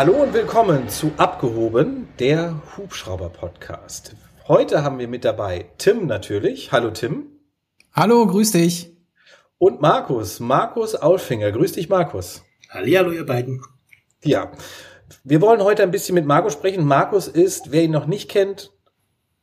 Hallo 0.00 0.22
und 0.22 0.32
willkommen 0.32 0.88
zu 0.88 1.12
Abgehoben, 1.18 2.08
der 2.18 2.62
Hubschrauber-Podcast. 2.74 4.16
Heute 4.48 4.82
haben 4.82 4.98
wir 4.98 5.08
mit 5.08 5.26
dabei 5.26 5.66
Tim 5.76 6.06
natürlich. 6.06 6.72
Hallo 6.72 6.90
Tim. 6.90 7.26
Hallo, 7.92 8.26
grüß 8.26 8.52
dich. 8.52 8.96
Und 9.58 9.82
Markus, 9.82 10.40
Markus 10.40 10.94
Aulfinger. 10.94 11.52
Grüß 11.52 11.72
dich, 11.72 11.90
Markus. 11.90 12.42
Hallo, 12.70 13.12
ihr 13.12 13.26
beiden. 13.26 13.60
Ja, 14.24 14.50
wir 15.22 15.42
wollen 15.42 15.62
heute 15.62 15.82
ein 15.82 15.90
bisschen 15.90 16.14
mit 16.14 16.24
Markus 16.24 16.54
sprechen. 16.54 16.86
Markus 16.86 17.28
ist, 17.28 17.70
wer 17.70 17.82
ihn 17.82 17.90
noch 17.90 18.06
nicht 18.06 18.30
kennt, 18.30 18.72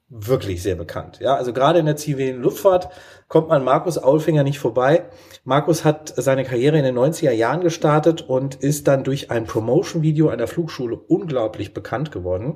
wirklich 0.09 0.63
sehr 0.63 0.75
bekannt. 0.75 1.19
Ja, 1.19 1.35
also 1.35 1.51
gerade 1.51 1.79
in 1.79 1.85
der 1.85 1.97
zivilen 1.97 2.41
Luftfahrt 2.41 2.89
kommt 3.27 3.49
man 3.49 3.63
Markus 3.63 3.97
Aulfinger 3.97 4.43
nicht 4.43 4.59
vorbei. 4.59 5.03
Markus 5.43 5.83
hat 5.83 6.13
seine 6.15 6.45
Karriere 6.45 6.77
in 6.77 6.85
den 6.85 6.97
90er 6.97 7.31
Jahren 7.31 7.59
gestartet 7.59 8.21
und 8.21 8.55
ist 8.55 8.87
dann 8.87 9.03
durch 9.03 9.31
ein 9.31 9.45
Promotion-Video 9.45 10.29
an 10.29 10.37
der 10.37 10.47
Flugschule 10.47 10.95
unglaublich 10.95 11.73
bekannt 11.73 12.11
geworden. 12.11 12.55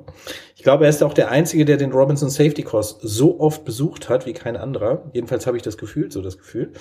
Ich 0.56 0.62
glaube, 0.62 0.84
er 0.84 0.90
ist 0.90 1.02
auch 1.02 1.12
der 1.12 1.30
Einzige, 1.30 1.66
der 1.66 1.76
den 1.76 1.92
Robinson 1.92 2.30
Safety 2.30 2.62
Course 2.62 2.96
so 3.02 3.38
oft 3.38 3.66
besucht 3.66 4.08
hat 4.08 4.24
wie 4.24 4.32
kein 4.32 4.56
anderer. 4.56 5.10
Jedenfalls 5.12 5.46
habe 5.46 5.58
ich 5.58 5.62
das 5.62 5.76
Gefühl, 5.76 6.10
so 6.10 6.22
das 6.22 6.38
Gefühl. 6.38 6.72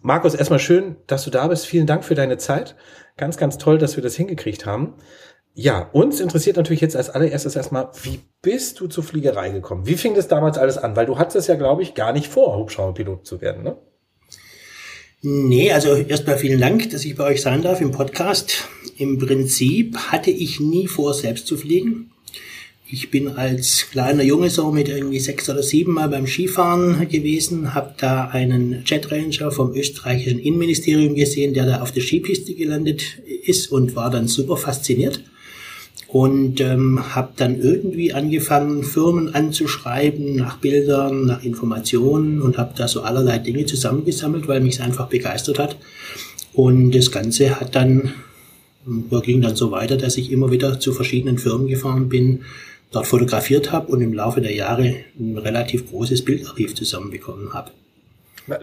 Markus, 0.00 0.34
erstmal 0.34 0.60
schön, 0.60 0.96
dass 1.06 1.24
du 1.24 1.30
da 1.30 1.46
bist. 1.48 1.66
Vielen 1.66 1.86
Dank 1.86 2.04
für 2.04 2.14
deine 2.14 2.38
Zeit. 2.38 2.76
Ganz, 3.16 3.36
ganz 3.36 3.58
toll, 3.58 3.78
dass 3.78 3.96
wir 3.96 4.02
das 4.02 4.14
hingekriegt 4.14 4.64
haben. 4.64 4.94
Ja, 5.60 5.90
uns 5.92 6.20
interessiert 6.20 6.56
natürlich 6.56 6.82
jetzt 6.82 6.94
als 6.94 7.10
allererstes 7.10 7.56
erstmal, 7.56 7.90
wie 8.04 8.20
bist 8.42 8.78
du 8.78 8.86
zur 8.86 9.02
Fliegerei 9.02 9.50
gekommen? 9.50 9.88
Wie 9.88 9.96
fing 9.96 10.14
das 10.14 10.28
damals 10.28 10.56
alles 10.56 10.78
an? 10.78 10.94
Weil 10.94 11.06
du 11.06 11.18
hattest 11.18 11.34
es 11.34 11.46
ja, 11.48 11.56
glaube 11.56 11.82
ich, 11.82 11.94
gar 11.94 12.12
nicht 12.12 12.28
vor, 12.28 12.56
Hubschrauberpilot 12.56 13.26
zu 13.26 13.40
werden, 13.40 13.64
ne? 13.64 13.76
Nee, 15.20 15.72
also 15.72 15.96
erstmal 15.96 16.38
vielen 16.38 16.60
Dank, 16.60 16.90
dass 16.90 17.04
ich 17.04 17.16
bei 17.16 17.24
euch 17.24 17.42
sein 17.42 17.62
darf 17.62 17.80
im 17.80 17.90
Podcast. 17.90 18.68
Im 18.98 19.18
Prinzip 19.18 19.96
hatte 19.96 20.30
ich 20.30 20.60
nie 20.60 20.86
vor, 20.86 21.12
selbst 21.12 21.48
zu 21.48 21.56
fliegen. 21.56 22.12
Ich 22.88 23.10
bin 23.10 23.26
als 23.26 23.88
kleiner 23.90 24.22
Junge 24.22 24.50
so 24.50 24.70
mit 24.70 24.88
irgendwie 24.88 25.18
sechs 25.18 25.50
oder 25.50 25.64
sieben 25.64 25.94
Mal 25.94 26.08
beim 26.08 26.28
Skifahren 26.28 27.08
gewesen, 27.08 27.74
habe 27.74 27.94
da 27.98 28.28
einen 28.28 28.84
Jet 28.86 29.10
Ranger 29.10 29.50
vom 29.50 29.74
österreichischen 29.74 30.38
Innenministerium 30.38 31.16
gesehen, 31.16 31.52
der 31.52 31.66
da 31.66 31.82
auf 31.82 31.90
der 31.90 32.02
Skipiste 32.02 32.54
gelandet 32.54 33.02
ist 33.42 33.72
und 33.72 33.96
war 33.96 34.08
dann 34.08 34.28
super 34.28 34.56
fasziniert 34.56 35.20
und 36.08 36.60
ähm, 36.60 37.14
habe 37.14 37.32
dann 37.36 37.60
irgendwie 37.60 38.14
angefangen, 38.14 38.82
Firmen 38.82 39.34
anzuschreiben 39.34 40.36
nach 40.36 40.56
Bildern, 40.56 41.26
nach 41.26 41.44
Informationen 41.44 42.40
und 42.40 42.56
habe 42.56 42.72
da 42.76 42.88
so 42.88 43.02
allerlei 43.02 43.38
Dinge 43.38 43.66
zusammengesammelt, 43.66 44.48
weil 44.48 44.60
mich 44.60 44.76
es 44.76 44.80
einfach 44.80 45.08
begeistert 45.08 45.58
hat. 45.58 45.76
Und 46.54 46.92
das 46.92 47.12
Ganze 47.12 47.60
hat 47.60 47.74
dann 47.76 48.14
ging 49.22 49.42
dann 49.42 49.56
so 49.56 49.70
weiter, 49.70 49.96
dass 49.96 50.16
ich 50.16 50.32
immer 50.32 50.50
wieder 50.50 50.80
zu 50.80 50.92
verschiedenen 50.92 51.38
Firmen 51.38 51.68
gefahren 51.68 52.08
bin, 52.08 52.44
dort 52.90 53.06
fotografiert 53.06 53.70
habe 53.70 53.92
und 53.92 54.00
im 54.00 54.14
Laufe 54.14 54.40
der 54.40 54.54
Jahre 54.54 54.96
ein 55.18 55.36
relativ 55.36 55.90
großes 55.90 56.24
Bildarchiv 56.24 56.74
zusammenbekommen 56.74 57.52
habe. 57.52 57.70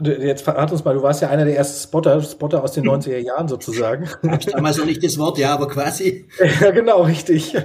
Jetzt 0.03 0.41
verrat 0.41 0.71
uns 0.71 0.83
mal, 0.83 0.95
du 0.95 1.03
warst 1.03 1.21
ja 1.21 1.29
einer 1.29 1.45
der 1.45 1.55
ersten 1.55 1.87
Spotter, 1.87 2.21
Spotter 2.21 2.63
aus 2.63 2.71
den 2.71 2.85
90er 2.85 3.17
hm. 3.17 3.25
Jahren 3.25 3.47
sozusagen. 3.47 4.09
Hab 4.27 4.39
ich 4.39 4.47
damals 4.47 4.77
noch 4.77 4.85
nicht 4.85 5.03
das 5.03 5.17
Wort, 5.17 5.37
ja, 5.37 5.53
aber 5.53 5.67
quasi. 5.67 6.25
ja, 6.61 6.71
genau, 6.71 7.03
richtig. 7.03 7.55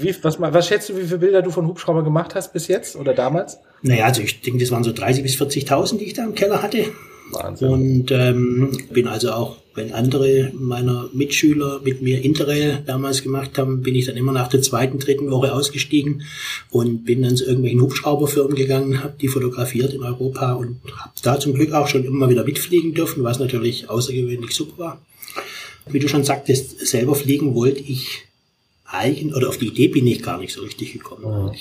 Wie, 0.00 0.14
was, 0.22 0.40
was 0.40 0.68
schätzt 0.68 0.90
du, 0.90 0.96
wie 0.96 1.04
viele 1.04 1.18
Bilder 1.18 1.42
du 1.42 1.50
von 1.50 1.66
Hubschrauber 1.66 2.04
gemacht 2.04 2.34
hast 2.34 2.52
bis 2.52 2.68
jetzt 2.68 2.96
oder 2.96 3.14
damals? 3.14 3.58
Naja, 3.82 4.04
also 4.04 4.20
ich 4.20 4.42
denke, 4.42 4.60
das 4.60 4.70
waren 4.70 4.84
so 4.84 4.90
30.000 4.90 5.22
bis 5.22 5.36
40.000, 5.36 5.98
die 5.98 6.04
ich 6.04 6.14
da 6.14 6.24
im 6.24 6.34
Keller 6.34 6.62
hatte. 6.62 6.84
Wahnsinn. 7.30 7.68
Und 7.68 8.10
ähm, 8.10 8.78
bin 8.90 9.06
also 9.06 9.32
auch, 9.32 9.56
wenn 9.74 9.92
andere 9.92 10.50
meiner 10.54 11.08
Mitschüler 11.12 11.80
mit 11.84 12.02
mir 12.02 12.22
Interrail 12.22 12.82
damals 12.86 13.22
gemacht 13.22 13.58
haben, 13.58 13.82
bin 13.82 13.94
ich 13.94 14.06
dann 14.06 14.16
immer 14.16 14.32
nach 14.32 14.48
der 14.48 14.62
zweiten, 14.62 14.98
dritten 14.98 15.30
Woche 15.30 15.52
ausgestiegen 15.52 16.22
und 16.70 17.04
bin 17.04 17.22
dann 17.22 17.36
zu 17.36 17.44
irgendwelchen 17.44 17.80
Hubschrauberfirmen 17.82 18.56
gegangen, 18.56 19.02
habe 19.02 19.14
die 19.20 19.28
fotografiert 19.28 19.94
in 19.94 20.02
Europa 20.02 20.54
und 20.54 20.78
habe 20.96 21.12
da 21.22 21.38
zum 21.38 21.54
Glück 21.54 21.72
auch 21.72 21.86
schon 21.86 22.04
immer 22.04 22.28
wieder 22.28 22.44
mitfliegen 22.44 22.94
dürfen, 22.94 23.22
was 23.22 23.38
natürlich 23.38 23.88
außergewöhnlich 23.88 24.52
super 24.52 24.78
war. 24.78 25.02
Wie 25.86 26.00
du 26.00 26.08
schon 26.08 26.24
sagtest, 26.24 26.86
selber 26.86 27.14
fliegen 27.14 27.54
wollte 27.54 27.80
ich 27.80 28.24
eigentlich, 28.84 29.34
oder 29.34 29.48
auf 29.48 29.58
die 29.58 29.68
Idee 29.68 29.88
bin 29.88 30.06
ich 30.06 30.22
gar 30.22 30.38
nicht 30.38 30.52
so 30.52 30.62
richtig 30.62 30.92
gekommen. 30.92 31.44
Mhm. 31.44 31.52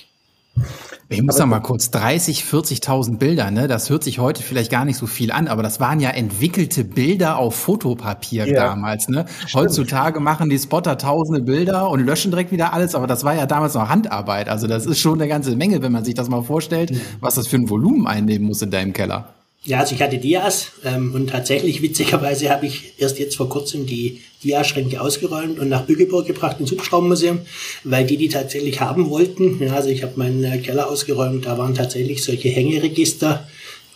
Ich 1.10 1.22
muss 1.22 1.38
da 1.38 1.46
mal 1.46 1.62
kurz 1.62 1.90
30, 1.92 2.42
40.000 2.42 3.18
Bilder, 3.18 3.50
ne? 3.50 3.70
Das 3.70 3.90
hört 3.90 4.04
sich 4.04 4.20
heute 4.20 4.44
vielleicht 4.44 4.70
gar 4.70 4.84
nicht 4.84 4.98
so 4.98 5.08
viel 5.08 5.32
an, 5.32 5.48
aber 5.48 5.64
das 5.64 5.80
waren 5.80 6.02
ja 6.02 6.10
entwickelte 6.10 6.84
Bilder 6.84 7.38
auf 7.38 7.56
Fotopapier 7.56 8.46
ja. 8.46 8.56
damals, 8.56 9.08
ne? 9.08 9.26
Heutzutage 9.54 10.20
machen 10.20 10.50
die 10.50 10.60
Spotter 10.60 10.98
tausende 10.98 11.42
Bilder 11.42 11.90
und 11.90 12.06
löschen 12.06 12.32
direkt 12.32 12.52
wieder 12.52 12.74
alles, 12.74 12.94
aber 12.94 13.08
das 13.08 13.24
war 13.24 13.36
ja 13.36 13.46
damals 13.46 13.74
noch 13.74 13.88
Handarbeit. 13.88 14.50
Also 14.50 14.68
das 14.68 14.86
ist 14.86 15.00
schon 15.00 15.22
eine 15.22 15.30
ganze 15.30 15.56
Menge, 15.56 15.82
wenn 15.82 15.94
man 15.94 16.04
sich 16.04 16.14
das 16.14 16.28
mal 16.28 16.44
vorstellt, 16.44 16.92
was 17.22 17.36
das 17.36 17.48
für 17.48 17.56
ein 17.56 17.70
Volumen 17.70 18.06
einnehmen 18.06 18.46
muss 18.46 18.62
in 18.62 18.72
deinem 18.72 18.92
Keller. 18.92 19.34
Ja, 19.68 19.80
also 19.80 19.96
ich 19.96 20.02
hatte 20.02 20.18
Dias 20.18 20.72
ähm, 20.86 21.14
und 21.14 21.30
tatsächlich 21.30 21.82
witzigerweise 21.82 22.50
habe 22.50 22.66
ich 22.68 22.94
erst 22.98 23.20
jetzt 23.20 23.36
vor 23.36 23.50
kurzem 23.50 23.86
die 23.86 24.22
Diaschränke 24.42 25.02
ausgeräumt 25.02 25.60
und 25.60 25.68
nach 25.68 25.82
Bückeburg 25.82 26.26
gebracht 26.26 26.62
ins 26.62 26.72
Hubschraubermuseum, 26.72 27.40
weil 27.84 28.06
die 28.06 28.16
die 28.16 28.30
tatsächlich 28.30 28.80
haben 28.80 29.10
wollten. 29.10 29.62
Ja, 29.62 29.74
also 29.74 29.90
ich 29.90 30.04
habe 30.04 30.14
meinen 30.16 30.42
äh, 30.46 30.60
Keller 30.60 30.90
ausgeräumt, 30.90 31.46
da 31.46 31.58
waren 31.58 31.76
tatsächlich 31.76 32.24
solche 32.24 32.48
Hängeregister. 32.48 33.46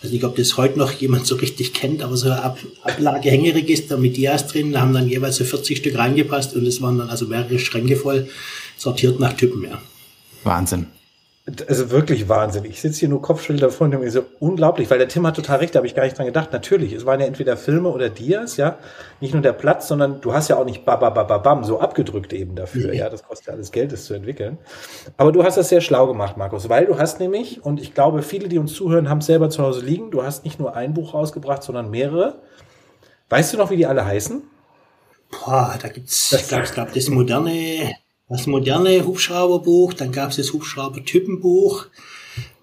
Ich 0.03 0.21
weiß 0.21 0.31
das 0.35 0.57
heute 0.57 0.77
noch 0.77 0.91
jemand 0.91 1.25
so 1.25 1.35
richtig 1.35 1.71
kennt, 1.71 2.03
aber 2.03 2.17
so 2.17 2.31
Ab 2.31 2.57
Ablage-Hängeregister 2.83 3.95
mit 3.95 4.17
Dias 4.17 4.47
drin, 4.47 4.73
da 4.73 4.81
haben 4.81 4.93
dann 4.93 5.07
jeweils 5.07 5.37
so 5.37 5.45
40 5.45 5.77
Stück 5.77 5.97
reingepasst 5.97 6.53
und 6.53 6.67
es 6.67 6.81
waren 6.81 6.97
dann 6.97 7.09
also 7.09 7.27
mehrere 7.27 7.59
Schränke 7.59 7.95
voll 7.95 8.27
sortiert 8.75 9.21
nach 9.21 9.33
Typen, 9.33 9.63
ja. 9.63 9.81
Wahnsinn. 10.43 10.87
Also 11.67 11.91
wirklich 11.91 12.29
Wahnsinn. 12.29 12.65
Ich 12.65 12.81
sitze 12.81 13.01
hier 13.01 13.09
nur 13.09 13.21
Kopfschilder 13.21 13.69
vor 13.69 13.87
und 13.87 13.99
mir 13.99 14.11
so 14.11 14.23
unglaublich, 14.39 14.89
weil 14.89 14.97
der 14.97 15.07
Tim 15.07 15.25
hat 15.25 15.35
total 15.35 15.59
recht, 15.59 15.73
da 15.73 15.79
habe 15.79 15.87
ich 15.87 15.95
gar 15.95 16.03
nicht 16.03 16.17
dran 16.17 16.25
gedacht. 16.25 16.53
Natürlich, 16.53 16.93
es 16.93 17.05
waren 17.05 17.19
ja 17.19 17.25
entweder 17.25 17.57
Filme 17.57 17.89
oder 17.89 18.09
Dias, 18.09 18.57
ja. 18.57 18.77
Nicht 19.19 19.33
nur 19.33 19.41
der 19.41 19.53
Platz, 19.53 19.87
sondern 19.87 20.21
du 20.21 20.33
hast 20.33 20.47
ja 20.49 20.57
auch 20.57 20.65
nicht 20.65 20.85
babababam 20.85 21.63
so 21.63 21.79
abgedrückt 21.79 22.33
eben 22.33 22.55
dafür. 22.55 22.93
Ja, 22.93 23.09
das 23.09 23.23
kostet 23.23 23.47
ja 23.47 23.53
alles 23.53 23.71
Geld, 23.71 23.91
das 23.91 24.05
zu 24.05 24.13
entwickeln. 24.13 24.57
Aber 25.17 25.31
du 25.31 25.43
hast 25.43 25.57
das 25.57 25.69
sehr 25.69 25.81
schlau 25.81 26.07
gemacht, 26.07 26.37
Markus, 26.37 26.69
weil 26.69 26.85
du 26.85 26.97
hast 26.97 27.19
nämlich, 27.19 27.63
und 27.63 27.79
ich 27.79 27.93
glaube, 27.93 28.21
viele, 28.21 28.47
die 28.47 28.59
uns 28.59 28.73
zuhören, 28.73 29.09
haben 29.09 29.19
es 29.19 29.25
selber 29.25 29.49
zu 29.49 29.63
Hause 29.63 29.85
liegen. 29.85 30.11
Du 30.11 30.23
hast 30.23 30.43
nicht 30.45 30.59
nur 30.59 30.75
ein 30.75 30.93
Buch 30.93 31.13
rausgebracht, 31.13 31.63
sondern 31.63 31.89
mehrere. 31.89 32.41
Weißt 33.29 33.53
du 33.53 33.57
noch, 33.57 33.69
wie 33.71 33.77
die 33.77 33.85
alle 33.85 34.05
heißen? 34.05 34.43
Boah, 35.31 35.77
da 35.81 35.87
gibt's, 35.87 36.33
ich 36.33 36.47
glaube, 36.47 36.65
glaub, 36.73 36.93
das 36.93 37.07
moderne 37.07 37.93
das 38.31 38.47
moderne 38.47 39.05
Hubschrauberbuch, 39.05 39.93
dann 39.93 40.11
gab 40.11 40.29
es 40.29 40.37
das 40.37 40.53
Hubschrauber-Typenbuch, 40.53 41.87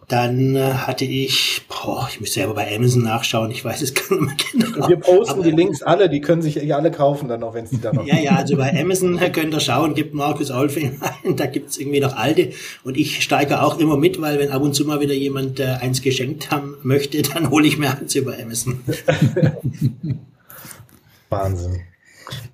dann 0.08 0.56
äh, 0.56 0.72
hatte 0.72 1.04
ich, 1.04 1.66
boah, 1.68 2.08
ich 2.10 2.18
müsste 2.18 2.40
selber 2.40 2.54
bei 2.54 2.74
Amazon 2.74 3.02
nachschauen, 3.02 3.50
ich 3.50 3.62
weiß 3.62 3.82
es 3.82 3.92
gar 4.08 4.18
nicht 4.18 4.54
mehr 4.54 4.70
genau. 4.70 4.88
Wir 4.88 4.96
posten 4.96 5.34
Aber, 5.34 5.42
die 5.42 5.50
Links 5.50 5.82
alle, 5.82 6.08
die 6.08 6.22
können 6.22 6.40
sich 6.40 6.54
ja 6.54 6.76
alle 6.76 6.90
kaufen 6.90 7.28
dann 7.28 7.40
noch, 7.40 7.52
wenn 7.52 7.64
es 7.64 7.70
die 7.70 7.80
dann 7.80 7.96
noch 7.96 8.06
Ja, 8.06 8.18
ja, 8.18 8.36
also 8.36 8.56
bei 8.56 8.80
Amazon 8.80 9.18
könnt 9.32 9.52
ihr 9.52 9.60
schauen, 9.60 9.94
gibt 9.94 10.14
Markus 10.14 10.50
Aulfing 10.50 10.98
ein, 11.24 11.36
da 11.36 11.44
gibt's 11.44 11.76
irgendwie 11.76 12.00
noch 12.00 12.16
alte 12.16 12.52
und 12.84 12.96
ich 12.96 13.22
steige 13.22 13.60
auch 13.60 13.78
immer 13.78 13.98
mit, 13.98 14.18
weil 14.22 14.38
wenn 14.38 14.50
ab 14.50 14.62
und 14.62 14.72
zu 14.72 14.86
mal 14.86 15.00
wieder 15.00 15.14
jemand 15.14 15.60
äh, 15.60 15.64
eins 15.64 16.00
geschenkt 16.00 16.50
haben 16.50 16.76
möchte, 16.82 17.20
dann 17.34 17.50
hole 17.50 17.66
ich 17.66 17.76
mir 17.76 17.90
eins 17.90 18.14
über 18.14 18.34
Amazon. 18.42 18.80
Wahnsinn. 21.28 21.82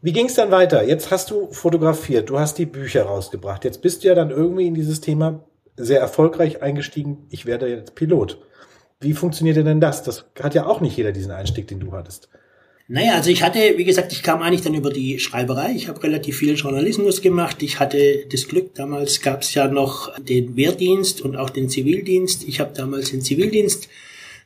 Wie 0.03 0.13
ging 0.13 0.27
es 0.27 0.35
dann 0.35 0.51
weiter? 0.51 0.85
Jetzt 0.85 1.11
hast 1.11 1.31
du 1.31 1.53
fotografiert, 1.53 2.31
du 2.31 2.39
hast 2.39 2.59
die 2.59 2.67
Bücher 2.67 3.05
rausgebracht. 3.05 3.65
Jetzt 3.65 3.83
bist 3.83 4.05
du 4.05 4.09
ja 4.09 4.15
dann 4.15 4.31
irgendwie 4.31 4.67
in 4.67 4.75
dieses 4.75 5.01
Thema 5.01 5.45
sehr 5.77 6.01
erfolgreich 6.01 6.63
eingestiegen. 6.63 7.27
Ich 7.31 7.47
werde 7.47 7.69
jetzt 7.69 7.95
Pilot. 7.95 8.39
Wie 9.01 9.13
funktioniert 9.13 9.57
denn 9.57 9.81
das? 9.81 10.03
Das 10.03 10.27
hat 10.41 10.55
ja 10.55 10.67
auch 10.67 10.81
nicht 10.81 10.97
jeder 10.97 11.13
diesen 11.13 11.33
Einstieg, 11.33 11.67
den 11.67 11.81
du 11.81 11.93
hattest. 11.93 12.29
Naja, 12.87 13.15
also 13.15 13.31
ich 13.31 13.43
hatte, 13.43 13.59
wie 13.77 13.85
gesagt, 13.85 14.13
ich 14.13 14.23
kam 14.23 14.43
eigentlich 14.43 14.61
dann 14.61 14.75
über 14.75 14.91
die 14.91 15.19
Schreiberei. 15.19 15.73
Ich 15.75 15.89
habe 15.89 16.03
relativ 16.03 16.37
viel 16.37 16.55
Journalismus 16.55 17.23
gemacht. 17.23 17.63
Ich 17.63 17.81
hatte 17.81 18.27
das 18.31 18.47
Glück, 18.47 18.75
damals 18.75 19.23
gab 19.23 19.41
es 19.41 19.55
ja 19.55 19.69
noch 19.69 20.19
den 20.19 20.55
Wehrdienst 20.55 21.23
und 21.23 21.35
auch 21.37 21.49
den 21.49 21.71
Zivildienst. 21.71 22.47
Ich 22.47 22.61
habe 22.61 22.73
damals 22.75 23.11
den 23.11 23.23
Zivildienst 23.23 23.89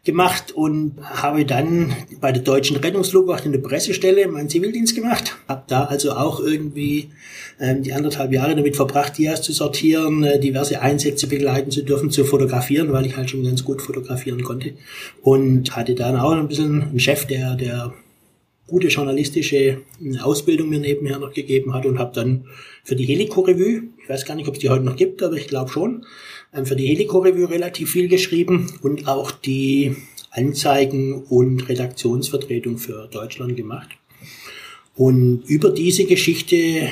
gemacht 0.08 0.52
und 0.52 0.94
habe 1.02 1.44
dann 1.44 1.94
bei 2.18 2.32
der 2.32 2.42
Deutschen 2.42 2.78
Rettungsflugwacht 2.78 3.44
in 3.44 3.52
der 3.52 3.58
Pressestelle 3.58 4.26
meinen 4.26 4.48
Zivildienst 4.48 4.94
gemacht. 4.94 5.36
Habe 5.46 5.64
da 5.66 5.84
also 5.84 6.12
auch 6.12 6.40
irgendwie 6.40 7.10
ähm, 7.60 7.82
die 7.82 7.92
anderthalb 7.92 8.32
Jahre 8.32 8.56
damit 8.56 8.74
verbracht, 8.74 9.18
Dias 9.18 9.42
zu 9.42 9.52
sortieren, 9.52 10.24
äh, 10.24 10.40
diverse 10.40 10.80
Einsätze 10.80 11.26
begleiten 11.26 11.70
zu 11.70 11.82
dürfen, 11.82 12.10
zu 12.10 12.24
fotografieren, 12.24 12.90
weil 12.90 13.04
ich 13.04 13.18
halt 13.18 13.28
schon 13.28 13.44
ganz 13.44 13.62
gut 13.64 13.82
fotografieren 13.82 14.42
konnte. 14.42 14.72
Und 15.20 15.76
hatte 15.76 15.94
dann 15.94 16.16
auch 16.16 16.32
ein 16.32 16.48
bisschen 16.48 16.84
einen 16.84 17.00
Chef, 17.00 17.26
der, 17.26 17.54
der 17.56 17.92
gute 18.66 18.88
journalistische 18.88 19.82
Ausbildung 20.22 20.70
mir 20.70 20.80
nebenher 20.80 21.18
noch 21.18 21.34
gegeben 21.34 21.74
hat 21.74 21.84
und 21.84 21.98
habe 21.98 22.14
dann 22.14 22.46
für 22.82 22.96
die 22.96 23.04
Helico-Revue, 23.04 23.82
ich 24.02 24.08
weiß 24.08 24.24
gar 24.24 24.36
nicht, 24.36 24.48
ob 24.48 24.54
es 24.54 24.60
die 24.60 24.70
heute 24.70 24.84
noch 24.84 24.96
gibt, 24.96 25.22
aber 25.22 25.36
ich 25.36 25.48
glaube 25.48 25.70
schon, 25.70 26.06
für 26.66 26.76
die 26.76 26.86
Helico-Revue 26.86 27.50
relativ 27.50 27.90
viel 27.90 28.08
geschrieben 28.08 28.72
und 28.82 29.08
auch 29.08 29.30
die 29.30 29.96
Anzeigen 30.30 31.22
und 31.24 31.68
Redaktionsvertretung 31.68 32.78
für 32.78 33.08
Deutschland 33.10 33.56
gemacht. 33.56 33.88
Und 34.94 35.44
über 35.46 35.70
diese 35.70 36.04
Geschichte 36.04 36.88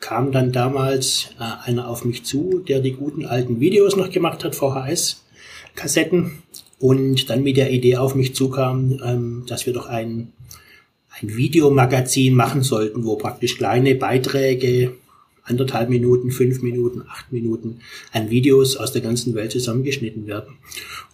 kam 0.00 0.30
dann 0.30 0.52
damals 0.52 1.30
äh, 1.40 1.68
einer 1.68 1.88
auf 1.88 2.04
mich 2.04 2.24
zu, 2.24 2.62
der 2.66 2.80
die 2.80 2.92
guten 2.92 3.24
alten 3.24 3.60
Videos 3.60 3.96
noch 3.96 4.10
gemacht 4.10 4.44
hat, 4.44 4.54
VHS-Kassetten, 4.54 6.42
und 6.78 7.30
dann 7.30 7.42
mit 7.42 7.56
der 7.56 7.70
Idee 7.70 7.96
auf 7.96 8.14
mich 8.14 8.34
zukam, 8.34 9.00
ähm, 9.02 9.44
dass 9.46 9.64
wir 9.66 9.72
doch 9.72 9.86
ein, 9.86 10.32
ein 11.20 11.36
Videomagazin 11.36 12.34
machen 12.34 12.62
sollten, 12.62 13.04
wo 13.04 13.16
praktisch 13.16 13.56
kleine 13.56 13.94
Beiträge, 13.94 14.92
anderthalb 15.46 15.88
Minuten, 15.88 16.30
fünf 16.30 16.62
Minuten, 16.62 17.02
acht 17.08 17.32
Minuten 17.32 17.80
an 18.12 18.30
Videos 18.30 18.76
aus 18.76 18.92
der 18.92 19.02
ganzen 19.02 19.34
Welt 19.34 19.52
zusammengeschnitten 19.52 20.26
werden. 20.26 20.54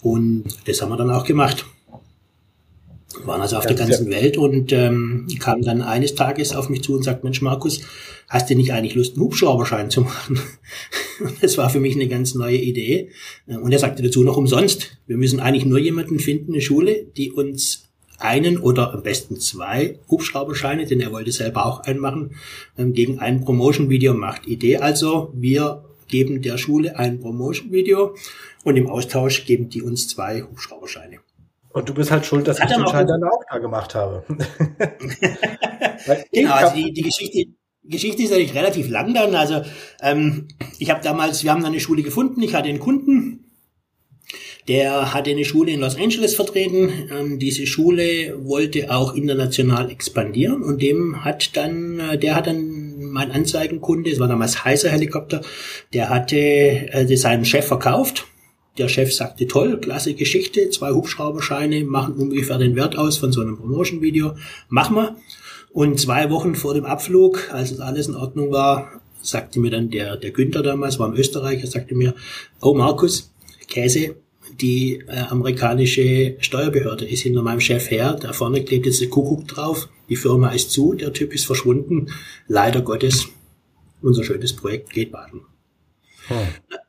Und 0.01 0.45
das 0.67 0.83
haben 0.83 0.91
wir 0.91 0.97
dann 0.97 1.11
auch 1.11 1.25
gemacht 1.25 1.65
waren 3.25 3.41
also 3.41 3.57
auf 3.57 3.65
ja, 3.65 3.69
der 3.73 3.87
ganzen 3.87 4.11
Welt 4.11 4.37
und 4.37 4.73
ähm, 4.73 5.27
kam 5.39 5.63
dann 5.63 5.83
eines 5.83 6.15
Tages 6.15 6.55
auf 6.55 6.69
mich 6.69 6.83
zu 6.83 6.95
und 6.95 7.03
sagt, 7.03 7.25
Mensch 7.25 7.43
Markus, 7.43 7.81
hast 8.29 8.51
du 8.51 8.55
nicht 8.55 8.73
eigentlich 8.73 8.95
Lust, 8.95 9.15
einen 9.15 9.25
Hubschrauberschein 9.25 9.91
zu 9.91 10.03
machen? 10.03 10.41
das 11.41 11.59
war 11.59 11.71
für 11.71 11.81
mich 11.81 11.95
eine 11.95 12.09
ganz 12.09 12.35
neue 12.35 12.57
Idee. 12.57 13.11
Und 13.47 13.73
er 13.73 13.79
sagte 13.79 14.03
dazu 14.03 14.23
noch 14.23 14.37
umsonst, 14.37 14.99
wir 15.07 15.17
müssen 15.17 15.41
eigentlich 15.41 15.65
nur 15.65 15.79
jemanden 15.79 16.19
finden, 16.19 16.53
eine 16.53 16.63
Schule, 16.63 17.07
die 17.17 17.33
uns 17.33 17.89
einen 18.23 18.59
oder 18.59 18.93
am 18.93 19.03
besten 19.03 19.39
zwei 19.41 19.99
Hubschrauberscheine, 20.11 20.87
denn 20.87 21.01
er 21.01 21.13
wollte 21.13 21.33
selber 21.33 21.67
auch 21.67 21.81
einen 21.81 21.99
machen, 21.99 22.37
ähm, 22.79 22.93
gegen 22.93 23.19
ein 23.19 23.45
Promotion-Video 23.45 24.15
macht. 24.15 24.47
Idee 24.47 24.79
also, 24.79 25.31
wir 25.35 25.85
geben 26.09 26.43
der 26.43 26.59
Schule 26.59 26.99
ein 26.99 27.21
Promotion-Video 27.21 28.15
und 28.65 28.77
im 28.77 28.89
Austausch 28.89 29.45
geben 29.45 29.69
die 29.69 29.83
uns 29.83 30.09
zwei 30.09 30.43
Hubschrauberscheine. 30.43 31.19
Und 31.71 31.89
du 31.89 31.95
bist 31.95 32.11
halt 32.11 32.27
schuld, 32.27 32.47
dass 32.47 32.61
Hat 32.61 32.71
ich 32.71 32.77
den 32.77 32.87
Schein 32.87 33.07
dann 33.07 33.25
auch 33.25 33.43
da 33.51 33.59
gemacht 33.59 33.95
habe. 33.95 34.25
genau, 36.33 36.53
also 36.53 36.77
die, 36.77 36.93
die 36.93 37.03
Geschichte, 37.03 37.47
Geschichte 37.83 38.23
ist 38.23 38.31
natürlich 38.31 38.55
relativ 38.55 38.89
lang 38.91 39.15
dann. 39.15 39.35
Also 39.35 39.63
ähm, 40.03 40.49
ich 40.79 40.91
habe 40.91 41.01
damals, 41.03 41.43
wir 41.43 41.51
haben 41.51 41.63
dann 41.63 41.73
eine 41.73 41.81
Schule 41.81 42.03
gefunden, 42.03 42.43
ich 42.43 42.55
hatte 42.55 42.69
einen 42.69 42.79
Kunden, 42.79 43.42
der 44.69 45.13
hatte 45.13 45.31
eine 45.31 45.45
Schule 45.45 45.73
in 45.73 45.81
Los 45.81 45.97
Angeles 45.97 46.35
vertreten. 46.35 47.09
Ähm, 47.11 47.39
diese 47.39 47.67
Schule 47.67 48.39
wollte 48.45 48.91
auch 48.91 49.15
international 49.15 49.91
expandieren 49.91 50.63
und 50.63 50.81
dem 50.81 51.25
hat 51.25 51.57
dann, 51.57 52.01
äh, 52.01 52.19
der 52.19 52.35
hat 52.37 52.47
dann 52.47 53.11
mein 53.13 53.31
Anzeigenkunde, 53.31 54.11
es 54.11 54.21
war 54.21 54.29
damals 54.29 54.65
Heiser 54.65 54.91
Helikopter, 54.91 55.43
der 55.93 56.09
hatte 56.09 56.37
äh, 56.37 57.17
seinen 57.17 57.45
Chef 57.45 57.67
verkauft 57.67 58.27
der 58.79 58.89
Chef 58.89 59.15
sagte, 59.15 59.47
toll, 59.47 59.79
klasse 59.81 60.15
Geschichte, 60.15 60.71
zwei 60.71 60.93
Hubschrauberscheine 60.93 61.85
machen 61.85 62.15
ungefähr 62.15 62.59
den 62.59 62.75
Wert 62.75 62.97
aus 62.97 63.19
von 63.19 63.33
so 63.33 63.43
einem 63.43 63.59
Promotion-Video, 63.59 64.35
machen 64.69 64.97
wir. 64.97 65.17
Und 65.73 66.01
zwei 66.01 66.31
Wochen 66.31 66.55
vor 66.55 66.75
dem 66.75 66.85
Abflug, 66.85 67.51
als 67.53 67.71
es 67.71 67.81
alles 67.81 68.09
in 68.09 68.15
Ordnung 68.15 68.51
war, 68.51 69.01
sagte 69.21 69.61
mir 69.61 69.71
dann 69.71 69.91
der, 69.91 70.17
der 70.17 70.31
Günther 70.31 70.63
damals, 70.63 70.99
war 70.99 71.09
im 71.09 71.15
Österreicher, 71.15 71.67
sagte 71.67 71.95
mir, 71.95 72.15
oh 72.61 72.75
Markus, 72.75 73.33
Käse, 73.69 74.17
die 74.61 75.03
äh, 75.07 75.21
amerikanische 75.29 76.37
Steuerbehörde 76.41 77.05
ist 77.05 77.23
hinter 77.23 77.43
meinem 77.43 77.61
Chef 77.61 77.91
her, 77.91 78.17
da 78.21 78.33
vorne 78.33 78.65
klebt 78.65 78.87
jetzt 78.87 79.01
der 79.01 79.09
Kuckuck 79.09 79.49
drauf, 79.49 79.89
die 80.09 80.17
Firma 80.17 80.51
ist 80.51 80.71
zu, 80.71 80.95
der 80.95 81.13
Typ 81.13 81.35
ist 81.35 81.47
verschwunden, 81.47 82.09
leider 82.49 82.83
Gottes, 82.83 83.29
unser 84.01 84.25
schönes 84.25 84.53
Projekt 84.53 84.91
geht 84.91 85.13
baden. 85.13 85.43
Hm. 86.29 86.37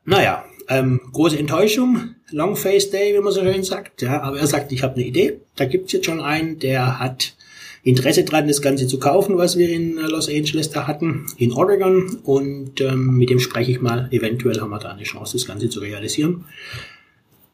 Naja, 0.04 0.44
ähm, 0.68 1.00
große 1.12 1.38
Enttäuschung, 1.38 2.14
Long 2.30 2.56
Face 2.56 2.90
Day, 2.90 3.14
wie 3.14 3.20
man 3.20 3.32
so 3.32 3.42
schön 3.42 3.62
sagt. 3.62 4.02
Ja, 4.02 4.22
aber 4.22 4.38
er 4.38 4.46
sagt, 4.46 4.72
ich 4.72 4.82
habe 4.82 4.94
eine 4.94 5.04
Idee. 5.04 5.40
Da 5.56 5.64
gibt's 5.66 5.92
jetzt 5.92 6.06
schon 6.06 6.20
einen, 6.20 6.58
der 6.58 6.98
hat 6.98 7.34
Interesse 7.82 8.24
dran, 8.24 8.48
das 8.48 8.62
Ganze 8.62 8.86
zu 8.86 8.98
kaufen, 8.98 9.36
was 9.36 9.58
wir 9.58 9.68
in 9.68 9.98
äh, 9.98 10.02
Los 10.02 10.28
Angeles 10.28 10.70
da 10.70 10.86
hatten, 10.86 11.26
in 11.36 11.52
Oregon. 11.52 12.18
Und 12.24 12.80
ähm, 12.80 13.18
mit 13.18 13.28
dem 13.30 13.40
spreche 13.40 13.72
ich 13.72 13.80
mal. 13.82 14.08
Eventuell 14.10 14.60
haben 14.60 14.70
wir 14.70 14.78
da 14.78 14.92
eine 14.92 15.02
Chance, 15.02 15.34
das 15.34 15.46
Ganze 15.46 15.68
zu 15.68 15.80
realisieren. 15.80 16.46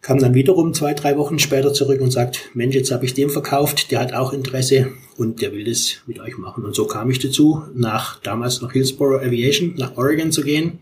Kam 0.03 0.19
dann 0.19 0.35
wiederum 0.35 0.73
zwei, 0.73 0.95
drei 0.95 1.19
Wochen 1.19 1.39
später 1.39 1.75
zurück 1.75 2.01
und 2.01 2.11
sagt, 2.11 2.51
Mensch, 2.55 2.75
jetzt 2.75 2.91
habe 2.91 3.05
ich 3.05 3.13
dem 3.13 3.29
verkauft, 3.29 3.91
der 3.91 4.01
hat 4.01 4.15
auch 4.15 4.33
Interesse 4.33 4.93
und 5.19 5.43
der 5.43 5.53
will 5.53 5.65
das 5.65 5.99
mit 6.07 6.21
euch 6.21 6.39
machen. 6.39 6.65
Und 6.65 6.75
so 6.75 6.87
kam 6.87 7.11
ich 7.11 7.19
dazu, 7.19 7.63
nach 7.75 8.19
damals 8.21 8.63
nach 8.63 8.73
Hillsborough 8.73 9.23
Aviation, 9.23 9.75
nach 9.77 9.99
Oregon 9.99 10.33
zu 10.33 10.43
gehen 10.43 10.81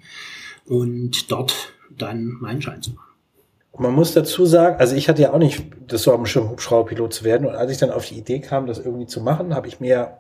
und 0.66 1.32
dort 1.32 1.72
dann 1.90 2.36
meinen 2.40 2.62
Schein 2.62 2.80
zu 2.80 2.92
machen. 2.92 3.08
Man 3.76 3.94
muss 3.94 4.12
dazu 4.12 4.44
sagen, 4.44 4.76
also 4.78 4.96
ich 4.96 5.08
hatte 5.08 5.22
ja 5.22 5.32
auch 5.32 5.38
nicht 5.38 5.64
das 5.86 6.02
so 6.02 6.12
am 6.12 6.26
Schirm, 6.26 6.50
Hubschrauberpilot 6.50 7.12
zu 7.12 7.24
werden. 7.24 7.46
Und 7.46 7.54
als 7.54 7.70
ich 7.70 7.78
dann 7.78 7.90
auf 7.90 8.06
die 8.06 8.18
Idee 8.18 8.40
kam, 8.40 8.66
das 8.66 8.78
irgendwie 8.78 9.06
zu 9.06 9.20
machen, 9.20 9.54
habe 9.54 9.68
ich 9.68 9.78
mir, 9.78 10.18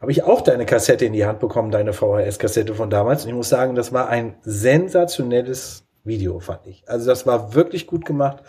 habe 0.00 0.12
ich 0.12 0.24
auch 0.24 0.42
deine 0.42 0.66
Kassette 0.66 1.06
in 1.06 1.14
die 1.14 1.24
Hand 1.24 1.40
bekommen, 1.40 1.70
deine 1.70 1.94
VHS-Kassette 1.94 2.74
von 2.74 2.90
damals. 2.90 3.22
Und 3.22 3.30
ich 3.30 3.34
muss 3.34 3.48
sagen, 3.48 3.74
das 3.74 3.94
war 3.94 4.08
ein 4.08 4.36
sensationelles 4.42 5.87
Video, 6.08 6.40
fand 6.40 6.66
ich. 6.66 6.82
Also 6.88 7.06
das 7.06 7.26
war 7.26 7.54
wirklich 7.54 7.86
gut 7.86 8.04
gemacht, 8.04 8.42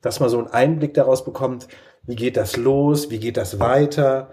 dass 0.00 0.18
man 0.18 0.28
so 0.28 0.38
einen 0.38 0.48
Einblick 0.48 0.94
daraus 0.94 1.24
bekommt, 1.24 1.68
wie 2.04 2.16
geht 2.16 2.36
das 2.36 2.56
los, 2.56 3.10
wie 3.10 3.20
geht 3.20 3.36
das 3.36 3.60
weiter 3.60 4.30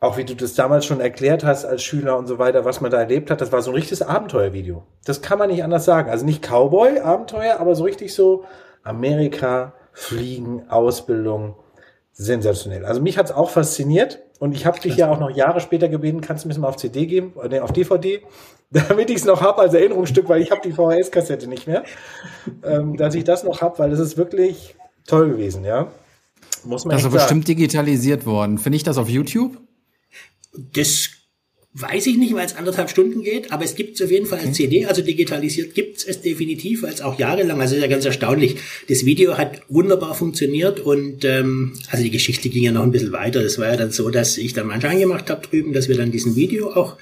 auch 0.00 0.16
wie 0.16 0.24
du 0.24 0.34
das 0.34 0.54
damals 0.54 0.86
schon 0.86 1.00
erklärt 1.00 1.44
hast 1.44 1.66
als 1.66 1.82
Schüler 1.82 2.16
und 2.16 2.26
so 2.26 2.38
weiter, 2.38 2.64
was 2.64 2.80
man 2.80 2.90
da 2.90 2.98
erlebt 2.98 3.30
hat, 3.30 3.42
das 3.42 3.52
war 3.52 3.60
so 3.60 3.70
ein 3.70 3.74
richtiges 3.74 4.00
Abenteuervideo. 4.00 4.82
Das 5.04 5.20
kann 5.20 5.38
man 5.38 5.50
nicht 5.50 5.62
anders 5.62 5.84
sagen. 5.84 6.10
Also 6.10 6.24
nicht 6.24 6.42
Cowboy-Abenteuer, 6.42 7.60
aber 7.60 7.74
so 7.74 7.84
richtig 7.84 8.14
so 8.14 8.44
Amerika, 8.82 9.74
Fliegen, 9.92 10.70
Ausbildung, 10.70 11.56
sensationell. 12.12 12.86
Also 12.86 13.02
mich 13.02 13.18
hat's 13.18 13.30
auch 13.30 13.50
fasziniert 13.50 14.20
und 14.40 14.54
ich 14.54 14.64
habe 14.64 14.80
dich 14.80 14.96
ja 14.96 15.10
auch 15.10 15.20
noch 15.20 15.30
Jahre 15.30 15.60
später 15.60 15.88
gebeten, 15.88 16.22
kannst 16.22 16.44
du 16.44 16.48
mir 16.48 16.54
das 16.54 16.60
mal 16.60 16.68
auf 16.68 16.76
CD 16.76 17.04
geben, 17.04 17.34
äh, 17.48 17.60
auf 17.60 17.72
DVD, 17.72 18.22
damit 18.70 19.10
ich 19.10 19.16
es 19.16 19.24
noch 19.26 19.42
hab 19.42 19.58
als 19.58 19.74
Erinnerungsstück, 19.74 20.28
weil 20.28 20.40
ich 20.40 20.50
habe 20.50 20.62
die 20.64 20.72
VHS-Kassette 20.72 21.46
nicht 21.46 21.66
mehr, 21.66 21.84
ähm, 22.64 22.96
dass 22.96 23.14
ich 23.14 23.22
das 23.24 23.44
noch 23.44 23.60
hab, 23.60 23.78
weil 23.78 23.92
es 23.92 24.00
ist 24.00 24.16
wirklich 24.16 24.74
toll 25.06 25.28
gewesen, 25.28 25.64
ja. 25.64 25.88
Muss 26.64 26.84
man 26.84 26.96
das 26.96 27.04
ist 27.04 27.12
bestimmt 27.12 27.48
digitalisiert 27.48 28.26
worden. 28.26 28.58
Finde 28.58 28.76
ich 28.76 28.82
das 28.82 28.96
auf 28.96 29.08
YouTube? 29.08 29.58
Das 30.54 31.10
weiß 31.72 32.06
ich 32.08 32.16
nicht, 32.16 32.34
weil 32.34 32.46
es 32.46 32.56
anderthalb 32.56 32.90
Stunden 32.90 33.22
geht, 33.22 33.52
aber 33.52 33.64
es 33.64 33.76
gibt 33.76 33.94
es 33.94 34.02
auf 34.02 34.10
jeden 34.10 34.26
Fall 34.26 34.40
als 34.40 34.56
CD, 34.56 34.86
also 34.86 35.02
digitalisiert 35.02 35.72
gibt 35.74 36.04
es 36.04 36.20
definitiv, 36.20 36.82
weil 36.82 36.92
es 36.92 37.00
auch 37.00 37.16
jahrelang, 37.16 37.60
also 37.60 37.76
ist 37.76 37.82
ja 37.82 37.86
ganz 37.86 38.04
erstaunlich. 38.04 38.56
Das 38.88 39.04
Video 39.04 39.38
hat 39.38 39.62
wunderbar 39.68 40.14
funktioniert 40.16 40.80
und 40.80 41.24
ähm, 41.24 41.74
also 41.88 42.02
die 42.02 42.10
Geschichte 42.10 42.48
ging 42.48 42.64
ja 42.64 42.72
noch 42.72 42.82
ein 42.82 42.90
bisschen 42.90 43.12
weiter. 43.12 43.40
Das 43.40 43.58
war 43.58 43.68
ja 43.68 43.76
dann 43.76 43.92
so, 43.92 44.10
dass 44.10 44.36
ich 44.36 44.52
dann 44.52 44.66
manchmal 44.66 44.94
angemacht 44.94 45.30
habe 45.30 45.46
drüben, 45.46 45.72
dass 45.72 45.88
wir 45.88 45.96
dann 45.96 46.10
diesen 46.10 46.34
Video 46.34 46.72
auch 46.72 46.96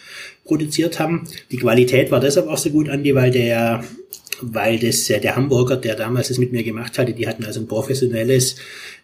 produziert 0.45 0.99
haben. 0.99 1.27
Die 1.51 1.57
Qualität 1.57 2.11
war 2.11 2.21
deshalb 2.21 2.47
auch 2.49 2.59
so 2.59 2.69
gut, 2.69 2.91
Andi, 2.91 3.15
weil 3.15 3.31
der 3.31 3.85
weil 4.41 4.79
das 4.79 5.09
äh, 5.11 5.21
der 5.21 5.37
Hamburger, 5.37 5.77
der 5.77 5.95
damals 5.95 6.29
das 6.29 6.39
mit 6.39 6.53
mir 6.53 6.63
gemacht 6.63 6.99
hatte, 6.99 7.13
die 7.13 7.27
hatten 7.27 7.45
also 7.45 7.61
ein 7.61 7.69
professionelles 7.69 8.57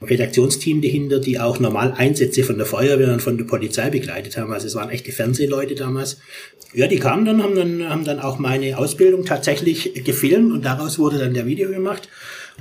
Redaktionsteam 0.03 0.83
dahinter, 0.83 1.19
die 1.19 1.39
auch 1.39 1.59
normal 1.61 1.95
Einsätze 1.97 2.45
von 2.45 2.57
der 2.57 2.67
Feuerwehr 2.67 3.13
und 3.13 3.23
von 3.23 3.37
der 3.37 3.45
Polizei 3.45 3.91
begleitet 3.91 4.37
haben. 4.37 4.53
Also 4.53 4.67
es 4.67 4.75
waren 4.75 4.91
echte 4.91 5.13
Fernsehleute 5.13 5.75
damals. 5.75 6.19
Ja, 6.73 6.87
die 6.87 6.99
kamen 6.99 7.25
dann, 7.25 7.43
haben 7.43 7.55
dann, 7.55 7.89
haben 7.89 8.05
dann 8.05 8.21
auch 8.21 8.39
meine 8.39 8.77
Ausbildung 8.79 9.25
tatsächlich 9.25 10.05
gefilmt 10.05 10.53
und 10.53 10.65
daraus 10.65 10.99
wurde 10.99 11.19
dann 11.19 11.35
der 11.35 11.47
Video 11.47 11.71
gemacht. 11.71 12.09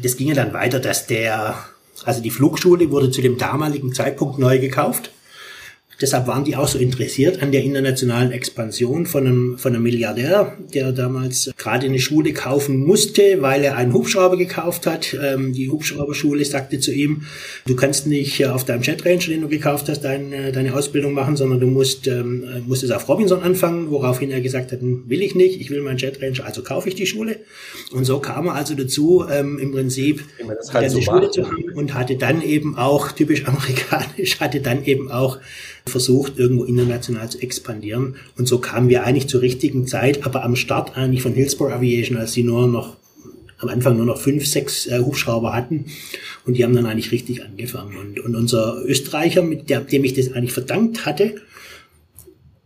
Das 0.01 0.17
ging 0.17 0.27
ja 0.27 0.35
dann 0.35 0.53
weiter, 0.53 0.79
dass 0.79 1.07
der, 1.07 1.55
also 2.05 2.21
die 2.21 2.31
Flugschule 2.31 2.89
wurde 2.91 3.11
zu 3.11 3.21
dem 3.21 3.37
damaligen 3.37 3.93
Zeitpunkt 3.93 4.39
neu 4.39 4.59
gekauft 4.59 5.11
Deshalb 6.01 6.27
waren 6.27 6.43
die 6.43 6.55
auch 6.55 6.67
so 6.67 6.77
interessiert 6.79 7.41
an 7.41 7.51
der 7.51 7.63
internationalen 7.63 8.31
Expansion 8.31 9.05
von 9.05 9.27
einem, 9.27 9.57
von 9.57 9.73
einem 9.73 9.83
Milliardär, 9.83 10.57
der 10.73 10.91
damals 10.91 11.51
gerade 11.57 11.85
eine 11.85 11.99
Schule 11.99 12.33
kaufen 12.33 12.77
musste, 12.77 13.41
weil 13.41 13.63
er 13.63 13.77
einen 13.77 13.93
Hubschrauber 13.93 14.37
gekauft 14.37 14.87
hat. 14.87 15.15
Ähm, 15.21 15.53
die 15.53 15.69
Hubschrauberschule 15.69 16.43
sagte 16.45 16.79
zu 16.79 16.91
ihm, 16.91 17.23
du 17.65 17.75
kannst 17.75 18.07
nicht 18.07 18.45
auf 18.45 18.65
deinem 18.65 18.81
Jet 18.81 19.05
Ranger, 19.05 19.27
den 19.27 19.41
du 19.41 19.47
gekauft 19.47 19.87
hast, 19.89 20.01
deine, 20.01 20.51
deine 20.51 20.73
Ausbildung 20.75 21.13
machen, 21.13 21.35
sondern 21.35 21.59
du 21.59 21.67
musst, 21.67 22.07
ähm, 22.07 22.63
musst 22.65 22.83
es 22.83 22.91
auf 22.91 23.07
Robinson 23.07 23.41
anfangen, 23.41 23.91
woraufhin 23.91 24.31
er 24.31 24.41
gesagt 24.41 24.71
hat, 24.71 24.81
hm, 24.81 25.03
will 25.07 25.21
ich 25.21 25.35
nicht, 25.35 25.61
ich 25.61 25.69
will 25.69 25.81
meinen 25.81 25.97
Jet 25.97 26.21
Ranger, 26.21 26.45
also 26.45 26.63
kaufe 26.63 26.89
ich 26.89 26.95
die 26.95 27.05
Schule. 27.05 27.37
Und 27.91 28.05
so 28.05 28.19
kam 28.19 28.47
er 28.47 28.55
also 28.55 28.73
dazu, 28.75 29.25
ähm, 29.29 29.59
im 29.59 29.71
Prinzip 29.71 30.23
halt 30.73 30.91
so 30.91 31.01
Schule 31.01 31.29
zu 31.31 31.45
haben 31.45 31.63
und 31.75 31.93
hatte 31.93 32.17
dann 32.17 32.41
eben 32.41 32.77
auch, 32.77 33.11
typisch 33.11 33.45
amerikanisch, 33.47 34.39
hatte 34.39 34.59
dann 34.59 34.83
eben 34.85 35.11
auch 35.11 35.39
versucht, 35.85 36.37
irgendwo 36.37 36.63
international 36.63 37.29
zu 37.29 37.41
expandieren. 37.41 38.15
Und 38.37 38.47
so 38.47 38.59
kamen 38.59 38.89
wir 38.89 39.03
eigentlich 39.03 39.27
zur 39.27 39.41
richtigen 39.41 39.85
Zeit, 39.87 40.25
aber 40.25 40.43
am 40.43 40.55
Start 40.55 40.97
eigentlich 40.97 41.21
von 41.21 41.33
Hillsborough 41.33 41.73
Aviation, 41.73 42.17
als 42.17 42.33
sie 42.33 42.43
nur 42.43 42.67
noch 42.67 42.97
am 43.63 43.69
Anfang 43.69 43.97
nur 43.97 44.05
noch 44.05 44.19
fünf, 44.19 44.45
sechs 44.45 44.87
äh, 44.87 44.99
Hubschrauber 44.99 45.53
hatten 45.53 45.85
und 46.45 46.57
die 46.57 46.63
haben 46.63 46.75
dann 46.75 46.85
eigentlich 46.85 47.11
richtig 47.11 47.43
angefangen. 47.43 47.97
Und, 47.97 48.19
und 48.19 48.35
unser 48.35 48.83
Österreicher, 48.85 49.41
mit 49.41 49.69
der, 49.69 49.81
dem 49.81 50.03
ich 50.03 50.13
das 50.13 50.33
eigentlich 50.33 50.51
verdankt 50.51 51.05
hatte, 51.05 51.35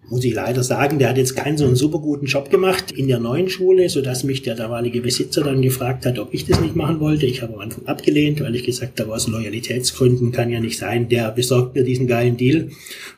muss 0.10 0.24
ich 0.24 0.34
leider 0.34 0.64
sagen, 0.64 1.00
der 1.00 1.10
hat 1.10 1.18
jetzt 1.18 1.36
keinen 1.36 1.58
so 1.58 1.66
einen 1.66 1.76
super 1.76 2.00
guten 2.00 2.28
Job 2.28 2.50
gemacht 2.50 2.92
in 2.92 3.08
der 3.08 3.20
neuen 3.20 3.50
Schule, 3.50 3.90
so 3.90 4.02
dass 4.02 4.24
mich 4.24 4.42
der 4.42 4.56
damalige 4.56 5.02
Besitzer 5.02 5.44
dann 5.44 5.62
gefragt 5.62 6.06
hat, 6.06 6.18
ob 6.18 6.34
ich 6.34 6.46
das 6.46 6.62
nicht 6.62 6.76
machen 6.76 7.00
wollte. 7.00 7.26
Ich 7.26 7.42
habe 7.42 7.54
am 7.56 7.60
Anfang 7.60 7.86
abgelehnt, 7.88 8.40
weil 8.42 8.56
ich 8.56 8.64
gesagt 8.64 9.00
habe, 9.00 9.14
aus 9.14 9.28
Loyalitätsgründen 9.28 10.32
kann 10.32 10.50
ja 10.50 10.60
nicht 10.60 10.78
sein, 10.78 11.10
der 11.10 11.32
besorgt 11.32 11.76
mir 11.76 11.84
diesen 11.84 12.08
geilen 12.08 12.38
Deal. 12.38 12.70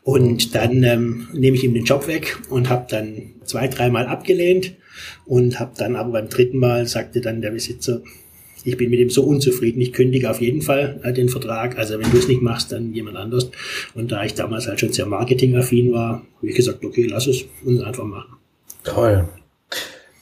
Und 0.04 0.56
dann 0.56 0.84
ähm, 0.84 1.28
nehme 1.34 1.58
ich 1.58 1.64
ihm 1.64 1.76
den 1.76 1.86
Job 1.86 2.08
weg 2.08 2.38
und 2.50 2.70
habe 2.70 2.88
dann 2.90 3.34
zwei, 3.46 3.68
dreimal 3.68 4.08
abgelehnt 4.08 4.74
und 5.26 5.60
habe 5.60 5.74
dann 5.78 5.96
aber 5.96 6.14
beim 6.14 6.30
dritten 6.30 6.58
Mal 6.58 6.88
sagte 6.88 7.22
dann 7.22 7.42
der 7.42 7.52
Besitzer, 7.52 8.02
ich 8.64 8.78
bin 8.78 8.90
mit 8.90 9.00
ihm 9.00 9.10
so 9.10 9.24
unzufrieden, 9.24 9.82
ich 9.82 9.94
kündige 9.94 10.30
auf 10.30 10.42
jeden 10.42 10.62
Fall 10.62 11.00
äh, 11.04 11.14
den 11.14 11.30
Vertrag. 11.30 11.78
Also 11.78 12.00
wenn 12.00 12.12
du 12.12 12.18
es 12.18 12.28
nicht 12.28 12.42
machst, 12.42 12.72
dann 12.72 12.94
jemand 12.94 13.18
anders. 13.18 13.50
Und 13.96 14.12
da 14.12 14.24
ich 14.24 14.34
damals 14.34 14.68
halt 14.68 14.80
schon 14.80 14.94
sehr 14.94 15.06
marketingaffin 15.06 15.92
war, 15.92 16.26
habe 16.38 16.48
ich 16.48 16.56
gesagt, 16.56 16.84
okay, 16.84 17.08
lass 17.10 17.28
es 17.28 17.46
uns 17.64 17.82
einfach 17.82 18.04
machen. 18.04 18.38
Toll. 18.84 19.28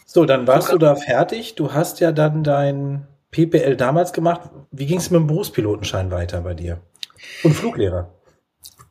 So, 0.06 0.26
dann 0.26 0.48
warst 0.48 0.72
du 0.72 0.78
da 0.78 0.96
fertig. 0.96 1.56
Du 1.56 1.74
hast 1.74 2.00
ja 2.00 2.12
dann 2.12 2.44
dein 2.44 3.08
PPL 3.32 3.76
damals 3.76 4.14
gemacht. 4.14 4.50
Wie 4.72 4.86
ging 4.86 4.98
es 4.98 5.12
mit 5.12 5.20
dem 5.20 5.28
Berufspilotenschein 5.28 6.12
weiter 6.12 6.42
bei 6.42 6.54
dir? 6.54 6.82
Und 7.44 7.54
Fluglehrer? 7.54 8.14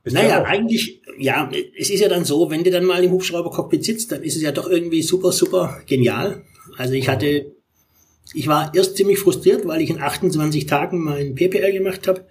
Bist 0.03 0.15
naja, 0.15 0.45
eigentlich, 0.45 1.03
ja, 1.19 1.50
es 1.76 1.91
ist 1.91 2.00
ja 2.00 2.09
dann 2.09 2.25
so, 2.25 2.49
wenn 2.49 2.62
du 2.62 2.71
dann 2.71 2.85
mal 2.85 3.03
im 3.03 3.11
Hubschraubercockpit 3.11 3.85
sitzt, 3.85 4.12
dann 4.12 4.23
ist 4.23 4.37
es 4.37 4.43
ja 4.43 4.53
doch 4.53 4.69
irgendwie 4.69 5.03
super, 5.03 5.33
super 5.33 5.81
genial. 5.87 6.43
Also 6.76 6.95
ich 6.95 7.09
hatte 7.09 7.55
ich 8.35 8.47
war 8.47 8.75
erst 8.75 8.97
ziemlich 8.97 9.18
frustriert, 9.18 9.66
weil 9.66 9.80
ich 9.80 9.90
in 9.90 10.00
28 10.00 10.66
Tagen 10.66 11.02
mein 11.04 11.35
PPL 11.35 11.73
gemacht 11.73 12.09
habe. 12.09 12.25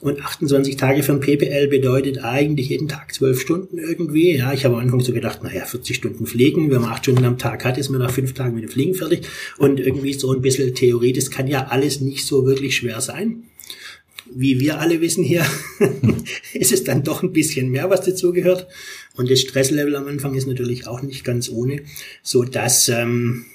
Und 0.00 0.20
28 0.20 0.76
Tage 0.76 1.02
für 1.02 1.12
ein 1.12 1.20
PPL 1.20 1.68
bedeutet 1.68 2.18
eigentlich 2.18 2.68
jeden 2.68 2.88
Tag 2.88 3.14
12 3.14 3.40
Stunden 3.40 3.78
irgendwie. 3.78 4.36
Ja, 4.36 4.52
ich 4.52 4.64
habe 4.64 4.74
am 4.74 4.82
Anfang 4.82 5.00
so 5.00 5.12
gedacht, 5.12 5.42
naja, 5.42 5.64
40 5.64 5.96
Stunden 5.96 6.26
Fliegen, 6.26 6.70
wenn 6.70 6.80
man 6.80 6.90
8 6.90 7.04
Stunden 7.04 7.24
am 7.24 7.38
Tag 7.38 7.64
hat, 7.64 7.78
ist 7.78 7.90
man 7.90 8.00
nach 8.00 8.10
5 8.10 8.34
Tagen 8.34 8.54
mit 8.54 8.64
dem 8.64 8.70
Fliegen 8.70 8.94
fertig. 8.94 9.26
Und 9.56 9.80
irgendwie 9.80 10.12
so 10.12 10.32
ein 10.32 10.42
bisschen 10.42 10.74
Theorie, 10.74 11.12
das 11.12 11.30
kann 11.30 11.46
ja 11.46 11.68
alles 11.68 12.00
nicht 12.00 12.26
so 12.26 12.44
wirklich 12.44 12.76
schwer 12.76 13.00
sein. 13.00 13.44
Wie 14.34 14.58
wir 14.58 14.80
alle 14.80 15.00
wissen 15.00 15.22
hier, 15.22 15.46
ist 16.54 16.72
es 16.72 16.82
dann 16.82 17.04
doch 17.04 17.22
ein 17.22 17.32
bisschen 17.32 17.70
mehr, 17.70 17.88
was 17.88 18.02
dazugehört. 18.02 18.66
Und 19.14 19.30
das 19.30 19.40
Stresslevel 19.40 19.94
am 19.96 20.08
Anfang 20.08 20.34
ist 20.34 20.48
natürlich 20.48 20.86
auch 20.86 21.02
nicht 21.02 21.24
ganz 21.24 21.48
ohne, 21.48 21.82
so 22.22 22.42
dass 22.42 22.88
ähm, 22.88 23.46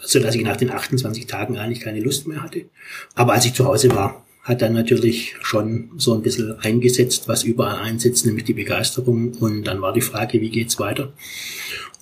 so 0.00 0.18
dass 0.20 0.34
ich 0.34 0.42
nach 0.42 0.56
den 0.56 0.70
28 0.70 1.26
Tagen 1.26 1.56
eigentlich 1.56 1.80
keine 1.80 2.00
Lust 2.00 2.26
mehr 2.26 2.42
hatte. 2.42 2.66
Aber 3.14 3.32
als 3.32 3.46
ich 3.46 3.54
zu 3.54 3.64
Hause 3.64 3.90
war, 3.90 4.24
hat 4.42 4.60
dann 4.60 4.74
natürlich 4.74 5.36
schon 5.42 5.90
so 5.96 6.14
ein 6.14 6.22
bisschen 6.22 6.58
eingesetzt, 6.60 7.28
was 7.28 7.44
überall 7.44 7.82
einsetzt, 7.82 8.26
nämlich 8.26 8.44
die 8.44 8.52
Begeisterung. 8.52 9.32
Und 9.40 9.64
dann 9.64 9.80
war 9.80 9.94
die 9.94 10.02
Frage, 10.02 10.40
wie 10.40 10.50
geht's 10.50 10.78
weiter? 10.78 11.14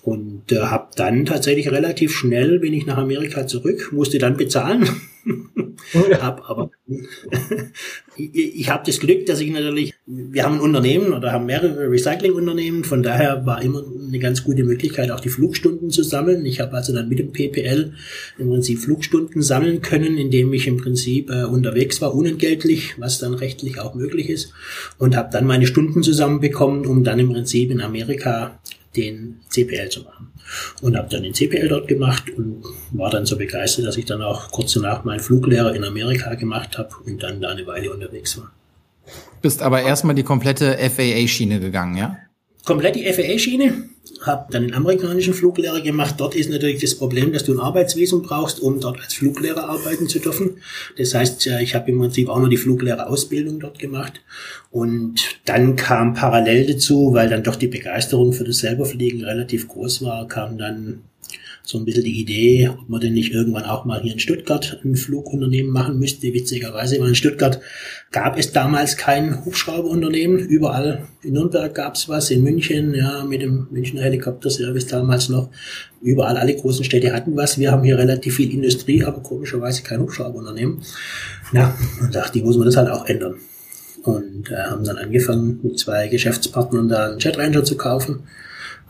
Und 0.03 0.51
äh, 0.51 0.59
habe 0.59 0.89
dann 0.97 1.25
tatsächlich 1.25 1.71
relativ 1.71 2.13
schnell 2.13 2.59
bin 2.59 2.73
ich 2.73 2.85
nach 2.85 2.97
Amerika 2.97 3.47
zurück, 3.47 3.89
musste 3.93 4.17
dann 4.17 4.35
bezahlen. 4.35 4.85
ja. 5.93 6.21
hab 6.21 6.49
aber 6.49 6.69
ich, 8.17 8.35
ich 8.35 8.69
habe 8.69 8.83
das 8.85 8.99
Glück, 8.99 9.25
dass 9.25 9.39
ich 9.39 9.49
natürlich, 9.49 9.93
wir 10.05 10.43
haben 10.43 10.55
ein 10.55 10.61
Unternehmen 10.61 11.13
oder 11.13 11.31
haben 11.31 11.45
mehrere 11.45 11.89
Recyclingunternehmen, 11.89 12.83
von 12.83 13.01
daher 13.01 13.45
war 13.45 13.61
immer 13.61 13.81
eine 14.07 14.19
ganz 14.19 14.43
gute 14.43 14.63
Möglichkeit, 14.63 15.11
auch 15.11 15.19
die 15.19 15.29
Flugstunden 15.29 15.89
zu 15.89 16.03
sammeln. 16.03 16.45
Ich 16.45 16.59
habe 16.59 16.73
also 16.73 16.93
dann 16.93 17.09
mit 17.09 17.19
dem 17.19 17.31
PPL 17.31 17.93
im 18.37 18.49
Prinzip 18.49 18.79
Flugstunden 18.79 19.41
sammeln 19.41 19.81
können, 19.81 20.17
indem 20.17 20.53
ich 20.53 20.67
im 20.67 20.77
Prinzip 20.77 21.29
äh, 21.29 21.43
unterwegs 21.43 22.01
war, 22.01 22.13
unentgeltlich, 22.13 22.95
was 22.97 23.19
dann 23.19 23.33
rechtlich 23.33 23.79
auch 23.79 23.95
möglich 23.95 24.29
ist, 24.29 24.53
und 24.97 25.15
habe 25.15 25.29
dann 25.31 25.45
meine 25.45 25.67
Stunden 25.67 26.03
zusammenbekommen, 26.03 26.85
um 26.85 27.03
dann 27.03 27.19
im 27.19 27.31
Prinzip 27.31 27.71
in 27.71 27.81
Amerika 27.81 28.59
den 28.95 29.39
CPL 29.49 29.89
zu 29.89 30.03
machen. 30.03 30.31
Und 30.81 30.95
habe 30.95 31.09
dann 31.09 31.23
den 31.23 31.33
CPL 31.33 31.67
dort 31.67 31.87
gemacht 31.87 32.29
und 32.29 32.63
war 32.91 33.09
dann 33.09 33.25
so 33.25 33.37
begeistert, 33.37 33.85
dass 33.85 33.97
ich 33.97 34.05
dann 34.05 34.21
auch 34.21 34.51
kurz 34.51 34.73
danach 34.73 35.03
meinen 35.03 35.19
Fluglehrer 35.19 35.73
in 35.73 35.83
Amerika 35.83 36.35
gemacht 36.35 36.77
habe 36.77 36.89
und 37.05 37.23
dann 37.23 37.41
da 37.41 37.49
eine 37.49 37.65
Weile 37.65 37.91
unterwegs 37.91 38.37
war. 38.37 38.51
Bist 39.41 39.61
aber 39.61 39.81
erstmal 39.81 40.15
die 40.15 40.23
komplette 40.23 40.77
FAA-Schiene 40.77 41.59
gegangen, 41.59 41.97
ja? 41.97 42.17
Komplett 42.65 42.95
die 42.95 43.11
FAA-Schiene 43.11 43.89
habe 44.21 44.51
dann 44.51 44.63
den 44.63 44.73
amerikanischen 44.73 45.33
Fluglehrer 45.33 45.81
gemacht. 45.81 46.15
Dort 46.17 46.35
ist 46.35 46.49
natürlich 46.49 46.81
das 46.81 46.95
Problem, 46.95 47.31
dass 47.31 47.45
du 47.45 47.53
ein 47.53 47.59
Arbeitsvisum 47.59 48.21
brauchst, 48.21 48.59
um 48.59 48.79
dort 48.79 48.99
als 48.99 49.13
Fluglehrer 49.13 49.69
arbeiten 49.69 50.07
zu 50.07 50.19
dürfen. 50.19 50.57
Das 50.97 51.13
heißt, 51.13 51.47
ich 51.61 51.75
habe 51.75 51.91
im 51.91 51.99
Prinzip 51.99 52.29
auch 52.29 52.39
nur 52.39 52.49
die 52.49 52.57
Fluglehrerausbildung 52.57 53.59
dort 53.59 53.79
gemacht. 53.79 54.21
Und 54.71 55.39
dann 55.45 55.75
kam 55.75 56.13
parallel 56.13 56.73
dazu, 56.73 57.13
weil 57.13 57.29
dann 57.29 57.43
doch 57.43 57.55
die 57.55 57.67
Begeisterung 57.67 58.33
für 58.33 58.43
das 58.43 58.59
Selberfliegen 58.59 59.23
relativ 59.23 59.67
groß 59.67 60.03
war, 60.03 60.27
kam 60.27 60.57
dann 60.57 61.03
so 61.65 61.77
ein 61.77 61.85
bisschen 61.85 62.03
die 62.03 62.19
Idee, 62.19 62.69
ob 62.69 62.89
man 62.89 62.99
denn 62.99 63.13
nicht 63.13 63.31
irgendwann 63.31 63.63
auch 63.63 63.85
mal 63.85 64.01
hier 64.01 64.11
in 64.11 64.19
Stuttgart 64.19 64.81
ein 64.83 64.97
Flugunternehmen 64.97 65.71
machen 65.71 65.97
müsste. 65.97 66.33
Witzigerweise, 66.33 66.99
weil 66.99 67.09
in 67.09 67.15
Stuttgart 67.15 67.61
gab 68.11 68.37
es 68.37 68.51
damals 68.51 68.97
kein 68.97 69.45
Hubschrauberunternehmen. 69.45 70.39
Überall 70.39 71.07
in 71.21 71.33
Nürnberg 71.33 71.73
gab 71.73 71.95
es 71.95 72.09
was, 72.09 72.31
in 72.31 72.43
München, 72.43 72.93
ja, 72.93 73.23
mit 73.23 73.41
dem 73.41 73.67
Münchner 73.71 74.01
Helikopterservice 74.01 74.87
damals 74.87 75.29
noch. 75.29 75.49
Überall, 76.01 76.35
alle 76.35 76.53
großen 76.53 76.83
Städte 76.83 77.13
hatten 77.13 77.37
was. 77.37 77.57
Wir 77.57 77.71
haben 77.71 77.85
hier 77.85 77.97
relativ 77.97 78.35
viel 78.35 78.51
Industrie, 78.51 79.05
aber 79.05 79.21
komischerweise 79.21 79.83
kein 79.83 80.01
Hubschrauberunternehmen. 80.01 80.81
Ja, 81.53 81.77
und 82.01 82.13
dachte 82.13 82.39
ich, 82.39 82.43
muss 82.43 82.57
man 82.57 82.65
das 82.65 82.75
halt 82.75 82.89
auch 82.89 83.05
ändern. 83.05 83.35
Und 84.03 84.51
äh, 84.51 84.55
haben 84.55 84.83
dann 84.83 84.97
angefangen, 84.97 85.61
mit 85.63 85.79
zwei 85.79 86.09
Geschäftspartnern 86.09 86.89
da 86.89 87.11
einen 87.11 87.19
Jet 87.19 87.37
Ranger 87.37 87.63
zu 87.63 87.77
kaufen 87.77 88.23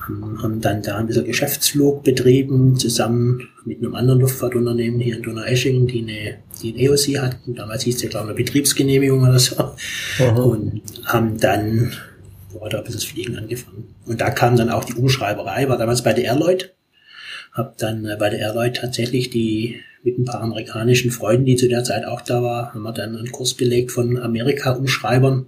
haben 0.08 0.60
dann 0.62 0.82
da 0.82 0.98
ein 0.98 1.08
bisschen 1.08 1.26
Geschäftsflug 1.26 2.04
betrieben, 2.04 2.78
zusammen 2.78 3.48
mit 3.66 3.80
einem 3.80 3.96
anderen 3.96 4.20
Luftfahrtunternehmen 4.22 5.00
hier 5.00 5.18
in 5.18 5.24
Donaueschingen, 5.24 5.88
die 5.88 6.02
eine, 6.02 6.38
die 6.62 6.74
ein 6.74 6.80
EOC 6.80 7.22
hatten. 7.22 7.56
Damals 7.56 7.84
hieß 7.84 7.96
es 7.96 8.02
ja, 8.04 8.10
glaube 8.10 8.28
ich, 8.28 8.36
eine 8.36 8.44
Betriebsgenehmigung 8.44 9.22
oder 9.22 9.40
so. 9.40 9.56
Aha. 9.58 10.42
Und 10.42 10.82
haben 11.06 11.40
dann 11.40 11.94
boah, 12.52 12.70
da 12.70 12.80
ein 12.80 12.84
bisschen 12.84 13.00
das 13.00 13.06
Fliegen 13.06 13.38
angefangen. 13.38 13.96
Und 14.06 14.20
da 14.20 14.30
kam 14.30 14.56
dann 14.58 14.70
auch 14.70 14.84
die 14.84 14.94
Umschreiberei, 14.94 15.70
war 15.70 15.78
damals 15.78 16.04
bei 16.04 16.14
der 16.14 16.26
Airloid. 16.26 16.74
Hab 17.54 17.78
dann 17.78 18.06
äh, 18.06 18.18
bei 18.18 18.30
der 18.30 18.40
Airloid 18.40 18.78
tatsächlich 18.78 19.30
die 19.30 19.80
mit 20.04 20.20
ein 20.20 20.26
paar 20.26 20.42
amerikanischen 20.42 21.12
Freunden, 21.12 21.46
die 21.46 21.56
zu 21.56 21.70
der 21.70 21.86
Zeit 21.86 22.06
auch 22.06 22.22
da 22.22 22.44
war, 22.44 22.74
haben 22.74 22.84
wir 22.84 22.92
dann 22.92 23.16
einen 23.16 23.32
Kurs 23.32 23.54
belegt 23.54 23.92
von 23.92 24.18
Amerika-Umschreibern 24.18 25.46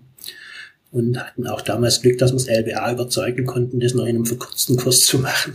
und 0.95 1.19
hatten 1.19 1.45
auch 1.45 1.59
damals 1.59 2.01
Glück, 2.01 2.17
dass 2.19 2.31
wir 2.31 2.37
das 2.37 2.47
LBA 2.47 2.93
überzeugen 2.93 3.45
konnten, 3.45 3.81
das 3.81 3.93
noch 3.93 4.05
in 4.05 4.15
einem 4.15 4.25
verkürzten 4.25 4.77
Kurs 4.77 5.05
zu 5.05 5.19
machen. 5.19 5.53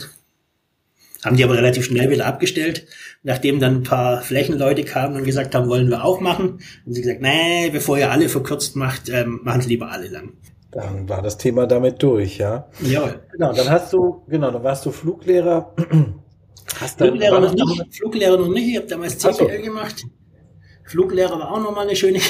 Haben 1.25 1.37
die 1.37 1.45
aber 1.45 1.57
relativ 1.57 1.87
schnell 1.87 2.11
wieder 2.11 2.27
abgestellt, 2.27 2.87
nachdem 3.23 3.59
dann 3.59 3.77
ein 3.77 3.83
paar 3.83 4.21
Flächenleute 4.21 4.85
kamen 4.85 5.17
und 5.17 5.25
gesagt 5.25 5.55
haben, 5.55 5.69
wollen 5.69 5.89
wir 5.89 6.05
auch 6.05 6.21
machen. 6.21 6.61
Und 6.85 6.93
sie 6.93 7.01
gesagt, 7.01 7.23
nee, 7.23 7.71
bevor 7.71 7.99
ihr 7.99 8.11
alle 8.11 8.29
verkürzt 8.29 8.77
macht, 8.77 9.09
ähm, 9.09 9.41
machen 9.43 9.63
sie 9.63 9.71
lieber 9.71 9.91
alle 9.91 10.09
lang. 10.09 10.35
Dann 10.73 11.09
war 11.09 11.23
das 11.23 11.39
Thema 11.39 11.67
damit 11.67 12.03
durch, 12.03 12.37
ja? 12.37 12.69
Ja. 12.83 13.15
Genau, 13.33 13.53
dann 13.55 13.71
hast 13.71 13.95
du, 13.95 14.23
genau, 14.29 14.51
dann 14.51 14.63
warst 14.63 14.85
du 14.85 14.91
Fluglehrer. 14.91 15.75
Hast 16.81 16.99
Fluglehrer 16.99 17.41
noch 17.41 17.55
nicht, 17.55 17.97
Fluglehrer 17.97 18.37
noch 18.37 18.49
nicht, 18.49 18.69
ich 18.69 18.77
habe 18.77 18.87
damals 18.87 19.19
CPL 19.19 19.57
so. 19.57 19.63
gemacht. 19.63 20.05
Fluglehrer 20.85 21.39
war 21.39 21.51
auch 21.51 21.61
nochmal 21.61 21.87
eine 21.87 21.97
schöne 21.97 22.21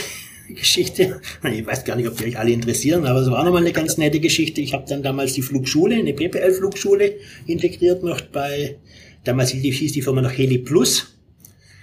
Geschichte. 0.54 1.20
Ich 1.52 1.66
weiß 1.66 1.84
gar 1.84 1.96
nicht, 1.96 2.08
ob 2.08 2.16
die 2.16 2.24
euch 2.24 2.38
alle 2.38 2.50
interessieren, 2.50 3.06
aber 3.06 3.20
es 3.20 3.30
war 3.30 3.44
nochmal 3.44 3.62
eine 3.62 3.72
ganz 3.72 3.98
nette 3.98 4.20
Geschichte. 4.20 4.60
Ich 4.60 4.72
habe 4.74 4.84
dann 4.88 5.02
damals 5.02 5.32
die 5.32 5.42
Flugschule, 5.42 5.96
eine 5.96 6.12
PPL-Flugschule 6.12 7.14
integriert 7.46 8.02
noch 8.02 8.20
bei, 8.20 8.76
damals 9.24 9.50
hieß 9.50 9.92
die 9.92 10.02
Firma 10.02 10.22
noch 10.22 10.32
Heli 10.36 10.58
Plus. 10.58 11.16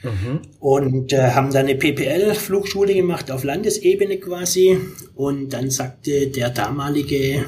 Mhm. 0.03 0.41
Und 0.59 1.13
äh, 1.13 1.31
haben 1.31 1.51
dann 1.51 1.65
eine 1.65 1.75
PPL-Flugschule 1.75 2.93
gemacht 2.93 3.31
auf 3.31 3.43
Landesebene 3.43 4.17
quasi. 4.17 4.77
Und 5.15 5.49
dann 5.53 5.69
sagte 5.71 6.27
der 6.27 6.49
damalige, 6.51 7.45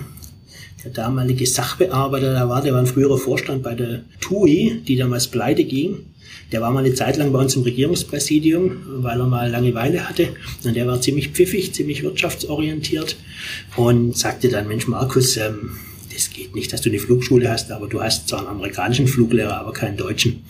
der 0.84 0.92
damalige 0.92 1.46
Sachbearbeiter, 1.46 2.34
da 2.34 2.50
war, 2.50 2.62
der 2.62 2.74
war 2.74 2.80
ein 2.80 2.88
früherer 2.88 3.18
Vorstand 3.18 3.64
bei 3.64 3.76
der 3.76 4.04
TUI, 4.20 4.82
die 4.88 4.96
damals 4.96 5.28
pleite 5.28 5.64
ging. 5.64 6.06
Der 6.52 6.62
war 6.62 6.72
mal 6.72 6.84
eine 6.84 6.94
Zeit 6.94 7.18
lang 7.18 7.32
bei 7.32 7.40
uns 7.40 7.56
im 7.56 7.62
Regierungspräsidium, 7.62 9.04
weil 9.04 9.20
er 9.20 9.28
mal 9.28 9.50
Langeweile 9.50 10.10
hatte. 10.10 10.30
Und 10.64 10.76
der 10.76 10.88
war 10.88 11.00
ziemlich 11.00 11.30
pfiffig, 11.30 11.74
ziemlich 11.74 12.04
wirtschaftsorientiert 12.04 13.18
und 13.76 14.18
sagte 14.18 14.50
dann, 14.50 14.68
Mensch, 14.68 14.88
Markus, 14.88 15.38
ähm, 15.38 15.72
das 16.20 16.32
geht 16.32 16.56
nicht, 16.56 16.72
dass 16.74 16.82
du 16.82 16.90
eine 16.90 17.00
Flugschule 17.00 17.50
hast, 17.50 17.72
aber 17.72 17.88
du 17.88 18.02
hast 18.02 18.28
zwar 18.28 18.40
einen 18.40 18.50
amerikanischen 18.50 19.08
Fluglehrer, 19.08 19.58
aber 19.58 19.74
keinen 19.74 19.98
deutschen 19.98 20.44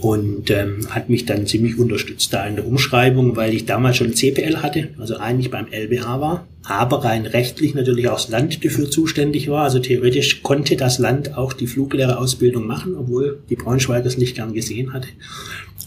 und 0.00 0.50
ähm, 0.50 0.88
hat 0.90 1.08
mich 1.08 1.24
dann 1.24 1.46
ziemlich 1.46 1.78
unterstützt 1.78 2.32
da 2.32 2.46
in 2.46 2.56
der 2.56 2.66
Umschreibung, 2.66 3.36
weil 3.36 3.54
ich 3.54 3.64
damals 3.64 3.96
schon 3.96 4.12
CPL 4.14 4.62
hatte, 4.62 4.88
also 4.98 5.16
eigentlich 5.16 5.50
beim 5.50 5.66
LBA 5.70 6.20
war, 6.20 6.46
aber 6.64 7.04
rein 7.04 7.24
rechtlich 7.24 7.74
natürlich 7.74 8.08
auch 8.08 8.20
das 8.20 8.28
Land 8.28 8.64
dafür 8.64 8.90
zuständig 8.90 9.48
war. 9.48 9.64
Also 9.64 9.78
theoretisch 9.78 10.42
konnte 10.42 10.76
das 10.76 10.98
Land 10.98 11.36
auch 11.36 11.52
die 11.52 11.66
Fluglehrerausbildung 11.66 12.66
machen, 12.66 12.94
obwohl 12.96 13.38
die 13.48 13.56
Braunschweiger 13.56 14.06
es 14.06 14.18
nicht 14.18 14.36
gern 14.36 14.52
gesehen 14.52 14.92
hatte. 14.92 15.08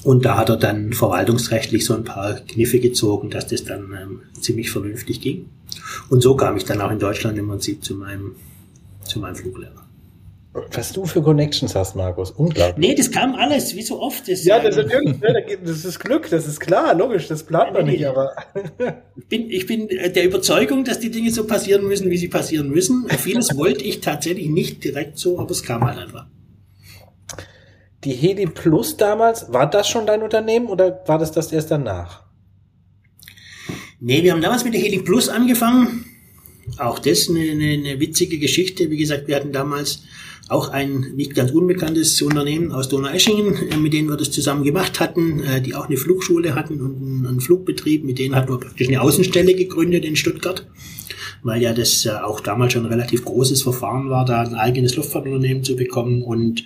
Und 0.03 0.25
da 0.25 0.38
hat 0.38 0.49
er 0.49 0.57
dann 0.57 0.93
verwaltungsrechtlich 0.93 1.85
so 1.85 1.93
ein 1.93 2.05
paar 2.05 2.35
Kniffe 2.35 2.79
gezogen, 2.79 3.29
dass 3.29 3.47
das 3.47 3.65
dann 3.65 3.93
ähm, 4.01 4.21
ziemlich 4.39 4.71
vernünftig 4.71 5.19
ging. 5.19 5.45
Und 6.09 6.21
so 6.21 6.35
kam 6.35 6.57
ich 6.57 6.65
dann 6.65 6.81
auch 6.81 6.91
in 6.91 6.99
Deutschland 6.99 7.38
im 7.38 7.49
Prinzip 7.49 7.83
zu 7.83 7.95
meinem, 7.95 8.35
zu 9.09 9.19
meinem 9.19 9.35
Fluglehrer. 9.35 9.89
Was 10.73 10.91
du 10.91 11.05
für 11.05 11.21
Connections 11.21 11.75
hast, 11.75 11.95
Markus. 11.95 12.31
Unglaublich. 12.31 12.77
Nee, 12.77 12.95
das 12.95 13.11
kam 13.11 13.35
alles, 13.35 13.75
wie 13.75 13.83
so 13.83 14.01
oft. 14.01 14.27
Das, 14.27 14.43
ja, 14.43 14.59
das 14.59 14.77
ist, 14.77 14.87
natürlich, 14.87 15.59
das 15.63 15.85
ist 15.85 15.99
Glück, 15.99 16.27
das 16.29 16.47
ist 16.47 16.59
klar, 16.59 16.95
logisch, 16.95 17.27
das 17.27 17.43
plant 17.43 17.73
man 17.73 17.85
nicht, 17.85 18.05
aber. 18.05 18.35
Ich 19.15 19.27
bin, 19.27 19.49
ich 19.51 19.67
bin 19.67 19.87
der 19.87 20.25
Überzeugung, 20.25 20.83
dass 20.83 20.99
die 20.99 21.11
Dinge 21.11 21.31
so 21.31 21.45
passieren 21.45 21.87
müssen, 21.87 22.09
wie 22.09 22.17
sie 22.17 22.29
passieren 22.29 22.69
müssen. 22.69 23.07
Vieles 23.09 23.55
wollte 23.57 23.83
ich 23.83 24.01
tatsächlich 24.01 24.49
nicht 24.49 24.83
direkt 24.83 25.19
so, 25.19 25.39
aber 25.39 25.51
es 25.51 25.61
kam 25.61 25.85
halt 25.85 25.99
einfach. 25.99 26.25
Die 28.03 28.13
Heli 28.13 28.47
Plus 28.47 28.97
damals, 28.97 29.53
war 29.53 29.69
das 29.69 29.87
schon 29.87 30.07
dein 30.07 30.23
Unternehmen 30.23 30.67
oder 30.67 31.03
war 31.05 31.19
das 31.19 31.31
das 31.31 31.51
erst 31.51 31.69
danach? 31.69 32.23
Nee, 33.99 34.23
wir 34.23 34.31
haben 34.31 34.41
damals 34.41 34.63
mit 34.63 34.73
der 34.73 34.81
Heli 34.81 34.99
Plus 34.99 35.29
angefangen. 35.29 36.05
Auch 36.77 36.99
das 36.99 37.29
eine, 37.29 37.41
eine, 37.41 37.73
eine 37.73 37.99
witzige 37.99 38.39
Geschichte. 38.39 38.89
Wie 38.89 38.97
gesagt, 38.97 39.27
wir 39.27 39.35
hatten 39.35 39.51
damals 39.51 40.03
auch 40.49 40.69
ein 40.69 41.13
nicht 41.15 41.35
ganz 41.35 41.51
unbekanntes 41.51 42.21
Unternehmen 42.21 42.71
aus 42.71 42.89
Donaueschingen, 42.89 43.69
äh, 43.69 43.77
mit 43.77 43.93
denen 43.93 44.09
wir 44.09 44.17
das 44.17 44.31
zusammen 44.31 44.63
gemacht 44.63 44.99
hatten, 44.99 45.41
äh, 45.43 45.61
die 45.61 45.75
auch 45.75 45.88
eine 45.88 45.97
Flugschule 45.97 46.55
hatten 46.55 46.81
und 46.81 47.27
einen 47.27 47.39
Flugbetrieb. 47.39 48.03
Mit 48.03 48.19
denen 48.19 48.35
hatten 48.35 48.51
wir 48.51 48.59
praktisch 48.59 48.88
eine 48.88 49.01
Außenstelle 49.01 49.53
gegründet 49.53 50.05
in 50.05 50.15
Stuttgart, 50.15 50.65
weil 51.43 51.61
ja 51.61 51.73
das 51.73 52.05
äh, 52.05 52.09
auch 52.09 52.39
damals 52.39 52.73
schon 52.73 52.85
ein 52.85 52.91
relativ 52.91 53.23
großes 53.23 53.61
Verfahren 53.61 54.09
war, 54.09 54.25
da 54.25 54.41
ein 54.41 54.55
eigenes 54.55 54.95
Luftfahrtunternehmen 54.95 55.63
zu 55.63 55.75
bekommen. 55.75 56.23
Und 56.23 56.65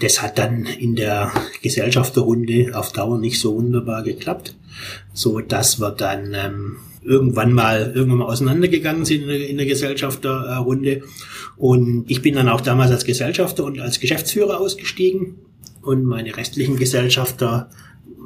das 0.00 0.20
hat 0.20 0.38
dann 0.38 0.66
in 0.66 0.96
der 0.96 1.30
Gesellschafterrunde 1.62 2.72
auf 2.74 2.92
Dauer 2.92 3.18
nicht 3.18 3.40
so 3.40 3.54
wunderbar 3.54 4.02
geklappt, 4.02 4.56
so 5.12 5.38
dass 5.38 5.78
wir 5.78 5.92
dann 5.92 6.34
ähm, 6.34 6.76
irgendwann 7.04 7.52
mal 7.52 7.92
irgendwann 7.94 8.18
mal 8.18 8.26
auseinandergegangen 8.26 9.04
sind 9.04 9.22
in 9.22 9.28
der, 9.28 9.48
in 9.48 9.56
der 9.56 9.66
Gesellschafterrunde. 9.66 11.02
Und 11.56 12.04
ich 12.08 12.22
bin 12.22 12.34
dann 12.34 12.48
auch 12.48 12.60
damals 12.60 12.90
als 12.90 13.04
Gesellschafter 13.04 13.64
und 13.64 13.80
als 13.80 14.00
Geschäftsführer 14.00 14.58
ausgestiegen. 14.58 15.36
Und 15.82 16.04
meine 16.04 16.36
restlichen 16.36 16.76
Gesellschafter 16.76 17.68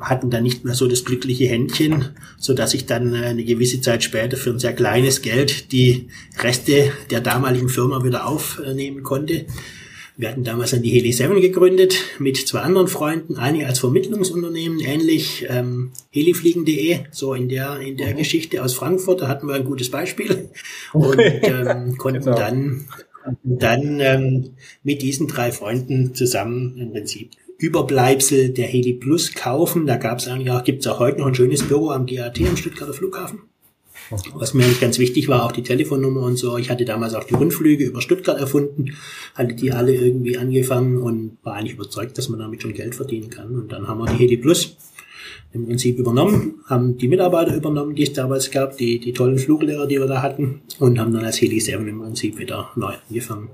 hatten 0.01 0.31
dann 0.31 0.45
nicht 0.45 0.65
mehr 0.65 0.75
so 0.75 0.87
das 0.87 1.05
glückliche 1.05 1.47
Händchen, 1.47 2.11
so 2.39 2.55
dass 2.55 2.75
ich 2.75 2.87
dann 2.87 3.15
äh, 3.15 3.27
eine 3.27 3.45
gewisse 3.45 3.81
Zeit 3.81 4.05
später 4.05 4.37
für 4.37 4.51
ein 4.51 4.59
sehr 4.59 4.73
kleines 4.73 5.23
Geld 5.23 5.73
die 5.73 6.09
Reste 6.41 6.93
der 7.11 7.21
damaligen 7.21 7.69
Firma 7.69 8.05
wieder 8.05 8.27
aufnehmen 8.27 9.03
konnte. 9.03 9.47
Wir 10.19 10.31
hatten 10.31 10.43
damals 10.43 10.73
dann 10.73 10.83
die 10.83 10.91
Heli 10.91 11.13
7 11.13 11.41
gegründet 11.41 11.95
mit 12.19 12.37
zwei 12.37 12.59
anderen 12.59 12.89
Freunden, 12.89 13.37
eine 13.37 13.69
als 13.69 13.79
Vermittlungsunternehmen, 13.79 14.81
ähnlich 14.81 15.47
ähm, 15.49 15.93
helifliegen.de, 16.11 17.05
so 17.13 17.35
in 17.35 17.49
der 17.49 17.79
in 17.79 17.97
der 17.97 18.15
mhm. 18.15 18.19
Geschichte 18.19 18.65
aus 18.65 18.75
Frankfurt, 18.75 19.21
da 19.21 19.29
hatten 19.29 19.47
wir 19.47 19.55
ein 19.55 19.65
gutes 19.65 19.93
Beispiel 19.93 20.51
und 20.93 21.17
ähm, 21.21 21.97
konnten 21.99 22.25
genau. 22.25 22.37
dann 22.37 22.89
dann 23.45 24.01
ähm, 24.01 24.51
mit 24.83 25.03
diesen 25.03 25.29
drei 25.29 25.53
Freunden 25.53 26.13
zusammen 26.17 26.77
im 26.79 26.91
Prinzip 26.91 27.31
Überbleibsel 27.59 28.51
der 28.51 28.67
Heli 28.67 28.95
Plus 28.95 29.35
kaufen. 29.35 29.87
Da 29.87 29.99
gab 29.99 30.19
es 30.19 30.27
eigentlich 30.27 30.51
auch, 30.51 30.65
gibt 30.65 30.81
es 30.81 30.89
auch 30.89 30.99
heute 30.99 31.21
noch 31.21 31.29
ein 31.29 31.35
schönes 31.37 31.63
Büro 31.63 31.91
am 31.91 32.07
GAT 32.07 32.41
am 32.41 32.57
Stuttgarter 32.57 32.93
Flughafen. 32.93 33.43
Was 34.11 34.55
mir 34.55 34.65
eigentlich 34.65 34.81
ganz 34.81 34.99
wichtig 34.99 35.29
war, 35.29 35.45
auch 35.45 35.53
die 35.53 35.63
Telefonnummer 35.63 36.23
und 36.23 36.37
so. 36.37 36.57
Ich 36.57 36.71
hatte 36.71 36.85
damals 36.85 37.15
auch 37.15 37.25
die 37.25 37.35
Rundflüge 37.35 37.85
über 37.85 38.01
Stuttgart 38.01 38.39
erfunden, 38.39 38.97
hatte 39.35 39.55
die 39.55 39.73
alle 39.73 39.95
irgendwie 39.95 40.39
angefangen 40.39 40.99
und 40.99 41.39
war 41.43 41.55
eigentlich 41.55 41.75
überzeugt, 41.75 42.17
dass 42.17 42.29
man 42.29 42.39
damit 42.39 42.63
schon 42.63 42.73
Geld 42.73 42.95
verdienen 42.95 43.31
kann. 43.31 43.55
Und 43.55 43.73
dann 43.73 43.87
haben 43.87 43.99
wir 43.99 44.07
die 44.07 44.17
Hedi 44.17 44.37
Plus 44.39 44.77
im 45.53 45.67
Prinzip 45.67 45.99
übernommen, 45.99 46.63
haben 46.67 46.99
die 46.99 47.09
Mitarbeiter 47.09 47.55
übernommen, 47.55 47.95
die 47.95 48.03
es 48.03 48.13
damals 48.13 48.51
gab, 48.51 48.77
die, 48.77 48.99
die 48.99 49.13
tollen 49.13 49.39
Fluglehrer, 49.39 49.87
die 49.87 49.99
wir 49.99 50.07
da 50.07 50.23
hatten, 50.23 50.63
und 50.79 50.99
haben 50.99 51.13
dann 51.13 51.25
als 51.25 51.41
Heli 51.41 51.61
7 51.61 51.87
im 51.89 52.01
Prinzip 52.01 52.39
wieder 52.39 52.71
neu 52.77 52.93
angefangen. 53.09 53.51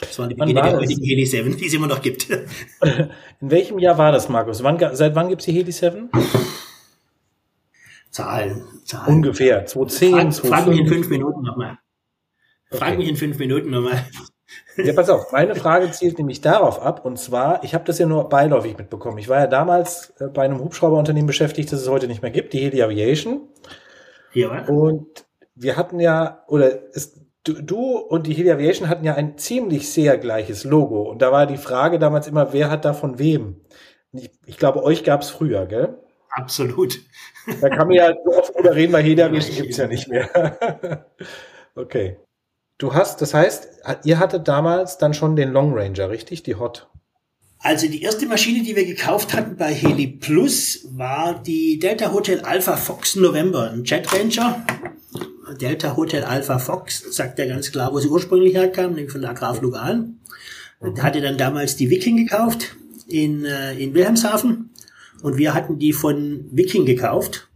Das 0.00 0.18
war 0.18 0.28
die 0.28 0.34
Beginne 0.34 0.62
der 0.62 0.76
heutigen 0.76 1.04
Heli 1.04 1.24
7, 1.24 1.56
die 1.56 1.66
es 1.66 1.74
immer 1.74 1.86
noch 1.86 2.02
gibt. 2.02 2.28
In 3.40 3.50
welchem 3.50 3.78
Jahr 3.78 3.96
war 3.96 4.12
das, 4.12 4.28
Markus? 4.28 4.62
Wann, 4.62 4.78
seit 4.94 5.14
wann 5.14 5.28
gibt 5.28 5.40
es 5.40 5.46
die 5.46 5.52
Heli 5.52 5.72
7? 5.72 6.10
Zahlen, 8.16 8.64
Zahlen. 8.86 9.16
Ungefähr. 9.16 9.66
2010, 9.66 10.10
Frag, 10.10 10.32
2005. 10.32 10.48
Frag 10.48 10.66
mich 10.68 10.80
in 10.80 10.86
fünf 10.88 11.08
Minuten 11.10 11.42
nochmal. 11.42 11.78
Frag 12.70 12.88
okay. 12.88 12.96
mich 12.96 13.08
in 13.08 13.16
fünf 13.16 13.38
Minuten 13.38 13.70
nochmal. 13.70 14.06
Ja, 14.78 14.92
pass 14.94 15.10
auf, 15.10 15.32
meine 15.32 15.54
Frage 15.54 15.90
zielt 15.90 16.16
nämlich 16.16 16.40
darauf 16.40 16.80
ab, 16.80 17.04
und 17.04 17.18
zwar, 17.18 17.62
ich 17.64 17.74
habe 17.74 17.84
das 17.84 17.98
ja 17.98 18.06
nur 18.06 18.28
beiläufig 18.28 18.78
mitbekommen. 18.78 19.18
Ich 19.18 19.28
war 19.28 19.40
ja 19.40 19.46
damals 19.46 20.14
äh, 20.18 20.28
bei 20.28 20.44
einem 20.44 20.60
Hubschrauberunternehmen 20.60 21.26
beschäftigt, 21.26 21.70
das 21.72 21.82
es 21.82 21.88
heute 21.88 22.06
nicht 22.06 22.22
mehr 22.22 22.30
gibt, 22.30 22.54
die 22.54 22.60
Heli 22.60 22.82
Aviation. 22.82 23.48
Ja. 24.32 24.64
Und 24.66 25.26
wir 25.54 25.76
hatten 25.76 26.00
ja, 26.00 26.44
oder 26.46 26.94
es, 26.94 27.20
du, 27.44 27.60
du 27.60 27.98
und 27.98 28.26
die 28.26 28.32
Heli 28.32 28.50
Aviation 28.50 28.88
hatten 28.88 29.04
ja 29.04 29.14
ein 29.14 29.36
ziemlich 29.36 29.90
sehr 29.92 30.16
gleiches 30.16 30.64
Logo. 30.64 31.02
Und 31.02 31.20
da 31.20 31.32
war 31.32 31.46
die 31.46 31.58
Frage 31.58 31.98
damals 31.98 32.28
immer, 32.28 32.54
wer 32.54 32.70
hat 32.70 32.86
da 32.86 32.94
von 32.94 33.18
wem? 33.18 33.60
Ich, 34.12 34.30
ich 34.46 34.56
glaube, 34.56 34.84
euch 34.84 35.04
gab 35.04 35.20
es 35.20 35.28
früher, 35.28 35.66
gell? 35.66 35.98
Absolut. 36.30 36.98
Da 37.60 37.68
kann 37.68 37.88
man 37.88 37.96
ja 37.96 38.12
so 38.24 38.36
oft 38.36 38.54
drüber 38.54 38.74
reden, 38.74 38.92
weil 38.92 39.06
jeder 39.06 39.28
gibt 39.28 39.70
es 39.70 39.76
ja 39.76 39.86
nicht 39.86 40.08
mehr. 40.08 41.06
okay. 41.74 42.16
Du 42.78 42.92
hast, 42.92 43.22
das 43.22 43.32
heißt, 43.32 43.68
ihr 44.04 44.18
hattet 44.18 44.48
damals 44.48 44.98
dann 44.98 45.14
schon 45.14 45.36
den 45.36 45.52
Long 45.52 45.72
Ranger, 45.72 46.10
richtig? 46.10 46.42
Die 46.42 46.56
Hot. 46.56 46.88
Also 47.58 47.88
die 47.88 48.02
erste 48.02 48.26
Maschine, 48.26 48.62
die 48.62 48.76
wir 48.76 48.84
gekauft 48.84 49.32
hatten 49.32 49.56
bei 49.56 49.72
Heli 49.72 50.06
Plus, 50.06 50.86
war 50.92 51.42
die 51.42 51.78
Delta 51.78 52.12
Hotel 52.12 52.40
Alpha 52.40 52.76
Fox 52.76 53.16
November, 53.16 53.70
ein 53.70 53.84
Jet 53.84 54.12
Ranger. 54.12 54.64
Delta 55.60 55.96
Hotel 55.96 56.24
Alpha 56.24 56.58
Fox, 56.58 57.02
sagt 57.16 57.38
er 57.38 57.46
ganz 57.46 57.72
klar, 57.72 57.92
wo 57.92 57.98
sie 57.98 58.08
ursprünglich 58.08 58.54
herkam, 58.54 58.92
nämlich 58.92 59.12
von 59.12 59.22
der 59.22 59.30
Agrarflug 59.30 59.74
an. 59.74 60.20
Mhm. 60.80 61.02
Hatte 61.02 61.22
dann 61.22 61.38
damals 61.38 61.76
die 61.76 61.88
Viking 61.88 62.16
gekauft 62.18 62.76
in, 63.08 63.44
äh, 63.44 63.72
in 63.74 63.94
Wilhelmshaven 63.94 64.70
und 65.22 65.36
wir 65.36 65.54
hatten 65.54 65.78
die 65.78 65.92
von 65.92 66.46
Viking 66.50 66.86
gekauft, 66.86 67.48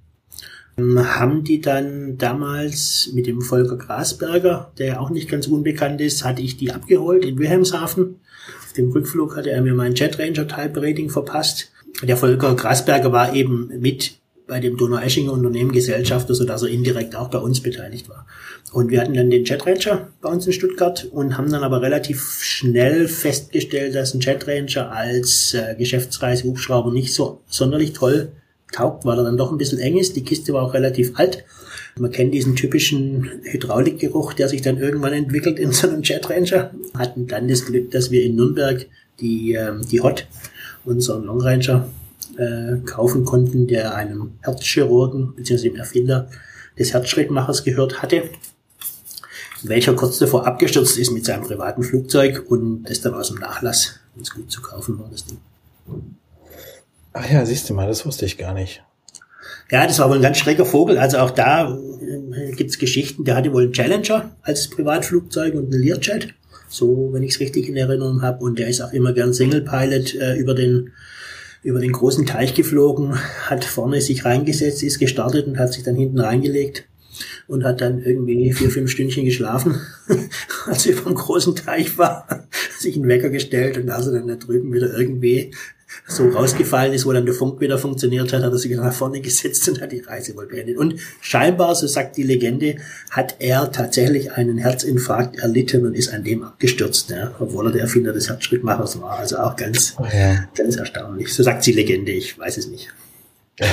haben 0.79 1.45
die 1.45 1.61
dann 1.61 2.17
damals 2.17 3.11
mit 3.13 3.27
dem 3.27 3.43
Volker 3.43 3.77
Grasberger, 3.77 4.73
der 4.79 5.01
auch 5.01 5.11
nicht 5.11 5.29
ganz 5.29 5.47
unbekannt 5.47 6.01
ist, 6.01 6.25
hatte 6.25 6.43
ich 6.43 6.57
die 6.57 6.73
abgeholt 6.73 7.25
in 7.25 7.39
Wilhelmshaven. 7.39 8.21
Auf 8.65 8.73
dem 8.73 8.91
Rückflug 8.91 9.37
hatte 9.37 9.51
er 9.51 9.63
mir 9.63 9.75
mein 9.75 9.95
Jet 9.95 10.19
Ranger 10.19 10.49
Type 10.49 10.81
Rating 10.81 11.11
verpasst. 11.11 11.71
Der 12.03 12.17
Volker 12.17 12.55
Grasberger 12.55 13.13
war 13.13 13.35
eben 13.35 13.69
mit 13.81 14.20
bei 14.51 14.59
dem 14.59 14.77
Donau-Eschinger 14.77 15.33
Unternehmen 15.33 15.71
Gesellschafter, 15.71 16.35
sodass 16.35 16.63
er 16.63 16.71
indirekt 16.71 17.15
auch 17.15 17.29
bei 17.29 17.39
uns 17.39 17.61
beteiligt 17.61 18.09
war. 18.09 18.27
Und 18.73 18.91
wir 18.91 19.01
hatten 19.01 19.15
dann 19.15 19.31
den 19.31 19.45
Jet 19.45 19.65
Ranger 19.65 20.09
bei 20.21 20.29
uns 20.29 20.45
in 20.45 20.53
Stuttgart 20.53 21.07
und 21.13 21.39
haben 21.39 21.53
dann 21.53 21.63
aber 21.63 21.83
relativ 21.83 22.41
schnell 22.43 23.07
festgestellt, 23.07 23.95
dass 23.95 24.13
ein 24.13 24.21
Jet 24.21 24.49
Ranger 24.49 24.91
als 24.91 25.55
äh, 25.55 25.77
Geschäftsreisehubschrauber 25.79 26.93
nicht 26.93 27.15
so 27.15 27.43
sonderlich 27.47 27.93
toll 27.93 28.33
taugt, 28.73 29.05
weil 29.05 29.19
er 29.19 29.25
dann 29.25 29.37
doch 29.37 29.53
ein 29.53 29.59
bisschen 29.59 29.79
eng 29.79 29.97
ist. 29.97 30.17
Die 30.17 30.25
Kiste 30.25 30.53
war 30.53 30.65
auch 30.65 30.75
relativ 30.75 31.13
alt. 31.15 31.45
Man 31.97 32.11
kennt 32.11 32.35
diesen 32.35 32.57
typischen 32.57 33.31
Hydraulikgeruch, 33.45 34.33
der 34.33 34.49
sich 34.49 34.63
dann 34.63 34.79
irgendwann 34.79 35.13
entwickelt 35.13 35.61
in 35.61 35.71
so 35.71 35.89
einem 35.89 36.03
Jet 36.03 36.29
Ranger. 36.29 36.73
Hatten 36.99 37.29
dann 37.29 37.47
das 37.47 37.67
Glück, 37.67 37.93
dass 37.93 38.11
wir 38.11 38.25
in 38.25 38.35
Nürnberg 38.35 38.87
die, 39.21 39.53
ähm, 39.53 39.83
die 39.89 40.01
Hot, 40.01 40.27
unseren 40.85 41.25
Long 41.25 41.41
Ranger, 41.41 41.89
äh, 42.41 42.79
kaufen 42.87 43.25
konnten, 43.25 43.67
der 43.67 43.95
einem 43.95 44.33
Herzchirurgen 44.41 45.35
bzw. 45.37 45.69
dem 45.69 45.77
Erfinder 45.77 46.29
des 46.79 46.95
Herzschrittmachers 46.95 47.65
gehört 47.65 48.03
hatte, 48.03 48.23
welcher 49.63 49.95
kurz 49.95 50.19
davor 50.19 50.47
abgestürzt 50.47 50.97
ist 50.97 51.11
mit 51.11 51.27
seinem 51.27 51.43
privaten 51.43 51.83
Flugzeug 51.83 52.47
und 52.49 52.85
das 52.85 53.03
dann 53.03 53.15
aus 53.15 53.29
dem 53.29 53.39
Nachlass 53.39 54.01
ganz 54.17 54.31
gut 54.31 54.51
zu 54.51 54.63
kaufen 54.63 54.99
war, 54.99 55.09
das 55.11 55.27
Ding. 55.27 55.39
Ach 57.13 57.31
ja, 57.31 57.45
siehst 57.45 57.69
du 57.69 57.75
mal, 57.75 57.89
das 57.89 58.07
wusste 58.07 58.25
ich 58.25 58.39
gar 58.39 58.55
nicht. 58.55 58.83
Ja, 59.71 59.87
das 59.87 59.99
war 59.99 60.09
wohl 60.09 60.17
ein 60.17 60.23
ganz 60.23 60.39
schräger 60.39 60.65
Vogel. 60.65 60.99
Also 60.99 61.19
auch 61.19 61.31
da 61.31 61.69
äh, 61.71 62.53
gibt's 62.53 62.79
Geschichten. 62.79 63.25
Der 63.25 63.37
hatte 63.37 63.53
wohl 63.53 63.65
einen 63.65 63.73
Challenger 63.73 64.31
als 64.43 64.69
Privatflugzeug 64.69 65.55
und 65.55 65.73
einen 65.73 65.83
Learjet. 65.83 66.35
So, 66.69 67.11
wenn 67.13 67.23
ich 67.23 67.35
es 67.35 67.41
richtig 67.41 67.69
in 67.69 67.77
Erinnerung 67.77 68.23
habe. 68.23 68.43
Und 68.43 68.59
der 68.59 68.69
ist 68.69 68.81
auch 68.81 68.93
immer 68.93 69.13
gern 69.13 69.33
Single 69.33 69.63
Pilot 69.63 70.15
äh, 70.15 70.37
über 70.37 70.55
den 70.55 70.93
über 71.63 71.81
den 71.81 71.93
großen 71.93 72.27
Teich 72.27 72.55
geflogen, 72.55 73.19
hat 73.47 73.65
vorne 73.65 74.01
sich 74.01 74.25
reingesetzt, 74.25 74.83
ist 74.83 74.99
gestartet 74.99 75.47
und 75.47 75.59
hat 75.59 75.73
sich 75.73 75.83
dann 75.83 75.97
hinten 75.97 76.19
reingelegt 76.19 76.85
und 77.49 77.65
hat 77.65 77.81
dann 77.81 78.03
irgendwie 78.03 78.53
vier, 78.53 78.71
fünf 78.71 78.91
Stündchen 78.91 79.25
geschlafen, 79.25 79.81
als 80.67 80.87
er 80.87 80.95
dem 80.95 81.15
großen 81.15 81.55
Teich 81.55 81.99
war, 81.99 82.47
sich 82.79 82.97
einen 82.97 83.09
Wecker 83.09 83.31
gestellt 83.31 83.77
und 83.77 83.91
als 83.91 84.07
er 84.07 84.13
dann 84.13 84.29
da 84.29 84.37
drüben 84.37 84.73
wieder 84.73 84.97
irgendwie 84.97 85.53
so 86.07 86.29
rausgefallen 86.29 86.93
ist, 86.93 87.07
wo 87.07 87.13
dann 87.13 87.27
der 87.27 87.35
Funk 87.35 87.61
wieder 87.61 87.79
funktioniert 87.79 88.33
hat, 88.33 88.43
hat 88.43 88.53
er 88.53 88.59
sich 88.59 88.75
nach 88.77 88.93
vorne 88.93 89.21
gesetzt 89.21 89.69
und 89.69 89.81
hat 89.81 89.93
die 89.93 90.01
Reise 90.01 90.37
wohl 90.37 90.47
beendet. 90.47 90.77
Und 90.77 90.97
scheinbar, 91.21 91.75
so 91.75 91.87
sagt 91.87 92.17
die 92.17 92.23
Legende, 92.23 92.77
hat 93.11 93.37
er 93.39 93.71
tatsächlich 93.71 94.33
einen 94.33 94.59
Herzinfarkt 94.59 95.39
erlitten 95.39 95.87
und 95.87 95.95
ist 95.95 96.13
an 96.13 96.25
dem 96.25 96.43
abgestürzt, 96.43 97.11
ja, 97.11 97.35
obwohl 97.39 97.67
er 97.67 97.73
der 97.73 97.83
Erfinder 97.83 98.13
des 98.13 98.29
Herzschrittmachers 98.29 99.01
war. 99.01 99.19
Also 99.19 99.39
auch 99.39 99.57
ganz, 99.57 99.95
oh 99.99 100.05
ja. 100.13 100.49
ganz 100.55 100.77
erstaunlich. 100.77 101.35
So 101.35 101.43
sagt 101.43 101.67
die 101.67 101.73
Legende, 101.73 102.13
ich 102.13 102.39
weiß 102.39 102.59
es 102.59 102.69
nicht. 102.69 102.93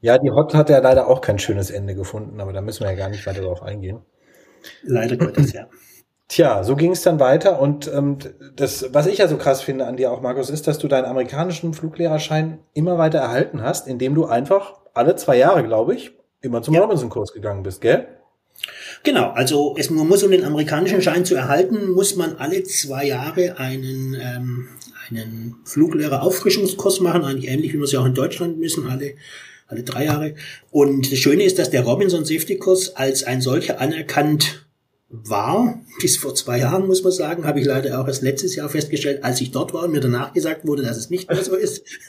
ja, 0.00 0.18
die 0.18 0.30
Hot 0.30 0.54
hat 0.54 0.70
ja 0.70 0.78
leider 0.78 1.06
auch 1.06 1.20
kein 1.20 1.38
schönes 1.38 1.70
Ende 1.70 1.94
gefunden, 1.94 2.40
aber 2.40 2.52
da 2.52 2.60
müssen 2.60 2.84
wir 2.84 2.90
ja 2.90 2.96
gar 2.96 3.08
nicht 3.08 3.26
weiter 3.26 3.42
darauf 3.42 3.62
eingehen. 3.62 4.00
Leider 4.82 5.16
Gottes, 5.16 5.52
ja. 5.52 5.68
Tja, 6.30 6.62
so 6.62 6.76
ging 6.76 6.92
es 6.92 7.02
dann 7.02 7.18
weiter 7.18 7.60
und 7.60 7.90
ähm, 7.92 8.18
das, 8.54 8.86
was 8.92 9.08
ich 9.08 9.18
ja 9.18 9.26
so 9.26 9.36
krass 9.36 9.62
finde 9.62 9.86
an 9.86 9.96
dir 9.96 10.12
auch, 10.12 10.20
Markus, 10.20 10.48
ist, 10.48 10.68
dass 10.68 10.78
du 10.78 10.86
deinen 10.86 11.06
amerikanischen 11.06 11.74
Fluglehrerschein 11.74 12.60
immer 12.72 12.98
weiter 12.98 13.18
erhalten 13.18 13.62
hast, 13.62 13.88
indem 13.88 14.14
du 14.14 14.26
einfach 14.26 14.74
alle 14.94 15.16
zwei 15.16 15.36
Jahre, 15.36 15.64
glaube 15.64 15.96
ich, 15.96 16.12
immer 16.40 16.62
zum 16.62 16.74
ja. 16.74 16.82
Robinson-Kurs 16.82 17.32
gegangen 17.32 17.64
bist, 17.64 17.80
gell? 17.80 18.06
Genau, 19.02 19.30
also 19.30 19.74
es, 19.76 19.90
man 19.90 20.06
muss, 20.06 20.22
um 20.22 20.30
den 20.30 20.44
amerikanischen 20.44 21.02
Schein 21.02 21.24
zu 21.24 21.34
erhalten, 21.34 21.90
muss 21.90 22.14
man 22.14 22.36
alle 22.36 22.62
zwei 22.62 23.06
Jahre 23.06 23.58
einen, 23.58 24.14
ähm, 24.14 24.68
einen 25.08 25.56
Fluglehrer-Auffrischungskurs 25.64 27.00
machen, 27.00 27.24
eigentlich 27.24 27.50
ähnlich 27.50 27.72
wie 27.72 27.78
wir 27.78 27.84
es 27.84 27.92
ja 27.92 27.98
auch 27.98 28.06
in 28.06 28.14
Deutschland 28.14 28.56
müssen, 28.56 28.88
alle, 28.88 29.14
alle 29.66 29.82
drei 29.82 30.04
Jahre. 30.04 30.34
Und 30.70 31.10
das 31.10 31.18
Schöne 31.18 31.42
ist, 31.42 31.58
dass 31.58 31.70
der 31.70 31.82
Robinson 31.82 32.24
Safety 32.24 32.56
Kurs 32.56 32.94
als 32.94 33.24
ein 33.24 33.40
solcher 33.40 33.80
anerkannt 33.80 34.59
war, 35.10 35.82
bis 36.00 36.16
vor 36.16 36.34
zwei 36.36 36.58
Jahren, 36.60 36.86
muss 36.86 37.02
man 37.02 37.12
sagen, 37.12 37.44
habe 37.44 37.58
ich 37.60 37.66
leider 37.66 38.00
auch 38.00 38.06
erst 38.06 38.22
letztes 38.22 38.54
Jahr 38.54 38.68
festgestellt, 38.68 39.24
als 39.24 39.40
ich 39.40 39.50
dort 39.50 39.74
war 39.74 39.84
und 39.84 39.92
mir 39.92 40.00
danach 40.00 40.32
gesagt 40.32 40.66
wurde, 40.66 40.82
dass 40.82 40.96
es 40.96 41.10
nicht 41.10 41.28
mehr 41.28 41.42
so 41.42 41.56
ist. 41.56 41.82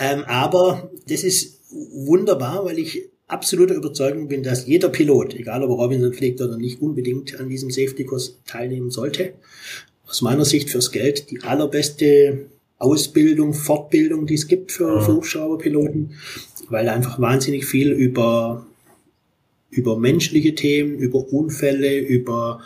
ähm, 0.00 0.24
aber 0.26 0.90
das 1.06 1.22
ist 1.22 1.60
wunderbar, 1.70 2.64
weil 2.64 2.80
ich 2.80 3.08
absoluter 3.28 3.74
Überzeugung 3.74 4.26
bin, 4.26 4.42
dass 4.42 4.66
jeder 4.66 4.88
Pilot, 4.88 5.34
egal 5.34 5.62
ob 5.62 5.70
er 5.70 5.76
Robinson 5.76 6.12
fliegt 6.12 6.40
oder 6.40 6.56
nicht, 6.56 6.82
unbedingt 6.82 7.38
an 7.38 7.48
diesem 7.48 7.70
Safety-Kurs 7.70 8.40
teilnehmen 8.46 8.90
sollte. 8.90 9.34
Aus 10.08 10.22
meiner 10.22 10.44
Sicht 10.44 10.70
fürs 10.70 10.90
Geld 10.90 11.30
die 11.30 11.42
allerbeste 11.42 12.46
Ausbildung, 12.78 13.54
Fortbildung, 13.54 14.26
die 14.26 14.34
es 14.34 14.48
gibt 14.48 14.72
für, 14.72 15.00
für 15.00 15.14
Hubschrauberpiloten, 15.14 16.14
weil 16.70 16.88
einfach 16.88 17.20
wahnsinnig 17.20 17.66
viel 17.66 17.92
über 17.92 18.66
über 19.70 19.98
menschliche 19.98 20.54
Themen, 20.54 20.98
über 20.98 21.32
Unfälle, 21.32 21.98
über 21.98 22.60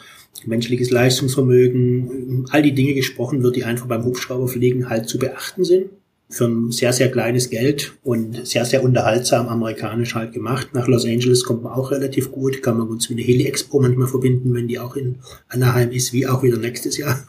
menschliches 0.47 0.91
Leistungsvermögen, 0.91 2.47
all 2.51 2.62
die 2.62 2.75
Dinge 2.75 2.95
gesprochen 2.95 3.43
wird, 3.43 3.57
die 3.57 3.65
einfach 3.65 3.87
beim 3.87 4.05
Hubschrauberfliegen 4.05 4.88
halt 4.88 5.09
zu 5.09 5.19
beachten 5.19 5.65
sind. 5.65 5.91
Für 6.29 6.47
ein 6.47 6.71
sehr, 6.71 6.95
sehr 6.95 7.11
kleines 7.11 7.51
Geld 7.51 7.93
und 8.03 8.47
sehr, 8.47 8.65
sehr 8.65 8.83
unterhaltsam 8.83 9.49
amerikanisch 9.49 10.15
halt 10.15 10.33
gemacht. 10.33 10.69
Nach 10.73 10.88
Los 10.88 11.05
Angeles 11.05 11.45
kommt 11.45 11.62
man 11.62 11.75
auch 11.75 11.91
relativ 11.91 12.33
gut, 12.33 12.62
kann 12.62 12.79
man 12.79 12.88
uns 12.88 13.11
mit 13.11 13.19
der 13.19 13.27
Heli 13.27 13.45
Expo 13.45 13.81
manchmal 13.81 14.09
verbinden, 14.09 14.55
wenn 14.55 14.67
die 14.67 14.79
auch 14.79 14.97
in 14.97 15.17
Anaheim 15.49 15.91
ist, 15.91 16.15
wie 16.15 16.27
auch 16.27 16.43
wieder 16.43 16.57
nächstes 16.57 16.97
Jahr. 16.97 17.29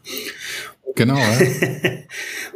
Genau. 0.96 1.18
Ja. 1.18 1.40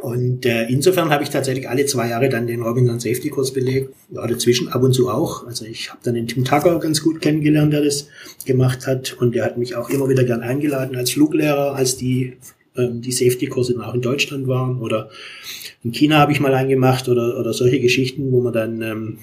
und 0.00 0.46
äh, 0.46 0.66
insofern 0.68 1.10
habe 1.10 1.24
ich 1.24 1.30
tatsächlich 1.30 1.68
alle 1.68 1.86
zwei 1.86 2.08
Jahre 2.08 2.28
dann 2.28 2.46
den 2.46 2.62
Robinson 2.62 3.00
Safety 3.00 3.30
Kurs 3.30 3.52
belegt. 3.52 3.94
Ja, 4.10 4.26
dazwischen 4.26 4.68
ab 4.68 4.82
und 4.82 4.92
zu 4.92 5.08
auch. 5.08 5.46
Also 5.46 5.64
ich 5.64 5.90
habe 5.90 6.00
dann 6.04 6.14
den 6.14 6.28
Tim 6.28 6.44
Tucker 6.44 6.78
ganz 6.78 7.02
gut 7.02 7.20
kennengelernt, 7.20 7.72
der 7.72 7.82
das 7.82 8.08
gemacht 8.44 8.86
hat. 8.86 9.14
Und 9.14 9.34
der 9.34 9.44
hat 9.44 9.58
mich 9.58 9.74
auch 9.74 9.90
immer 9.90 10.08
wieder 10.08 10.24
gern 10.24 10.42
eingeladen 10.42 10.96
als 10.96 11.10
Fluglehrer, 11.10 11.74
als 11.74 11.96
die 11.96 12.36
ähm, 12.76 13.02
die 13.02 13.12
Safety-Kurse 13.12 13.74
dann 13.74 13.82
auch 13.82 13.94
in 13.94 14.02
Deutschland 14.02 14.46
waren. 14.46 14.80
Oder 14.80 15.10
in 15.82 15.92
China 15.92 16.18
habe 16.18 16.32
ich 16.32 16.40
mal 16.40 16.54
eingemacht 16.54 17.08
oder, 17.08 17.38
oder 17.38 17.52
solche 17.52 17.80
Geschichten, 17.80 18.30
wo 18.30 18.40
man 18.40 18.52
dann 18.52 18.82
ähm, 18.82 19.18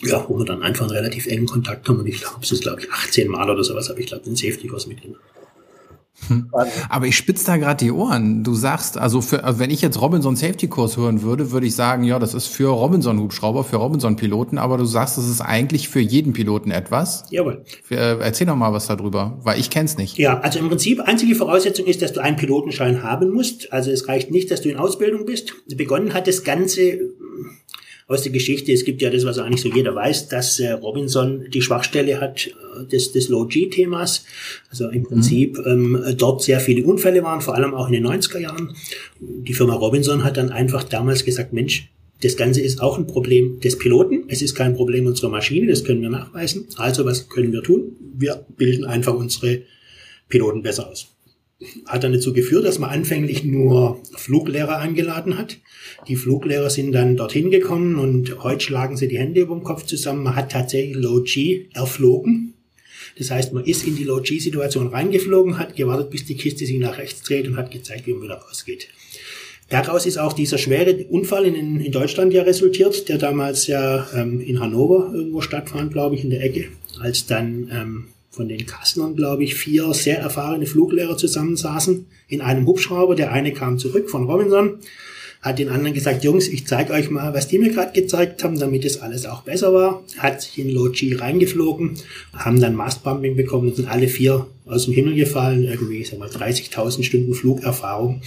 ja, 0.00 0.24
wo 0.28 0.38
wir 0.38 0.44
dann 0.44 0.62
einfach 0.62 0.86
einen 0.86 0.96
relativ 0.96 1.26
engen 1.26 1.46
Kontakt 1.46 1.88
haben. 1.88 2.00
Und 2.00 2.06
ich 2.06 2.20
glaube, 2.20 2.38
es 2.42 2.50
ist, 2.50 2.62
glaube 2.62 2.80
ich, 2.80 2.90
18 2.90 3.28
Mal 3.28 3.48
oder 3.48 3.62
sowas 3.62 3.88
habe 3.88 4.00
ich, 4.00 4.06
glaube 4.06 4.24
den 4.24 4.36
Safety-Kurs 4.36 4.86
mit 4.86 5.04
ihm. 5.04 5.16
Aber 6.88 7.06
ich 7.06 7.16
spitze 7.16 7.46
da 7.46 7.56
gerade 7.56 7.84
die 7.84 7.90
Ohren. 7.90 8.44
Du 8.44 8.54
sagst, 8.54 8.98
also, 8.98 9.20
für, 9.20 9.44
also 9.44 9.58
wenn 9.58 9.70
ich 9.70 9.82
jetzt 9.82 10.00
Robinson 10.00 10.36
Safety 10.36 10.68
Kurs 10.68 10.96
hören 10.96 11.22
würde, 11.22 11.50
würde 11.50 11.66
ich 11.66 11.74
sagen, 11.74 12.04
ja, 12.04 12.18
das 12.18 12.34
ist 12.34 12.46
für 12.46 12.68
Robinson 12.68 13.18
Hubschrauber, 13.18 13.64
für 13.64 13.76
Robinson 13.76 14.16
Piloten, 14.16 14.58
aber 14.58 14.76
du 14.76 14.84
sagst, 14.84 15.18
das 15.18 15.28
ist 15.28 15.40
eigentlich 15.40 15.88
für 15.88 16.00
jeden 16.00 16.32
Piloten 16.32 16.70
etwas. 16.70 17.24
Jawohl. 17.30 17.64
Für, 17.82 17.96
äh, 17.96 18.18
erzähl 18.20 18.46
doch 18.46 18.56
mal 18.56 18.72
was 18.72 18.86
darüber, 18.86 19.38
weil 19.42 19.58
ich 19.58 19.70
kenn's 19.70 19.96
nicht. 19.96 20.18
Ja, 20.18 20.40
also 20.40 20.58
im 20.58 20.68
Prinzip 20.68 21.00
einzige 21.00 21.34
Voraussetzung 21.34 21.86
ist, 21.86 22.02
dass 22.02 22.12
du 22.12 22.20
einen 22.20 22.36
Pilotenschein 22.36 23.02
haben 23.02 23.30
musst. 23.30 23.72
Also 23.72 23.90
es 23.90 24.08
reicht 24.08 24.30
nicht, 24.30 24.50
dass 24.50 24.60
du 24.62 24.68
in 24.68 24.76
Ausbildung 24.76 25.26
bist. 25.26 25.54
Begonnen 25.76 26.14
hat 26.14 26.26
das 26.26 26.44
Ganze 26.44 27.00
aus 28.12 28.22
der 28.22 28.32
Geschichte. 28.32 28.72
Es 28.72 28.84
gibt 28.84 29.02
ja 29.02 29.10
das, 29.10 29.24
was 29.24 29.38
eigentlich 29.38 29.62
so 29.62 29.68
jeder 29.68 29.94
weiß, 29.94 30.28
dass 30.28 30.60
äh, 30.60 30.72
Robinson 30.72 31.46
die 31.50 31.62
Schwachstelle 31.62 32.20
hat 32.20 32.46
äh, 32.46 32.86
des, 32.86 33.12
des 33.12 33.28
Low-G-Themas. 33.28 34.24
Also 34.70 34.88
im 34.88 35.04
Prinzip 35.04 35.58
mhm. 35.58 36.04
ähm, 36.04 36.16
dort 36.16 36.42
sehr 36.42 36.60
viele 36.60 36.84
Unfälle 36.84 37.22
waren, 37.22 37.40
vor 37.40 37.54
allem 37.54 37.74
auch 37.74 37.88
in 37.88 37.94
den 37.94 38.06
90er 38.06 38.38
Jahren. 38.38 38.74
Die 39.20 39.54
Firma 39.54 39.74
Robinson 39.74 40.24
hat 40.24 40.36
dann 40.36 40.50
einfach 40.50 40.84
damals 40.84 41.24
gesagt, 41.24 41.52
Mensch, 41.52 41.88
das 42.22 42.36
Ganze 42.36 42.60
ist 42.60 42.80
auch 42.80 42.98
ein 42.98 43.06
Problem 43.06 43.60
des 43.60 43.78
Piloten. 43.78 44.24
Es 44.28 44.42
ist 44.42 44.54
kein 44.54 44.76
Problem 44.76 45.06
unserer 45.06 45.30
Maschine, 45.30 45.66
das 45.66 45.84
können 45.84 46.02
wir 46.02 46.10
nachweisen. 46.10 46.66
Also 46.76 47.04
was 47.04 47.28
können 47.28 47.52
wir 47.52 47.62
tun? 47.62 47.96
Wir 48.16 48.46
bilden 48.56 48.84
einfach 48.84 49.14
unsere 49.14 49.62
Piloten 50.28 50.62
besser 50.62 50.88
aus 50.88 51.11
hat 51.86 52.04
dann 52.04 52.12
dazu 52.12 52.32
geführt, 52.32 52.64
dass 52.64 52.78
man 52.78 52.90
anfänglich 52.90 53.44
nur 53.44 54.00
Fluglehrer 54.14 54.78
eingeladen 54.78 55.38
hat. 55.38 55.58
Die 56.08 56.16
Fluglehrer 56.16 56.70
sind 56.70 56.92
dann 56.92 57.16
dorthin 57.16 57.50
gekommen 57.50 57.96
und 57.96 58.42
heute 58.42 58.64
schlagen 58.64 58.96
sie 58.96 59.08
die 59.08 59.18
Hände 59.18 59.40
über 59.40 59.54
den 59.54 59.64
Kopf 59.64 59.84
zusammen. 59.84 60.22
Man 60.22 60.36
hat 60.36 60.52
tatsächlich 60.52 60.96
Low 60.96 61.22
G 61.22 61.66
erflogen. 61.74 62.54
Das 63.18 63.30
heißt, 63.30 63.52
man 63.52 63.64
ist 63.64 63.86
in 63.86 63.96
die 63.96 64.04
Low 64.04 64.20
G-Situation 64.20 64.88
reingeflogen, 64.88 65.58
hat 65.58 65.76
gewartet, 65.76 66.10
bis 66.10 66.24
die 66.24 66.36
Kiste 66.36 66.64
sich 66.64 66.78
nach 66.78 66.98
rechts 66.98 67.22
dreht 67.22 67.46
und 67.46 67.56
hat 67.56 67.70
gezeigt, 67.70 68.06
wie 68.06 68.14
man 68.14 68.22
wieder 68.22 68.36
rausgeht. 68.36 68.88
Daraus 69.68 70.06
ist 70.06 70.18
auch 70.18 70.32
dieser 70.32 70.58
schwere 70.58 71.06
Unfall 71.08 71.46
in, 71.46 71.80
in 71.80 71.92
Deutschland 71.92 72.32
ja 72.32 72.42
resultiert, 72.42 73.08
der 73.08 73.18
damals 73.18 73.66
ja 73.66 74.06
ähm, 74.14 74.40
in 74.40 74.60
Hannover 74.60 75.12
irgendwo 75.14 75.40
stattfand, 75.40 75.92
glaube 75.92 76.14
ich, 76.14 76.24
in 76.24 76.30
der 76.30 76.42
Ecke, 76.42 76.66
als 77.00 77.26
dann 77.26 77.70
ähm, 77.72 78.04
von 78.32 78.48
den 78.48 78.64
Kasslern, 78.66 79.14
glaube 79.14 79.44
ich, 79.44 79.54
vier 79.54 79.92
sehr 79.92 80.18
erfahrene 80.18 80.66
Fluglehrer 80.66 81.18
zusammensaßen 81.18 82.06
in 82.28 82.40
einem 82.40 82.66
Hubschrauber. 82.66 83.14
Der 83.14 83.30
eine 83.30 83.52
kam 83.52 83.78
zurück 83.78 84.08
von 84.08 84.24
Robinson, 84.24 84.78
hat 85.42 85.58
den 85.58 85.68
anderen 85.68 85.92
gesagt, 85.92 86.24
Jungs, 86.24 86.48
ich 86.48 86.66
zeige 86.66 86.94
euch 86.94 87.10
mal, 87.10 87.34
was 87.34 87.48
die 87.48 87.58
mir 87.58 87.70
gerade 87.70 87.92
gezeigt 87.92 88.42
haben, 88.42 88.58
damit 88.58 88.86
es 88.86 89.02
alles 89.02 89.26
auch 89.26 89.42
besser 89.42 89.74
war. 89.74 90.02
Hat 90.16 90.40
sich 90.40 90.58
in 90.58 90.70
Low 90.70 90.88
G 90.90 91.14
reingeflogen, 91.14 91.98
haben 92.32 92.58
dann 92.58 92.74
Mastbumping 92.74 93.36
bekommen 93.36 93.68
und 93.68 93.76
sind 93.76 93.88
alle 93.88 94.08
vier 94.08 94.46
aus 94.64 94.86
dem 94.86 94.94
Himmel 94.94 95.14
gefallen, 95.14 95.64
irgendwie, 95.64 95.98
ich 95.98 96.08
sag 96.08 96.18
mal, 96.18 96.30
30.000 96.30 97.02
Stunden 97.02 97.34
Flugerfahrung. 97.34 98.22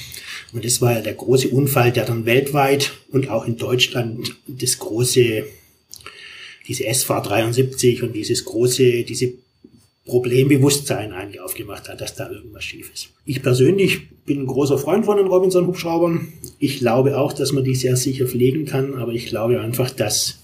Und 0.54 0.64
das 0.64 0.82
war 0.82 0.94
ja 0.94 1.02
der 1.02 1.16
große 1.16 1.48
Unfall, 1.48 1.92
der 1.92 2.06
dann 2.06 2.28
weltweit 2.28 2.92
und 3.12 3.30
auch 3.30 3.48
in 3.48 3.58
Deutschland 3.58 4.36
das 4.48 4.78
große, 4.78 5.46
diese 6.68 6.86
SV 6.86 7.22
73 7.22 8.04
und 8.04 8.14
dieses 8.14 8.46
große, 8.46 9.04
diese 9.04 9.34
Problembewusstsein 10.06 11.14
eigentlich 11.14 11.42
aufgemacht 11.42 11.90
hat, 11.90 12.00
dass 12.00 12.14
da 12.14 12.30
irgendwas 12.30 12.64
schief 12.64 12.92
ist. 12.94 13.10
Ich 13.26 13.42
persönlich 13.42 14.10
bin 14.26 14.42
ein 14.42 14.48
großer 14.48 14.78
Freund 14.78 15.06
von 15.06 15.18
den 15.18 15.28
Robinson-Hubschraubern. 15.28 16.32
Ich 16.60 16.78
glaube 16.78 17.18
auch, 17.18 17.34
dass 17.34 17.52
man 17.52 17.64
die 17.64 17.76
sehr 17.76 17.96
sicher 17.96 18.28
pflegen 18.28 18.66
kann, 18.66 18.96
aber 18.96 19.14
ich 19.14 19.26
glaube 19.26 19.60
einfach, 19.60 19.90
dass 19.90 20.44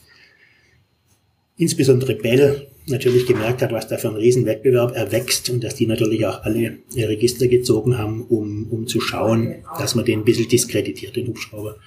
insbesondere 1.57 2.15
Bell 2.15 2.67
natürlich 2.91 3.25
gemerkt 3.25 3.61
hat, 3.61 3.71
was 3.71 3.87
da 3.87 3.97
für 3.97 4.09
ein 4.09 4.15
Riesenwettbewerb 4.15 4.95
erwächst 4.95 5.49
und 5.49 5.63
dass 5.63 5.75
die 5.75 5.87
natürlich 5.87 6.25
auch 6.25 6.43
alle 6.43 6.77
Register 6.95 7.47
gezogen 7.47 7.97
haben, 7.97 8.25
um, 8.27 8.67
um 8.69 8.87
zu 8.87 9.01
schauen, 9.01 9.55
dass 9.79 9.95
man 9.95 10.05
den 10.05 10.19
ein 10.19 10.25
bisschen 10.25 10.47
diskreditiert, 10.47 11.15
den 11.15 11.27
Hubschrauber. 11.27 11.77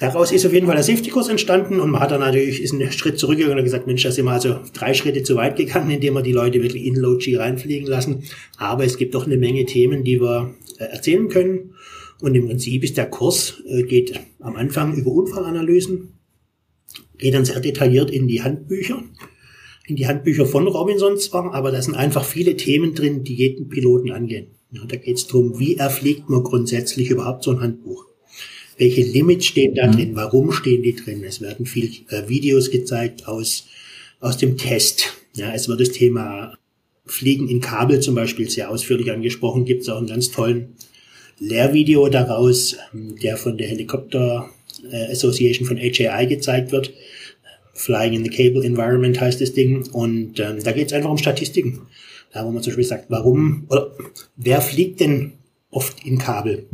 Daraus 0.00 0.32
ist 0.32 0.44
auf 0.44 0.52
jeden 0.52 0.66
Fall 0.66 0.76
der 0.76 0.84
Safety-Kurs 0.84 1.28
entstanden 1.28 1.80
und 1.80 1.90
man 1.90 2.00
hat 2.00 2.10
dann 2.10 2.20
natürlich 2.20 2.62
ist 2.62 2.74
einen 2.74 2.90
Schritt 2.92 3.18
zurückgegangen 3.18 3.58
und 3.58 3.64
gesagt, 3.64 3.86
Mensch, 3.86 4.02
da 4.02 4.10
sind 4.10 4.24
wir 4.24 4.32
also 4.32 4.58
drei 4.74 4.94
Schritte 4.94 5.22
zu 5.22 5.36
weit 5.36 5.56
gegangen, 5.56 5.90
indem 5.90 6.14
wir 6.14 6.22
die 6.22 6.32
Leute 6.32 6.62
wirklich 6.62 6.84
in 6.84 6.96
Low-G 6.96 7.36
reinfliegen 7.36 7.86
lassen. 7.86 8.24
Aber 8.56 8.84
es 8.84 8.98
gibt 8.98 9.14
doch 9.14 9.26
eine 9.26 9.36
Menge 9.36 9.64
Themen, 9.64 10.04
die 10.04 10.20
wir 10.20 10.54
äh, 10.78 10.84
erzählen 10.84 11.28
können. 11.28 11.74
Und 12.20 12.34
im 12.34 12.46
Prinzip 12.46 12.84
ist 12.84 12.96
der 12.96 13.10
Kurs, 13.10 13.62
äh, 13.66 13.82
geht 13.82 14.18
am 14.40 14.56
Anfang 14.56 14.94
über 14.94 15.10
Unfallanalysen, 15.10 16.14
geht 17.18 17.34
dann 17.34 17.44
sehr 17.44 17.60
detailliert 17.60 18.10
in 18.10 18.26
die 18.28 18.42
Handbücher 18.42 19.02
in 19.92 19.96
die 19.96 20.06
Handbücher 20.06 20.46
von 20.46 20.66
Robinson 20.66 21.18
zwar, 21.18 21.52
aber 21.52 21.70
da 21.70 21.82
sind 21.82 21.94
einfach 21.94 22.24
viele 22.24 22.56
Themen 22.56 22.94
drin, 22.94 23.24
die 23.24 23.34
jeden 23.34 23.68
Piloten 23.68 24.10
angehen. 24.10 24.46
Ja, 24.70 24.80
da 24.88 24.96
geht 24.96 25.18
es 25.18 25.26
darum, 25.26 25.58
wie 25.58 25.76
erfliegt 25.76 26.30
man 26.30 26.42
grundsätzlich 26.42 27.10
überhaupt 27.10 27.44
so 27.44 27.50
ein 27.50 27.60
Handbuch? 27.60 28.06
Welche 28.78 29.02
Limits 29.02 29.44
stehen 29.44 29.74
da 29.74 29.86
mhm. 29.86 29.92
drin? 29.92 30.16
Warum 30.16 30.50
stehen 30.50 30.82
die 30.82 30.96
drin? 30.96 31.22
Es 31.24 31.42
werden 31.42 31.66
viel 31.66 31.90
äh, 32.08 32.26
Videos 32.26 32.70
gezeigt 32.70 33.28
aus, 33.28 33.66
aus 34.18 34.38
dem 34.38 34.56
Test. 34.56 35.12
Ja, 35.36 35.52
es 35.52 35.68
wird 35.68 35.80
das 35.80 35.90
Thema 35.90 36.54
Fliegen 37.04 37.48
in 37.48 37.60
Kabel 37.60 38.00
zum 38.00 38.14
Beispiel 38.14 38.48
sehr 38.48 38.70
ausführlich 38.70 39.10
angesprochen. 39.10 39.66
Gibt 39.66 39.82
es 39.82 39.90
auch 39.90 39.98
einen 39.98 40.06
ganz 40.06 40.30
tollen 40.30 40.74
Lehrvideo 41.38 42.08
daraus, 42.08 42.76
der 42.94 43.36
von 43.36 43.58
der 43.58 43.68
Helicopter 43.68 44.48
äh, 44.90 45.12
Association 45.12 45.68
von 45.68 45.76
HAI 45.76 46.24
gezeigt 46.24 46.72
wird. 46.72 46.94
Flying 47.74 48.12
in 48.12 48.24
the 48.24 48.30
Cable 48.30 48.64
Environment 48.64 49.20
heißt 49.20 49.40
das 49.40 49.52
Ding. 49.52 49.86
Und 49.92 50.38
ähm, 50.40 50.62
da 50.62 50.72
geht 50.72 50.88
es 50.88 50.92
einfach 50.92 51.10
um 51.10 51.18
Statistiken. 51.18 51.82
Da 52.32 52.44
wo 52.44 52.50
man 52.50 52.62
zum 52.62 52.70
Beispiel 52.70 52.84
sagt, 52.84 53.06
warum 53.08 53.66
oder 53.68 53.92
wer 54.36 54.60
fliegt 54.60 55.00
denn 55.00 55.32
oft 55.70 56.04
in 56.04 56.18
Kabel? 56.18 56.66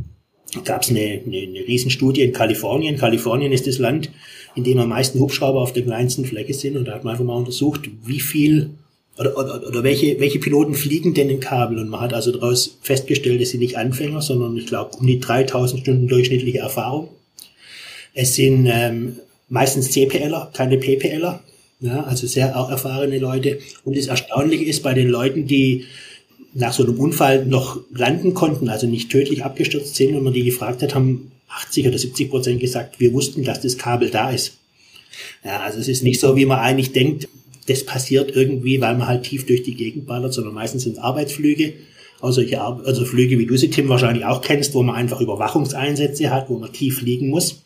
Gab 0.64 0.82
es 0.82 0.90
eine, 0.90 1.20
eine, 1.26 1.38
eine 1.38 1.61
Riesenstudie 1.61 2.22
in 2.22 2.32
Kalifornien. 2.32 2.96
Kalifornien 2.96 3.52
ist 3.52 3.66
das 3.66 3.78
Land, 3.78 4.11
in 4.54 4.64
dem 4.64 4.78
am 4.78 4.88
meisten 4.88 5.20
Hubschrauber 5.20 5.61
auf 5.61 5.72
der 5.72 5.82
kleinsten 5.82 6.24
Fläche 6.24 6.54
sind. 6.54 6.76
Und 6.76 6.87
da 6.87 6.94
hat 6.94 7.04
man 7.04 7.12
einfach 7.12 7.24
mal 7.24 7.37
untersucht, 7.37 7.90
wie 8.04 8.20
viel 8.20 8.70
oder, 9.18 9.37
oder, 9.37 9.66
oder 9.66 9.82
welche, 9.82 10.20
welche 10.20 10.38
Piloten 10.38 10.74
fliegen 10.74 11.12
denn 11.12 11.28
in 11.28 11.40
Kabel? 11.40 11.78
Und 11.78 11.88
man 11.88 12.00
hat 12.00 12.14
also 12.14 12.32
daraus 12.32 12.78
festgestellt, 12.80 13.40
dass 13.40 13.50
sie 13.50 13.58
nicht 13.58 13.76
Anfänger, 13.76 14.22
sondern 14.22 14.56
ich 14.56 14.66
glaube 14.66 14.96
um 14.96 15.06
die 15.06 15.18
3000 15.18 15.80
Stunden 15.80 16.08
durchschnittliche 16.08 16.58
Erfahrung. 16.58 17.08
Es 18.14 18.34
sind 18.34 18.68
ähm, 18.70 19.16
meistens 19.48 19.90
CPLer, 19.90 20.50
keine 20.52 20.78
PPLer, 20.78 21.40
ja, 21.80 22.02
also 22.04 22.26
sehr 22.26 22.48
erfahrene 22.48 23.18
Leute. 23.18 23.58
Und 23.84 23.96
das 23.96 24.06
Erstaunliche 24.06 24.64
ist 24.64 24.82
bei 24.82 24.94
den 24.94 25.08
Leuten, 25.08 25.46
die 25.46 25.84
nach 26.54 26.72
so 26.72 26.82
einem 26.82 26.98
Unfall 26.98 27.46
noch 27.46 27.80
landen 27.94 28.34
konnten, 28.34 28.68
also 28.68 28.87
nicht 28.87 29.11
tödlich 29.11 29.44
abgestürzt 29.44 29.94
sind, 29.94 30.16
und 30.16 30.24
man 30.24 30.32
die 30.32 30.44
gefragt 30.44 30.82
hat, 30.82 30.94
haben 30.94 31.30
80 31.48 31.87
oder 31.87 31.98
70 31.98 32.30
Prozent 32.30 32.61
gesagt, 32.61 33.00
wir 33.00 33.12
wussten, 33.12 33.44
dass 33.44 33.61
das 33.61 33.78
Kabel 33.78 34.11
da 34.11 34.30
ist. 34.30 34.56
Ja, 35.44 35.61
also 35.61 35.78
es 35.78 35.88
ist 35.88 36.02
nicht 36.02 36.20
so, 36.20 36.37
wie 36.37 36.46
man 36.46 36.58
eigentlich 36.58 36.92
denkt, 36.92 37.28
das 37.66 37.84
passiert 37.84 38.34
irgendwie, 38.34 38.80
weil 38.80 38.96
man 38.96 39.06
halt 39.06 39.24
tief 39.24 39.46
durch 39.46 39.62
die 39.62 39.74
Gegend 39.74 40.06
ballert, 40.06 40.32
sondern 40.32 40.54
meistens 40.54 40.84
sind 40.84 40.92
es 40.92 40.98
Arbeitsflüge. 40.98 41.74
Also, 42.20 42.42
Ar 42.56 42.82
also 42.84 43.04
Flüge, 43.04 43.38
wie 43.38 43.46
du 43.46 43.56
sie, 43.56 43.70
Tim, 43.70 43.88
wahrscheinlich 43.88 44.24
auch 44.24 44.40
kennst, 44.40 44.74
wo 44.74 44.82
man 44.82 44.96
einfach 44.96 45.20
Überwachungseinsätze 45.20 46.30
hat, 46.30 46.48
wo 46.48 46.58
man 46.58 46.72
tief 46.72 46.98
fliegen 46.98 47.28
muss. 47.28 47.62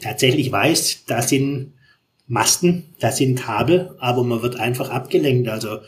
Tatsächlich 0.00 0.50
weiß, 0.50 1.04
da 1.06 1.22
sind 1.22 1.72
Masten, 2.26 2.84
da 3.00 3.12
sind 3.12 3.36
Kabel, 3.38 3.94
aber 3.98 4.24
man 4.24 4.42
wird 4.42 4.56
einfach 4.56 4.90
abgelenkt. 4.90 5.48
Also 5.48 5.78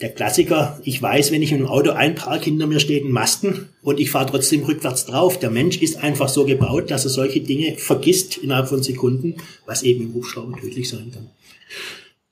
der 0.00 0.10
Klassiker, 0.10 0.80
ich 0.84 1.00
weiß, 1.02 1.32
wenn 1.32 1.42
ich 1.42 1.52
im 1.52 1.66
Auto 1.66 1.90
einpark, 1.90 2.44
hinter 2.44 2.66
mir 2.66 2.80
steht 2.80 3.04
ein 3.04 3.10
Masten 3.10 3.68
und 3.82 3.98
ich 3.98 4.10
fahre 4.10 4.30
trotzdem 4.30 4.62
rückwärts 4.62 5.06
drauf. 5.06 5.38
Der 5.38 5.50
Mensch 5.50 5.78
ist 5.78 5.96
einfach 6.02 6.28
so 6.28 6.44
gebaut, 6.44 6.90
dass 6.90 7.04
er 7.04 7.10
solche 7.10 7.40
Dinge 7.40 7.76
vergisst 7.76 8.38
innerhalb 8.38 8.68
von 8.68 8.82
Sekunden, 8.82 9.36
was 9.66 9.82
eben 9.82 10.04
im 10.04 10.14
Hubschrauber 10.14 10.56
tödlich 10.58 10.88
sein 10.88 11.10
kann. 11.12 11.30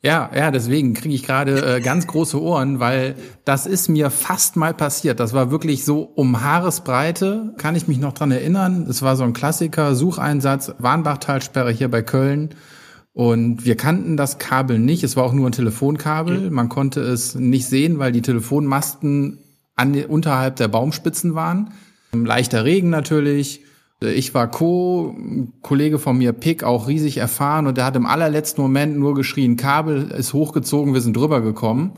Ja, 0.06 0.30
ja, 0.32 0.52
deswegen 0.52 0.94
kriege 0.94 1.16
ich 1.16 1.24
gerade 1.24 1.78
äh, 1.78 1.80
ganz 1.80 2.06
große 2.06 2.40
Ohren, 2.40 2.78
weil 2.78 3.16
das 3.44 3.66
ist 3.66 3.88
mir 3.88 4.10
fast 4.10 4.54
mal 4.54 4.72
passiert. 4.72 5.18
Das 5.18 5.32
war 5.32 5.50
wirklich 5.50 5.84
so 5.84 6.02
um 6.02 6.42
Haaresbreite, 6.42 7.54
kann 7.58 7.74
ich 7.74 7.88
mich 7.88 7.98
noch 7.98 8.12
dran 8.12 8.30
erinnern. 8.30 8.86
Es 8.88 9.02
war 9.02 9.16
so 9.16 9.24
ein 9.24 9.32
Klassiker, 9.32 9.96
Sucheinsatz, 9.96 10.72
Warnbachtalsperre 10.78 11.72
hier 11.72 11.90
bei 11.90 12.02
Köln. 12.02 12.50
Und 13.14 13.64
wir 13.64 13.76
kannten 13.76 14.16
das 14.16 14.38
Kabel 14.38 14.78
nicht. 14.78 15.02
Es 15.02 15.16
war 15.16 15.24
auch 15.24 15.32
nur 15.32 15.48
ein 15.48 15.52
Telefonkabel. 15.52 16.52
Man 16.52 16.68
konnte 16.68 17.00
es 17.00 17.34
nicht 17.34 17.66
sehen, 17.66 17.98
weil 17.98 18.12
die 18.12 18.22
Telefonmasten 18.22 19.40
an, 19.74 19.92
unterhalb 20.04 20.54
der 20.54 20.68
Baumspitzen 20.68 21.34
waren. 21.34 21.72
Leichter 22.12 22.64
Regen 22.64 22.90
natürlich. 22.90 23.62
Ich 24.00 24.34
war 24.34 24.50
Co, 24.50 25.16
Kollege 25.62 25.98
von 25.98 26.18
mir, 26.18 26.32
Pick, 26.34 26.64
auch 26.64 26.86
riesig 26.86 27.16
erfahren 27.16 27.66
und 27.66 27.78
der 27.78 27.86
hat 27.86 27.96
im 27.96 28.04
allerletzten 28.04 28.62
Moment 28.62 28.98
nur 28.98 29.14
geschrien, 29.14 29.56
Kabel 29.56 30.10
ist 30.10 30.34
hochgezogen, 30.34 30.92
wir 30.92 31.00
sind 31.00 31.16
drüber 31.16 31.40
gekommen. 31.40 31.92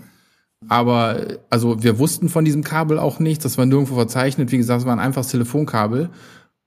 Aber 0.69 1.39
also 1.51 1.83
wir 1.83 1.99
wussten 1.99 2.29
von 2.29 2.45
diesem 2.45 2.63
Kabel 2.65 2.99
auch 2.99 3.19
nichts, 3.19 3.43
das 3.43 3.59
war 3.59 3.67
nirgendwo 3.67 3.95
verzeichnet. 3.95 4.53
Wie 4.53 4.59
gesagt, 4.59 4.81
es 4.81 4.87
war 4.87 4.93
ein 4.93 5.01
einfaches 5.01 5.29
Telefonkabel. 5.29 6.11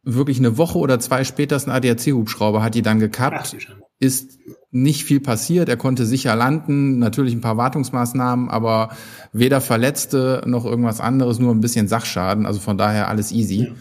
Wirklich 0.03 0.39
eine 0.39 0.57
Woche 0.57 0.79
oder 0.79 0.99
zwei 0.99 1.23
später 1.23 1.55
ist 1.55 1.67
ein 1.67 1.71
ADAC-Hubschrauber, 1.71 2.63
hat 2.63 2.75
die 2.75 2.81
dann 2.81 2.99
gekappt. 2.99 3.55
Ist 3.99 4.39
nicht 4.71 5.03
viel 5.03 5.19
passiert, 5.19 5.69
er 5.69 5.77
konnte 5.77 6.05
sicher 6.05 6.35
landen, 6.35 6.99
natürlich 6.99 7.33
ein 7.33 7.41
paar 7.41 7.57
Wartungsmaßnahmen, 7.57 8.49
aber 8.49 8.89
weder 9.31 9.61
Verletzte 9.61 10.41
noch 10.45 10.65
irgendwas 10.65 11.01
anderes, 11.01 11.39
nur 11.39 11.53
ein 11.53 11.61
bisschen 11.61 11.87
Sachschaden. 11.87 12.45
Also 12.45 12.59
von 12.59 12.77
daher 12.77 13.09
alles 13.09 13.31
easy. 13.31 13.65
Ja. 13.65 13.71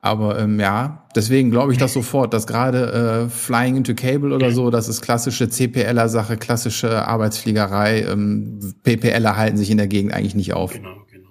Aber 0.00 0.38
ähm, 0.38 0.60
ja, 0.60 1.08
deswegen 1.16 1.50
glaube 1.50 1.72
ich 1.72 1.78
das 1.78 1.92
sofort, 1.92 2.32
dass 2.32 2.46
gerade 2.46 3.26
äh, 3.26 3.28
Flying 3.28 3.76
into 3.76 3.94
Cable 3.94 4.32
oder 4.32 4.52
so, 4.52 4.70
das 4.70 4.88
ist 4.88 5.00
klassische 5.00 5.48
CPLer-Sache, 5.48 6.36
klassische 6.36 7.06
Arbeitsfliegerei. 7.06 8.02
Ähm, 8.02 8.60
PPLer 8.84 9.36
halten 9.36 9.56
sich 9.56 9.70
in 9.70 9.76
der 9.76 9.88
Gegend 9.88 10.14
eigentlich 10.14 10.36
nicht 10.36 10.52
auf. 10.52 10.72
Genau, 10.72 11.02
genau. 11.10 11.28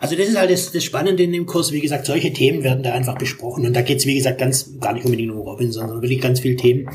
Also 0.00 0.16
das 0.16 0.28
ist 0.28 0.36
halt 0.36 0.50
das, 0.50 0.72
das 0.72 0.84
Spannende 0.84 1.22
in 1.22 1.32
dem 1.32 1.46
Kurs. 1.46 1.72
Wie 1.72 1.80
gesagt, 1.80 2.04
solche 2.06 2.32
Themen 2.32 2.62
werden 2.64 2.82
da 2.82 2.92
einfach 2.92 3.16
besprochen. 3.16 3.64
Und 3.64 3.74
da 3.74 3.82
geht's 3.82 4.04
wie 4.04 4.14
gesagt, 4.14 4.38
ganz 4.38 4.78
gar 4.80 4.92
nicht 4.92 5.04
unbedingt 5.04 5.32
um 5.32 5.38
Robin, 5.38 5.72
sondern 5.72 6.02
wirklich 6.02 6.20
ganz 6.20 6.40
viele 6.40 6.56
Themen, 6.56 6.90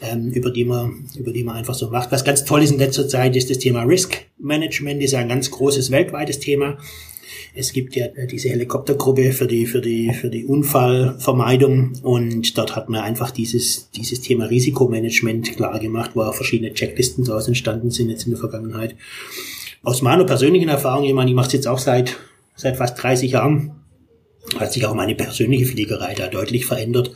ähm, 0.00 0.30
über, 0.30 0.50
die 0.50 0.64
man, 0.64 1.06
über 1.18 1.32
die 1.32 1.44
man 1.44 1.56
einfach 1.56 1.74
so 1.74 1.90
macht. 1.90 2.10
Was 2.12 2.24
ganz 2.24 2.44
toll 2.44 2.62
ist 2.62 2.70
in 2.70 2.78
letzter 2.78 3.08
Zeit, 3.08 3.36
ist 3.36 3.50
das 3.50 3.58
Thema 3.58 3.82
Risk 3.82 4.16
Management. 4.38 5.02
Das 5.02 5.10
ist 5.10 5.14
ein 5.14 5.28
ganz 5.28 5.50
großes 5.50 5.90
weltweites 5.90 6.38
Thema. 6.38 6.78
Es 7.54 7.72
gibt 7.72 7.96
ja 7.96 8.06
äh, 8.06 8.26
diese 8.26 8.48
Helikoptergruppe 8.48 9.32
für 9.32 9.46
die, 9.46 9.66
für 9.66 9.80
die, 9.80 10.12
für 10.12 10.30
die 10.30 10.44
Unfallvermeidung 10.44 11.92
und 12.02 12.56
dort 12.58 12.76
hat 12.76 12.88
man 12.88 13.00
einfach 13.00 13.30
dieses, 13.30 13.90
dieses 13.90 14.20
Thema 14.20 14.46
Risikomanagement 14.46 15.56
klar 15.56 15.78
gemacht, 15.78 16.12
wo 16.14 16.22
auch 16.22 16.34
verschiedene 16.34 16.72
Checklisten 16.72 17.24
daraus 17.24 17.48
entstanden 17.48 17.90
sind 17.90 18.10
jetzt 18.10 18.24
in 18.24 18.30
der 18.30 18.40
Vergangenheit. 18.40 18.96
Aus 19.82 20.02
meiner 20.02 20.24
persönlichen 20.24 20.68
Erfahrung, 20.68 21.04
ich 21.04 21.14
meine, 21.14 21.30
ich 21.30 21.36
mache 21.36 21.48
es 21.48 21.52
jetzt 21.52 21.68
auch 21.68 21.78
seit, 21.78 22.16
seit 22.56 22.76
fast 22.76 23.02
30 23.02 23.32
Jahren, 23.32 23.72
hat 24.58 24.72
sich 24.72 24.84
auch 24.86 24.94
meine 24.94 25.14
persönliche 25.14 25.66
Fliegerei 25.66 26.14
da 26.14 26.28
deutlich 26.28 26.66
verändert. 26.66 27.12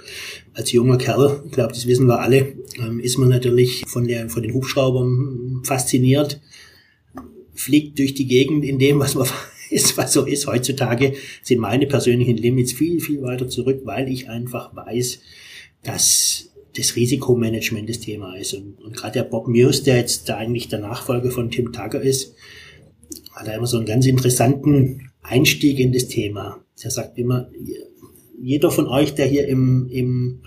Als 0.54 0.72
junger 0.72 0.98
Kerl, 0.98 1.42
ich 1.46 1.52
glaube, 1.52 1.72
das 1.72 1.86
wissen 1.86 2.06
wir 2.06 2.20
alle, 2.20 2.54
ähm, 2.78 3.00
ist 3.00 3.18
man 3.18 3.28
natürlich 3.28 3.84
von, 3.86 4.06
der, 4.06 4.28
von 4.28 4.42
den 4.42 4.54
Hubschraubern 4.54 5.62
fasziniert, 5.64 6.40
fliegt 7.54 7.98
durch 7.98 8.14
die 8.14 8.26
Gegend 8.26 8.64
in 8.64 8.78
dem, 8.78 8.98
was 8.98 9.14
man 9.14 9.28
ist, 9.70 9.96
was 9.96 10.12
so 10.12 10.24
ist. 10.24 10.46
Heutzutage 10.46 11.14
sind 11.42 11.60
meine 11.60 11.86
persönlichen 11.86 12.36
Limits 12.36 12.72
viel, 12.72 13.00
viel 13.00 13.22
weiter 13.22 13.48
zurück, 13.48 13.82
weil 13.84 14.08
ich 14.08 14.28
einfach 14.28 14.74
weiß, 14.74 15.20
dass 15.82 16.50
das 16.76 16.96
Risikomanagement 16.96 17.88
das 17.88 18.00
Thema 18.00 18.36
ist. 18.36 18.54
Und, 18.54 18.80
und 18.80 18.96
gerade 18.96 19.14
der 19.14 19.24
Bob 19.24 19.48
Muse, 19.48 19.84
der 19.84 19.96
jetzt 19.96 20.28
da 20.28 20.36
eigentlich 20.36 20.68
der 20.68 20.80
Nachfolger 20.80 21.30
von 21.30 21.50
Tim 21.50 21.72
Tucker 21.72 22.00
ist, 22.00 22.34
hat 23.32 23.48
er 23.48 23.56
immer 23.56 23.66
so 23.66 23.76
einen 23.76 23.86
ganz 23.86 24.06
interessanten 24.06 25.10
Einstieg 25.22 25.78
in 25.78 25.92
das 25.92 26.08
Thema. 26.08 26.62
Er 26.80 26.90
sagt 26.90 27.18
immer, 27.18 27.50
jeder 28.40 28.70
von 28.70 28.86
euch, 28.86 29.14
der 29.14 29.26
hier 29.26 29.48
im, 29.48 29.88
im 29.90 30.42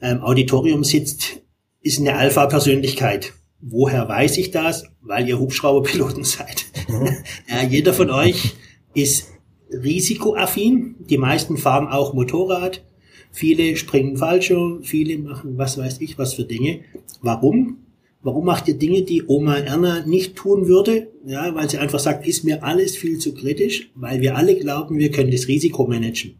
ähm, 0.00 0.22
Auditorium 0.22 0.84
sitzt, 0.84 1.42
ist 1.80 1.98
eine 1.98 2.16
Alpha-Persönlichkeit. 2.16 3.32
Woher 3.60 4.08
weiß 4.08 4.38
ich 4.38 4.50
das? 4.50 4.84
Weil 5.02 5.28
ihr 5.28 5.38
Hubschrauberpiloten 5.38 6.24
seid. 6.24 6.66
Mhm. 6.88 7.16
ja, 7.48 7.62
jeder 7.62 7.92
von 7.92 8.10
euch 8.10 8.54
ist 8.94 9.32
risikoaffin. 9.70 10.96
Die 11.10 11.18
meisten 11.18 11.56
fahren 11.56 11.88
auch 11.88 12.14
Motorrad. 12.14 12.84
Viele 13.30 13.76
springen 13.76 14.16
Fallschirm, 14.16 14.84
viele 14.84 15.18
machen 15.18 15.58
was 15.58 15.76
weiß 15.76 16.00
ich 16.00 16.18
was 16.18 16.34
für 16.34 16.44
Dinge. 16.44 16.80
Warum? 17.20 17.78
Warum 18.22 18.46
macht 18.46 18.68
ihr 18.68 18.78
Dinge, 18.78 19.02
die 19.02 19.24
Oma 19.26 19.56
Erna 19.56 20.06
nicht 20.06 20.34
tun 20.36 20.66
würde? 20.66 21.10
Ja, 21.26 21.54
weil 21.54 21.68
sie 21.68 21.78
einfach 21.78 21.98
sagt, 21.98 22.26
ist 22.26 22.44
mir 22.44 22.64
alles 22.64 22.96
viel 22.96 23.18
zu 23.18 23.34
kritisch, 23.34 23.90
weil 23.94 24.22
wir 24.22 24.36
alle 24.36 24.56
glauben, 24.56 24.98
wir 24.98 25.10
können 25.10 25.30
das 25.30 25.46
Risiko 25.46 25.86
managen. 25.86 26.36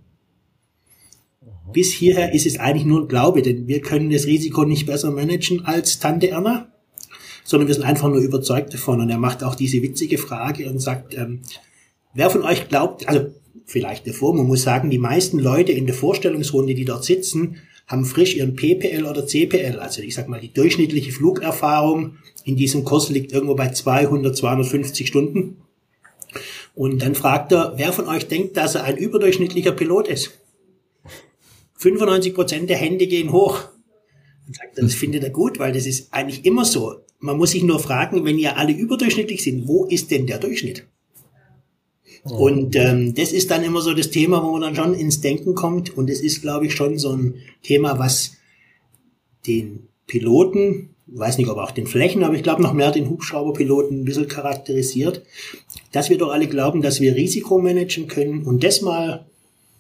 Bis 1.73 1.93
hierher 1.93 2.33
ist 2.33 2.47
es 2.47 2.59
eigentlich 2.59 2.87
nur 2.87 3.03
ein 3.03 3.09
Glaube, 3.09 3.43
denn 3.43 3.67
wir 3.67 3.81
können 3.81 4.09
das 4.11 4.27
Risiko 4.27 4.65
nicht 4.65 4.87
besser 4.87 5.11
managen 5.11 5.67
als 5.67 5.99
Tante 5.99 6.31
Erna, 6.31 6.73
sondern 7.43 7.67
wir 7.67 7.75
sind 7.75 7.85
einfach 7.85 8.09
nur 8.09 8.21
überzeugt 8.21 8.73
davon. 8.73 9.01
Und 9.01 9.11
er 9.11 9.19
macht 9.19 9.43
auch 9.43 9.57
diese 9.57 9.83
witzige 9.83 10.17
Frage 10.17 10.71
und 10.71 10.79
sagt, 10.79 11.15
ähm, 11.15 11.41
Wer 12.15 12.31
von 12.31 12.43
euch 12.43 12.69
glaubt, 12.69 13.09
also 13.09 13.27
vielleicht 13.67 14.07
davor, 14.07 14.35
man 14.35 14.47
muss 14.47 14.63
sagen, 14.63 14.91
die 14.91 14.99
meisten 14.99 15.39
Leute 15.39 15.73
in 15.73 15.87
der 15.87 15.95
Vorstellungsrunde, 15.95 16.75
die 16.75 16.85
dort 16.85 17.05
sitzen, 17.05 17.57
haben 17.87 18.05
frisch 18.05 18.37
ihren 18.37 18.55
PPL 18.55 19.05
oder 19.05 19.27
CPL, 19.27 19.79
also 19.79 20.01
ich 20.01 20.15
sag 20.15 20.29
mal, 20.29 20.41
die 20.41 20.53
durchschnittliche 20.53 21.13
Flugerfahrung 21.13 22.17
in 22.45 22.57
diesem 22.57 22.85
Kurs 22.85 23.11
liegt 23.11 23.33
irgendwo 23.33 23.55
bei 23.55 23.71
200, 23.71 24.37
250 24.37 25.07
Stunden. 25.07 25.59
Und 26.75 27.03
dann 27.03 27.15
fragt 27.15 27.53
er, 27.53 27.75
wer 27.77 27.93
von 27.93 28.09
euch 28.09 28.27
denkt, 28.27 28.57
dass 28.57 28.75
er 28.75 28.85
ein 28.85 28.97
überdurchschnittlicher 28.97 29.73
Pilot 29.73 30.09
ist? 30.09 30.33
95 31.79 32.35
Prozent 32.35 32.71
der 32.71 32.79
Hände 32.79 33.07
gehen 33.07 33.33
hoch. 33.33 33.69
Und 34.47 34.57
sagt 34.57 34.79
das 34.79 34.95
findet 34.95 35.23
er 35.23 35.31
gut, 35.31 35.59
weil 35.59 35.73
das 35.73 35.87
ist 35.87 36.13
eigentlich 36.13 36.45
immer 36.45 36.65
so. 36.65 36.97
Man 37.19 37.37
muss 37.37 37.53
sich 37.53 37.63
nur 37.63 37.79
fragen, 37.79 38.25
wenn 38.25 38.39
ihr 38.39 38.57
alle 38.57 38.73
überdurchschnittlich 38.73 39.43
sind, 39.43 39.69
wo 39.69 39.85
ist 39.85 40.11
denn 40.11 40.27
der 40.27 40.39
Durchschnitt? 40.39 40.87
Und 42.25 42.75
ähm, 42.75 43.15
das 43.15 43.33
ist 43.33 43.51
dann 43.51 43.63
immer 43.63 43.83
so 43.83 43.93
das 43.93 44.11
Thema, 44.11 44.43
wo 44.43 44.53
man 44.53 44.63
dann 44.63 44.75
schon 44.75 44.95
ins 44.95 45.21
Denken 45.21 45.55
kommt. 45.55 45.97
Und 45.97 46.09
es 46.09 46.21
ist, 46.21 46.41
glaube 46.41 46.67
ich, 46.67 46.75
schon 46.75 46.99
so 46.99 47.13
ein 47.13 47.35
Thema, 47.63 47.99
was 47.99 48.33
den 49.47 49.89
Piloten, 50.07 50.91
weiß 51.07 51.37
nicht, 51.37 51.51
ob 51.51 51.59
auch 51.59 51.71
den 51.71 51.87
Flächen, 51.87 52.25
aber 52.25 52.35
ich 52.35 52.43
glaube 52.43 52.63
noch 52.63 52.73
mehr 52.73 52.91
den 52.91 53.11
Hubschrauberpiloten 53.11 54.01
ein 54.01 54.05
bisschen 54.05 54.29
charakterisiert, 54.29 55.23
dass 55.93 56.09
wir 56.09 56.19
doch 56.19 56.33
alle 56.33 56.47
glauben, 56.47 56.81
dass 56.83 57.01
wir 57.01 57.15
Risiko 57.15 57.59
managen 57.59 58.09
können 58.09 58.45
und 58.45 58.65
das 58.65 58.81
mal 58.81 59.27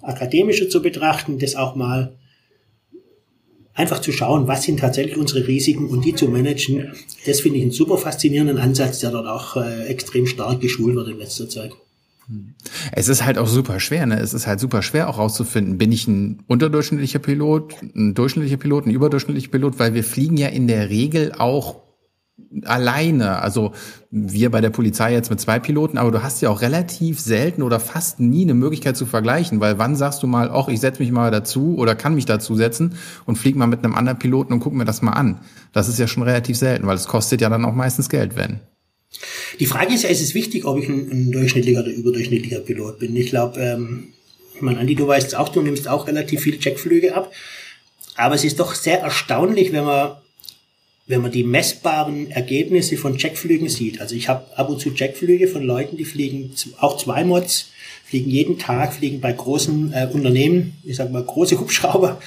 akademischer 0.02 0.68
zu 0.68 0.83
betrachten, 0.83 1.38
das 1.38 1.57
auch 1.57 1.74
mal 1.76 2.14
einfach 3.72 4.00
zu 4.00 4.12
schauen, 4.12 4.46
was 4.46 4.64
sind 4.64 4.80
tatsächlich 4.80 5.16
unsere 5.16 5.46
Risiken 5.48 5.88
und 5.88 6.04
die 6.04 6.14
zu 6.14 6.28
managen, 6.28 6.92
das 7.26 7.40
finde 7.40 7.59
ich 7.59 7.64
einen 7.64 7.72
super 7.72 7.96
faszinierenden 7.96 8.59
Ansatz, 8.59 9.00
der 9.00 9.11
dort 9.11 9.26
auch 9.26 9.57
äh, 9.57 9.87
extrem 9.87 10.26
stark 10.26 10.61
geschult 10.61 10.94
wird 10.94 11.09
in 11.09 11.18
letzter 11.18 11.48
Zeit. 11.48 11.72
Es 12.93 13.09
ist 13.09 13.25
halt 13.25 13.39
auch 13.39 13.47
super 13.47 13.81
schwer, 13.81 14.07
ne? 14.07 14.19
Es 14.19 14.35
ist 14.35 14.47
halt 14.47 14.61
super 14.61 14.83
schwer 14.83 15.09
auch 15.09 15.19
rauszufinden, 15.19 15.79
bin 15.79 15.93
ich 15.93 16.09
ein 16.09 16.43
unterdurchschnittlicher 16.47 17.19
Pilot, 17.19 17.75
ein 17.95 18.15
durchschnittlicher 18.15 18.57
Pilot, 18.57 18.87
ein 18.87 18.91
überdurchschnittlicher 18.91 19.51
Pilot, 19.51 19.79
weil 19.79 19.95
wir 19.95 20.05
fliegen 20.05 20.37
ja 20.37 20.49
in 20.49 20.67
der 20.67 20.89
Regel 20.89 21.33
auch 21.33 21.85
alleine. 22.65 23.41
Also 23.41 23.73
wir 24.11 24.51
bei 24.51 24.61
der 24.61 24.71
Polizei 24.71 25.13
jetzt 25.13 25.31
mit 25.31 25.41
zwei 25.41 25.59
Piloten, 25.59 25.99
aber 25.99 26.11
du 26.11 26.23
hast 26.23 26.41
ja 26.41 26.51
auch 26.51 26.63
relativ 26.63 27.21
selten 27.21 27.63
oder 27.63 27.81
fast 27.81 28.21
nie 28.21 28.43
eine 28.43 28.55
Möglichkeit 28.55 28.97
zu 28.97 29.07
vergleichen, 29.07 29.61
weil 29.61 29.79
wann 29.79 29.97
sagst 29.97 30.23
du 30.23 30.27
mal, 30.27 30.51
ach, 30.53 30.69
ich 30.69 30.81
setze 30.81 31.03
mich 31.03 31.13
mal 31.13 31.31
dazu 31.31 31.77
oder 31.77 31.95
kann 31.95 32.15
mich 32.15 32.27
dazu 32.27 32.55
setzen 32.55 32.95
und 33.27 33.37
flieg 33.37 33.57
mal 33.57 33.67
mit 33.67 33.85
einem 33.85 33.95
anderen 33.95 34.19
Piloten 34.19 34.53
und 34.53 34.61
guck 34.61 34.73
mir 34.73 34.85
das 34.85 35.03
mal 35.03 35.13
an. 35.13 35.41
Das 35.73 35.89
ist 35.89 35.99
ja 35.99 36.07
schon 36.07 36.23
relativ 36.23 36.57
selten, 36.57 36.87
weil 36.87 36.97
es 36.97 37.09
kostet 37.09 37.41
ja 37.41 37.49
dann 37.49 37.65
auch 37.65 37.75
meistens 37.75 38.09
Geld, 38.09 38.37
wenn. 38.37 38.61
Die 39.61 39.66
Frage 39.66 39.94
ist 39.94 40.03
ja, 40.03 40.11
ist 40.11 40.22
es 40.22 40.35
wichtig, 40.35 40.64
ob 40.64 40.79
ich 40.79 40.88
ein, 40.88 41.11
ein 41.11 41.33
durchschnittlicher 41.33 41.81
oder 41.81 41.90
überdurchschnittlicher 41.90 42.61
Pilot 42.61 42.98
bin? 42.98 43.16
Ich 43.16 43.31
glaube, 43.31 43.61
ähm, 43.61 44.12
ich 44.55 44.62
meine, 44.62 44.79
Andi, 44.79 44.94
du 44.94 45.07
weißt 45.07 45.35
auch, 45.37 45.48
du 45.48 45.62
nimmst 45.62 45.88
auch 45.88 46.07
relativ 46.07 46.42
viele 46.42 46.59
Checkflüge 46.59 47.14
ab. 47.14 47.33
Aber 48.16 48.35
es 48.35 48.44
ist 48.44 48.61
doch 48.61 48.74
sehr 48.74 49.00
erstaunlich, 49.00 49.72
wenn 49.72 49.85
man 49.85 50.16
wenn 51.07 51.20
man 51.20 51.33
die 51.33 51.44
messbaren 51.44 52.31
Ergebnisse 52.31 52.96
von 52.96 53.18
Checkflügen 53.18 53.68
sieht, 53.68 54.00
also 54.00 54.14
ich 54.14 54.29
habe 54.29 54.46
ab 54.57 54.70
und 54.70 54.81
zu 54.81 54.90
Checkflüge 54.90 55.48
von 55.48 55.62
Leuten, 55.62 55.96
die 55.96 56.05
fliegen 56.05 56.55
auch 56.81 56.96
zwei 56.96 57.24
Mods, 57.24 57.68
fliegen 58.07 58.31
jeden 58.31 58.59
Tag, 58.59 58.94
fliegen 58.94 59.20
bei 59.20 59.33
großen 59.33 59.92
äh, 59.92 60.09
Unternehmen, 60.12 60.79
ich 60.83 60.96
sag 60.96 61.11
mal 61.11 61.22
große 61.22 61.61
Hubschrauber, 61.61 62.20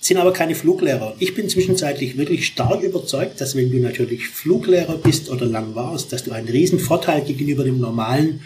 sind 0.00 0.16
aber 0.16 0.32
keine 0.32 0.54
Fluglehrer. 0.54 1.14
Ich 1.18 1.34
bin 1.34 1.48
zwischenzeitlich 1.48 2.16
wirklich 2.16 2.46
stark 2.46 2.82
überzeugt, 2.82 3.40
dass 3.40 3.54
wenn 3.54 3.70
du 3.70 3.78
natürlich 3.78 4.28
Fluglehrer 4.28 4.96
bist 4.96 5.28
oder 5.28 5.44
lang 5.44 5.74
warst, 5.74 6.12
dass 6.12 6.24
du 6.24 6.32
einen 6.32 6.48
riesen 6.48 6.78
Vorteil 6.78 7.20
gegenüber 7.20 7.64
dem 7.64 7.78
normalen 7.78 8.40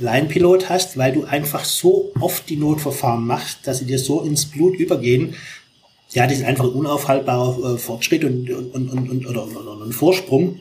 Laienpilot 0.00 0.68
hast, 0.68 0.96
weil 0.96 1.12
du 1.12 1.24
einfach 1.24 1.64
so 1.64 2.12
oft 2.18 2.48
die 2.48 2.56
Notverfahren 2.56 3.24
machst, 3.24 3.58
dass 3.64 3.78
sie 3.78 3.84
dir 3.84 3.98
so 3.98 4.22
ins 4.22 4.46
Blut 4.46 4.78
übergehen, 4.78 5.34
ja, 6.12 6.26
das 6.26 6.38
ist 6.38 6.44
einfach 6.44 6.64
ein 6.64 6.72
unaufhaltbarer 6.72 7.74
äh, 7.74 7.78
Fortschritt 7.78 8.24
und, 8.24 8.50
und, 8.50 8.90
und, 8.90 9.10
und 9.10 9.26
oder, 9.26 9.46
oder 9.46 9.84
ein 9.84 9.92
Vorsprung. 9.92 10.58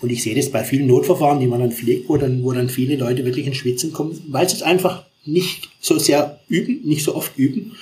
Und 0.00 0.10
ich 0.10 0.22
sehe 0.22 0.34
das 0.34 0.50
bei 0.50 0.64
vielen 0.64 0.88
Notverfahren, 0.88 1.38
die 1.38 1.46
man 1.46 1.60
dann 1.60 1.70
pflegt, 1.70 2.08
wo 2.08 2.16
dann, 2.16 2.42
wo 2.42 2.50
dann 2.52 2.68
viele 2.68 2.96
Leute 2.96 3.24
wirklich 3.24 3.46
in 3.46 3.54
Schwitzen 3.54 3.92
kommen, 3.92 4.20
weil 4.28 4.48
sie 4.48 4.56
es 4.56 4.62
einfach 4.62 5.04
nicht 5.24 5.68
so 5.80 5.98
sehr 5.98 6.40
üben, 6.48 6.80
nicht 6.88 7.04
so 7.04 7.14
oft 7.14 7.36
üben 7.38 7.76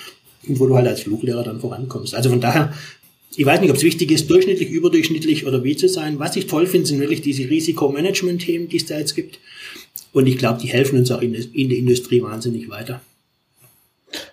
und 0.48 0.60
wo 0.60 0.66
du 0.66 0.76
halt 0.76 0.86
als 0.86 1.02
Fluglehrer 1.02 1.42
dann 1.42 1.60
vorankommst. 1.60 2.14
Also 2.14 2.30
von 2.30 2.40
daher, 2.40 2.72
ich 3.36 3.46
weiß 3.46 3.60
nicht, 3.60 3.70
ob 3.70 3.76
es 3.76 3.82
wichtig 3.82 4.10
ist, 4.10 4.28
durchschnittlich, 4.30 4.70
überdurchschnittlich 4.70 5.46
oder 5.46 5.62
wie 5.62 5.76
zu 5.76 5.88
sein. 5.88 6.18
Was 6.18 6.36
ich 6.36 6.46
toll 6.46 6.66
finde, 6.66 6.86
sind 6.86 7.00
wirklich 7.00 7.22
diese 7.22 7.48
Risikomanagement-Themen, 7.48 8.68
die 8.68 8.76
es 8.78 8.86
da 8.86 8.98
jetzt 8.98 9.14
gibt. 9.14 9.38
Und 10.12 10.26
ich 10.26 10.38
glaube, 10.38 10.60
die 10.60 10.68
helfen 10.68 10.98
uns 10.98 11.10
auch 11.10 11.20
in, 11.20 11.34
in 11.34 11.68
der 11.68 11.78
Industrie 11.78 12.22
wahnsinnig 12.22 12.68
weiter. 12.68 13.00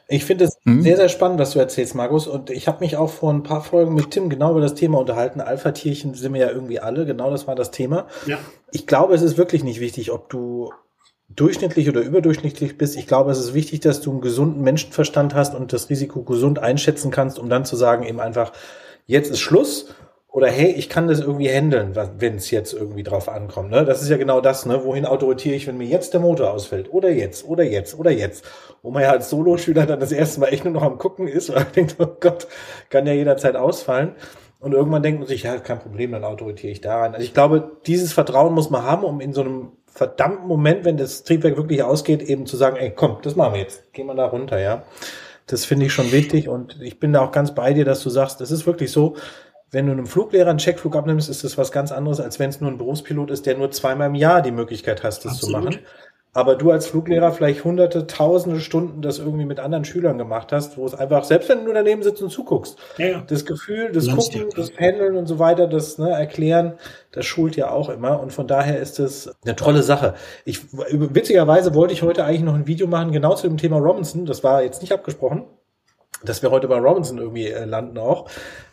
Ich 0.08 0.24
finde 0.24 0.46
es 0.46 0.58
hm? 0.64 0.82
sehr, 0.82 0.96
sehr 0.98 1.10
spannend, 1.10 1.40
was 1.40 1.52
du 1.52 1.60
erzählst, 1.60 1.96
Markus. 1.96 2.28
Und 2.28 2.50
ich 2.50 2.68
habe 2.68 2.84
mich 2.84 2.96
auch 2.96 3.10
vor 3.10 3.34
ein 3.34 3.44
paar 3.44 3.64
Folgen 3.64 3.94
mit 3.94 4.12
Tim 4.12 4.30
genau 4.30 4.52
über 4.52 4.62
das 4.62 4.76
Thema 4.76 5.00
unterhalten. 5.00 5.42
Alpha-Tierchen 5.42 6.14
sind 6.14 6.34
wir 6.34 6.42
ja 6.42 6.52
irgendwie 6.52 6.80
alle. 6.80 7.06
Genau 7.06 7.32
das 7.32 7.48
war 7.48 7.56
das 7.56 7.72
Thema. 7.72 8.08
Ja. 8.26 8.38
Ich 8.72 8.88
glaube, 8.88 9.16
es 9.16 9.22
ist 9.22 9.38
wirklich 9.38 9.64
nicht 9.64 9.80
wichtig, 9.80 10.12
ob 10.12 10.30
du 10.30 10.72
durchschnittlich 11.36 11.90
oder 11.90 12.02
überdurchschnittlich 12.02 12.78
bist. 12.78 12.96
Ich 12.96 13.08
glaube, 13.08 13.32
es 13.32 13.40
ist 13.40 13.54
wichtig, 13.54 13.82
dass 13.82 14.02
du 14.02 14.12
einen 14.12 14.22
gesunden 14.22 14.62
Menschenverstand 14.62 15.36
hast 15.36 15.56
und 15.56 15.74
das 15.74 15.90
Risiko 15.90 16.24
gesund 16.24 16.60
einschätzen 16.60 17.12
kannst, 17.12 17.40
um 17.40 17.50
dann 17.50 17.66
zu 17.66 17.76
sagen, 17.76 18.06
eben 18.06 18.20
einfach, 18.20 18.54
jetzt 19.06 19.32
ist 19.32 19.40
Schluss 19.40 19.94
oder 20.36 20.48
hey, 20.48 20.72
ich 20.72 20.90
kann 20.90 21.08
das 21.08 21.22
irgendwie 21.22 21.50
handeln, 21.50 21.96
wenn 22.18 22.36
es 22.36 22.52
jetzt 22.52 22.74
irgendwie 22.74 23.04
drauf 23.04 23.30
ankommt. 23.30 23.72
Ne? 23.72 23.86
Das 23.86 24.02
ist 24.02 24.10
ja 24.10 24.18
genau 24.18 24.42
das, 24.42 24.66
ne? 24.66 24.84
wohin 24.84 25.06
autoritiere 25.06 25.56
ich, 25.56 25.66
wenn 25.66 25.78
mir 25.78 25.88
jetzt 25.88 26.14
der 26.14 26.20
Motor 26.20 26.52
ausfällt 26.52 26.92
oder 26.92 27.10
jetzt 27.10 27.48
oder 27.48 27.64
jetzt 27.64 27.98
oder 27.98 28.12
jetzt. 28.12 28.44
Wo 28.82 28.92
man 28.92 29.04
ja 29.04 29.12
als 29.12 29.30
Soloschüler 29.30 29.86
dann 29.86 30.00
das 30.00 30.12
erste 30.12 30.42
Mal 30.42 30.48
echt 30.48 30.66
nur 30.66 30.74
noch 30.74 30.84
am 30.84 30.98
gucken 30.98 31.28
ist, 31.28 31.50
weil 31.56 31.64
man 31.64 31.72
denkt, 31.74 31.96
oh 32.00 32.08
Gott, 32.20 32.48
kann 32.90 33.08
ja 33.08 33.14
jederzeit 33.14 33.56
ausfallen. 33.56 34.16
Und 34.60 34.74
irgendwann 34.74 35.04
denkt 35.04 35.20
man 35.20 35.28
sich, 35.28 35.44
ja, 35.44 35.58
kein 35.58 35.80
Problem, 35.80 36.12
dann 36.12 36.24
autoritiere 36.24 36.72
ich 36.72 36.82
da 36.82 37.00
rein. 37.00 37.14
Also 37.14 37.24
ich 37.24 37.34
glaube, 37.34 37.72
dieses 37.86 38.12
Vertrauen 38.14 38.54
muss 38.54 38.70
man 38.70 38.84
haben, 38.84 39.04
um 39.04 39.22
in 39.22 39.32
so 39.32 39.42
einem 39.42 39.72
verdammten 39.96 40.48
Moment, 40.48 40.84
wenn 40.84 40.98
das 40.98 41.24
Triebwerk 41.24 41.56
wirklich 41.56 41.82
ausgeht, 41.82 42.22
eben 42.22 42.46
zu 42.46 42.58
sagen, 42.58 42.76
ey, 42.76 42.92
komm, 42.94 43.18
das 43.22 43.36
machen 43.36 43.54
wir 43.54 43.62
jetzt. 43.62 43.94
Gehen 43.94 44.08
wir 44.08 44.14
da 44.14 44.26
runter, 44.26 44.60
ja. 44.60 44.84
Das 45.48 45.64
finde 45.64 45.86
ich 45.86 45.94
schon 45.94 46.12
wichtig 46.12 46.50
und 46.50 46.82
ich 46.82 47.00
bin 47.00 47.14
da 47.14 47.22
auch 47.22 47.32
ganz 47.32 47.56
bei 47.56 47.72
dir, 47.72 47.86
dass 47.86 48.04
du 48.04 48.10
sagst, 48.10 48.42
das 48.42 48.52
ist 48.52 48.68
wirklich 48.68 48.92
so, 48.92 49.16
wenn 49.72 49.86
du 49.86 49.94
einem 49.94 50.06
Fluglehrer 50.06 50.50
einen 50.50 50.60
Checkflug 50.60 50.96
abnimmst, 50.96 51.30
ist 51.30 51.44
das 51.44 51.58
was 51.58 51.72
ganz 51.72 51.92
anderes, 51.92 52.20
als 52.20 52.40
wenn 52.40 52.50
es 52.50 52.60
nur 52.60 52.70
ein 52.72 52.78
Berufspilot 52.78 53.32
ist, 53.32 53.46
der 53.46 53.58
nur 53.58 53.72
zweimal 53.72 54.08
im 54.08 54.16
Jahr 54.16 54.42
die 54.42 54.52
Möglichkeit 54.52 55.04
hast, 55.04 55.24
das 55.24 55.34
Absolut. 55.34 55.56
zu 55.56 55.70
machen. 55.70 55.86
Aber 56.36 56.56
du 56.56 56.70
als 56.70 56.88
Fluglehrer 56.88 57.32
vielleicht 57.32 57.64
hunderte, 57.64 58.08
tausende 58.08 58.60
Stunden 58.60 59.02
das 59.02 59.20
irgendwie 59.20 59.46
mit 59.46 59.62
anderen 59.62 59.86
Schülern 59.86 60.18
gemacht 60.18 60.52
hast, 60.52 60.78
wo 60.78 60.86
es 60.86 60.94
einfach, 60.94 61.24
selbst 61.24 61.48
wenn 61.48 61.64
du 61.64 61.72
daneben 61.72 62.04
sitzt 62.04 62.22
und 62.22 62.30
zuguckst, 62.30 62.78
ja, 62.98 63.06
ja. 63.08 63.24
das 63.26 63.46
Gefühl, 63.46 63.94
das 63.94 64.06
Landst 64.06 64.34
Gucken, 64.34 64.50
das 64.54 64.76
Handeln 64.78 65.16
und 65.16 65.28
so 65.28 65.40
weiter, 65.40 65.66
das 65.66 65.98
ne, 65.98 66.10
Erklären, 66.10 66.74
das 67.14 67.26
schult 67.26 67.56
ja 67.56 67.72
auch 67.72 67.88
immer. 67.88 68.20
Und 68.20 68.34
von 68.34 68.48
daher 68.48 68.80
ist 68.82 69.00
es 69.00 69.34
eine 69.46 69.56
tolle 69.56 69.82
Sache. 69.82 70.16
Ich, 70.44 70.60
witzigerweise 70.74 71.74
wollte 71.74 71.94
ich 71.94 72.02
heute 72.04 72.26
eigentlich 72.26 72.44
noch 72.44 72.56
ein 72.56 72.68
Video 72.68 72.88
machen, 72.88 73.14
genau 73.14 73.36
zu 73.36 73.48
dem 73.48 73.56
Thema 73.56 73.78
Robinson. 73.78 74.26
Das 74.26 74.44
war 74.44 74.62
jetzt 74.62 74.82
nicht 74.82 74.92
abgesprochen 74.92 75.46
dass 76.24 76.42
wir 76.42 76.50
heute 76.50 76.68
bei 76.68 76.78
Robinson 76.78 77.20
irgendwie 77.20 77.50
äh, 77.50 77.66
landen 77.66 78.00
auch, 78.00 78.28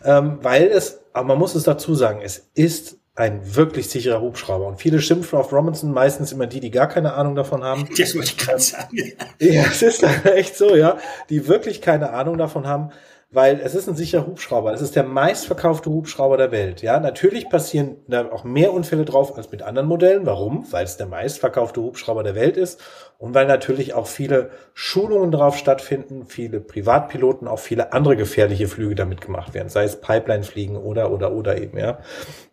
ähm, 0.05 0.39
weil 0.41 0.69
es, 0.69 1.03
aber 1.13 1.29
man 1.29 1.39
muss 1.39 1.55
es 1.55 1.65
dazu 1.65 1.95
sagen, 1.95 2.21
es 2.23 2.51
ist 2.55 3.02
ein 3.15 3.55
wirklich 3.55 3.91
sicherer 3.91 4.21
Hubschrauber. 4.21 4.67
Und 4.67 4.81
viele 4.81 5.01
schimpfen 5.01 5.39
auf 5.39 5.53
Robinson, 5.53 5.93
meistens 5.93 6.33
immer 6.33 6.47
die, 6.47 6.61
die 6.61 6.71
gar 6.71 6.89
keine 6.89 7.15
Ahnung 7.15 7.35
davon 7.35 7.63
haben. 7.63 7.87
Das 7.97 8.15
wollte 8.15 8.31
ich 8.31 8.39
gerade 8.39 8.61
sagen. 8.61 8.97
Ja, 9.39 9.65
es 9.65 9.83
ist 9.83 10.03
echt 10.25 10.57
so, 10.57 10.75
ja, 10.75 10.99
die 11.29 11.47
wirklich 11.47 11.83
keine 11.83 12.11
Ahnung 12.11 12.39
davon 12.39 12.67
haben 12.67 12.91
weil 13.33 13.61
es 13.65 13.75
ist 13.75 13.89
ein 13.89 13.97
sicherer 13.97 14.27
Hubschrauber. 14.27 14.73
Es 14.75 14.83
ist 14.83 14.95
der 14.95 15.05
meistverkaufte 15.05 15.89
Hubschrauber 15.89 16.37
der 16.37 16.53
Welt. 16.53 16.83
Ja, 16.83 17.01
natürlich 17.01 17.49
passieren 17.49 17.97
da 18.07 18.31
auch 18.31 18.45
mehr 18.45 18.75
Unfälle 18.75 19.07
drauf 19.07 19.37
als 19.37 19.51
mit 19.51 19.63
anderen 19.63 19.89
Modellen. 19.89 20.27
Warum? 20.27 20.67
Weil 20.71 20.85
es 20.85 20.99
der 20.99 21.07
meistverkaufte 21.07 21.81
Hubschrauber 21.81 22.23
der 22.23 22.35
Welt 22.35 22.59
ist 22.59 22.81
und 23.19 23.35
weil 23.35 23.47
natürlich 23.47 23.95
auch 23.95 24.07
viele 24.07 24.51
Schulungen 24.75 25.31
drauf 25.31 25.57
stattfinden, 25.57 26.27
viele 26.27 26.61
Privatpiloten, 26.61 27.49
auch 27.49 27.59
viele 27.59 27.95
andere 27.95 28.17
gefährliche 28.17 28.69
Flüge 28.69 28.95
damit 28.95 29.23
gemacht 29.23 29.55
werden, 29.55 29.71
sei 29.71 29.85
es 29.85 30.01
Pipeline-Fliegen 30.01 30.77
oder 30.77 31.11
oder 31.11 31.33
oder 31.33 31.57
eben. 31.59 31.79
Ja, 31.79 32.01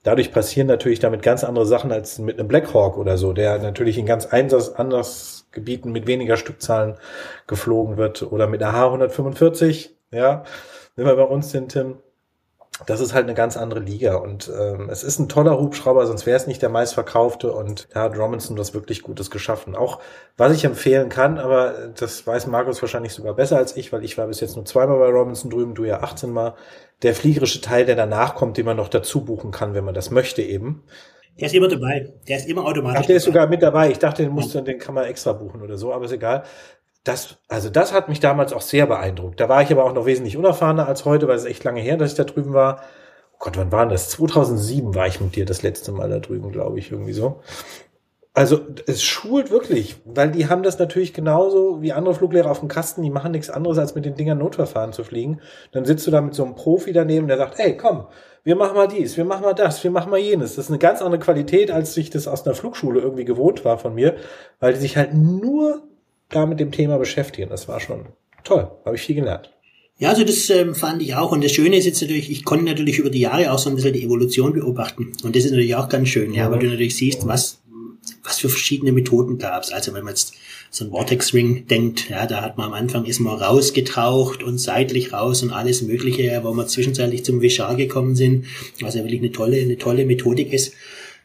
dadurch 0.04 0.32
passieren 0.32 0.68
natürlich 0.68 1.00
damit 1.00 1.24
ganz 1.24 1.44
andere 1.44 1.66
Sachen 1.66 1.92
als 1.92 2.20
mit 2.20 2.40
einem 2.40 2.48
Blackhawk 2.48 2.98
oder 2.98 3.18
so, 3.18 3.34
der 3.34 3.60
natürlich 3.60 3.98
in 3.98 4.06
ganz 4.06 4.26
einsatz 4.26 4.70
anders 4.70 5.48
Gebieten 5.52 5.92
mit 5.92 6.08
weniger 6.08 6.38
Stückzahlen 6.38 6.96
geflogen 7.48 7.98
wird 7.98 8.22
oder 8.32 8.48
mit 8.48 8.62
der 8.62 8.74
H145 8.74 9.99
ja, 10.12 10.44
wenn 10.96 11.06
wir 11.06 11.16
bei 11.16 11.24
uns 11.24 11.52
sind, 11.52 11.72
Tim, 11.72 11.98
das 12.86 13.02
ist 13.02 13.14
halt 13.14 13.26
eine 13.26 13.34
ganz 13.34 13.58
andere 13.58 13.82
Liga 13.82 14.16
und 14.16 14.50
ähm, 14.58 14.90
es 14.90 15.04
ist 15.04 15.20
ein 15.20 15.28
toller 15.28 15.60
Hubschrauber, 15.60 16.06
sonst 16.08 16.26
wäre 16.26 16.38
es 16.38 16.48
nicht 16.48 16.62
der 16.62 16.70
meistverkaufte 16.70 17.52
und 17.52 17.90
da 17.94 18.04
hat 18.04 18.18
Robinson 18.18 18.58
was 18.58 18.74
wirklich 18.74 19.02
Gutes 19.02 19.30
geschaffen. 19.30 19.76
Auch 19.76 20.00
was 20.38 20.54
ich 20.54 20.64
empfehlen 20.64 21.10
kann, 21.10 21.40
aber 21.40 21.90
das 22.00 22.26
weiß 22.26 22.48
Markus 22.48 22.82
wahrscheinlich 22.82 23.14
sogar 23.14 23.34
besser 23.34 23.58
als 23.58 23.76
ich, 23.76 23.92
weil 23.92 24.04
ich 24.04 24.18
war 24.18 24.28
bis 24.28 24.40
jetzt 24.40 24.56
nur 24.56 24.66
zweimal 24.66 24.98
bei 24.98 25.10
Robinson 25.10 25.52
drüben, 25.52 25.76
du 25.76 25.84
ja 25.84 26.02
18 26.02 26.32
Mal. 26.32 26.56
Der 27.02 27.16
fliegerische 27.16 27.62
Teil, 27.62 27.86
der 27.86 27.96
danach 27.96 28.36
kommt, 28.36 28.58
den 28.58 28.66
man 28.66 28.78
noch 28.78 28.90
dazu 28.90 29.24
buchen 29.24 29.52
kann, 29.52 29.74
wenn 29.74 29.86
man 29.86 29.94
das 29.94 30.12
möchte 30.12 30.42
eben. 30.42 30.84
Der 31.40 31.48
ist 31.48 31.56
immer 31.56 31.70
dabei. 31.70 32.14
Der 32.28 32.38
ist 32.38 32.48
immer 32.50 32.66
automatisch. 32.66 33.00
Ach, 33.02 33.06
der 33.06 33.16
ist 33.16 33.24
sogar 33.24 33.48
mit 33.48 33.62
dabei. 33.62 33.90
Ich 33.92 34.00
dachte, 34.00 34.24
den 34.24 34.34
musst 34.34 34.54
du, 34.54 34.60
den 34.60 34.78
kann 34.78 34.96
man 34.96 35.06
extra 35.06 35.32
buchen 35.32 35.62
oder 35.62 35.78
so, 35.78 35.94
aber 35.94 36.06
ist 36.06 36.12
egal 36.12 36.44
das, 37.04 37.38
also 37.48 37.70
das 37.70 37.94
hat 37.94 38.10
mich 38.10 38.20
damals 38.20 38.54
auch 38.54 38.62
sehr 38.62 38.86
beeindruckt. 38.86 39.40
Da 39.40 39.50
war 39.50 39.62
ich 39.62 39.72
aber 39.72 39.86
auch 39.86 39.94
noch 39.94 40.06
wesentlich 40.06 40.38
unerfahrener 40.38 40.88
als 40.88 41.06
heute, 41.06 41.28
weil 41.28 41.38
es 41.38 41.46
echt 41.46 41.64
lange 41.64 41.82
her, 41.82 41.98
dass 41.98 42.12
ich 42.12 42.18
da 42.18 42.24
drüben 42.24 42.54
war. 42.54 42.82
Oh 43.34 43.38
Gott, 43.40 43.58
wann 43.58 43.72
war 43.72 43.88
das? 43.88 44.10
2007 44.10 44.94
war 44.96 45.08
ich 45.08 45.22
mit 45.22 45.36
dir 45.36 45.46
das 45.46 45.62
letzte 45.64 45.92
Mal 45.92 46.10
da 46.10 46.20
drüben, 46.20 46.52
glaube 46.52 46.78
ich, 46.80 46.92
irgendwie 46.92 47.14
so. 47.14 47.42
Also 48.34 48.60
es 48.86 49.04
schult 49.04 49.50
wirklich, 49.50 49.98
weil 50.06 50.32
die 50.32 50.48
haben 50.48 50.64
das 50.64 50.78
natürlich 50.78 51.14
genauso 51.14 51.82
wie 51.82 51.94
andere 51.94 52.14
Fluglehrer 52.14 52.52
auf 52.52 52.60
dem 52.60 52.70
Kasten, 52.70 53.02
die 53.02 53.10
machen 53.10 53.32
nichts 53.32 53.50
anderes, 53.50 53.78
als 53.78 53.96
mit 53.96 54.06
den 54.06 54.16
Dingern 54.16 54.38
Notverfahren 54.38 54.94
zu 54.94 55.04
fliegen. 55.04 55.42
Dann 55.72 55.84
sitzt 55.84 56.06
du 56.06 56.12
da 56.12 56.22
mit 56.22 56.36
so 56.36 56.46
einem 56.46 56.56
Profi 56.56 56.94
daneben, 56.94 57.28
der 57.28 57.38
sagt, 57.38 57.58
hey, 57.58 57.76
komm, 57.76 58.08
wir 58.44 58.56
machen 58.56 58.76
mal 58.76 58.88
dies, 58.88 59.18
wir 59.18 59.26
machen 59.26 59.44
mal 59.44 59.56
das, 59.56 59.84
wir 59.84 59.92
machen 59.92 60.12
mal 60.12 60.20
jenes. 60.20 60.56
Das 60.56 60.66
ist 60.66 60.72
eine 60.72 60.80
ganz 60.80 61.02
andere 61.02 61.20
Qualität, 61.20 61.72
als 61.72 61.98
ich 61.98 62.12
das 62.12 62.28
aus 62.28 62.46
einer 62.46 62.56
Flugschule 62.56 63.02
irgendwie 63.02 63.26
gewohnt 63.26 63.66
war 63.66 63.78
von 63.78 63.96
mir, 63.96 64.16
weil 64.60 64.74
die 64.74 64.80
sich 64.80 64.96
halt 64.96 65.14
nur 65.14 65.89
da 66.30 66.46
mit 66.46 66.60
dem 66.60 66.72
Thema 66.72 66.98
beschäftigen. 66.98 67.50
Das 67.50 67.68
war 67.68 67.80
schon 67.80 68.06
toll, 68.44 68.70
habe 68.86 68.96
ich 68.96 69.02
viel 69.02 69.16
gelernt. 69.16 69.52
Ja, 69.98 70.10
also 70.10 70.24
das 70.24 70.50
ähm, 70.50 70.76
fand 70.76 71.02
ich 71.02 71.16
auch. 71.16 71.34
Und 71.34 71.44
das 71.44 71.52
Schöne 71.52 71.76
ist 71.76 71.86
jetzt 71.86 72.02
natürlich, 72.02 72.32
ich 72.32 72.46
konnte 72.46 72.64
natürlich 72.64 73.00
über 73.00 73.10
die 73.10 73.20
Jahre 73.20 73.52
auch 73.52 73.60
so 73.60 73.70
ein 73.70 73.76
bisschen 73.76 73.94
die 73.94 74.04
Evolution 74.04 74.54
beobachten. 74.54 75.12
Und 75.24 75.36
das 75.36 75.44
ist 75.44 75.52
natürlich 75.52 75.76
auch 75.76 75.90
ganz 75.90 76.08
schön, 76.08 76.34
ja, 76.34 76.50
weil 76.50 76.60
du 76.60 76.68
natürlich 76.68 76.96
siehst, 76.96 77.28
was, 77.28 77.60
was 78.24 78.40
für 78.40 78.48
verschiedene 78.48 78.94
Methoden 78.94 79.38
gab 79.38 79.64
es. 79.64 79.74
Also 79.74 79.94
wenn 79.94 80.06
man 80.06 80.14
jetzt 80.14 80.36
so 80.72 80.86
ein 80.86 80.92
Vortex 80.92 81.34
Ring 81.34 81.68
denkt, 81.68 82.10
ja, 82.10 82.26
da 82.28 82.42
hat 82.42 82.58
man 82.58 82.68
am 82.68 82.74
Anfang 82.74 83.04
ist 83.06 83.20
man 83.20 83.38
rausgetaucht 83.38 84.42
und 84.42 84.58
seitlich 84.58 85.12
raus 85.12 85.44
und 85.44 85.52
alles 85.52 85.82
Mögliche, 85.82 86.40
wo 86.44 86.54
wir 86.54 86.68
zwischenzeitlich 86.68 87.26
zum 87.26 87.42
Vishar 87.42 87.76
gekommen 87.76 88.16
sind, 88.16 88.46
was 88.80 88.96
ja 88.96 89.04
wirklich 89.04 89.20
eine 89.20 89.34
tolle, 89.34 89.60
eine 89.60 89.78
tolle 89.78 90.06
Methodik 90.06 90.54
ist. 90.54 90.74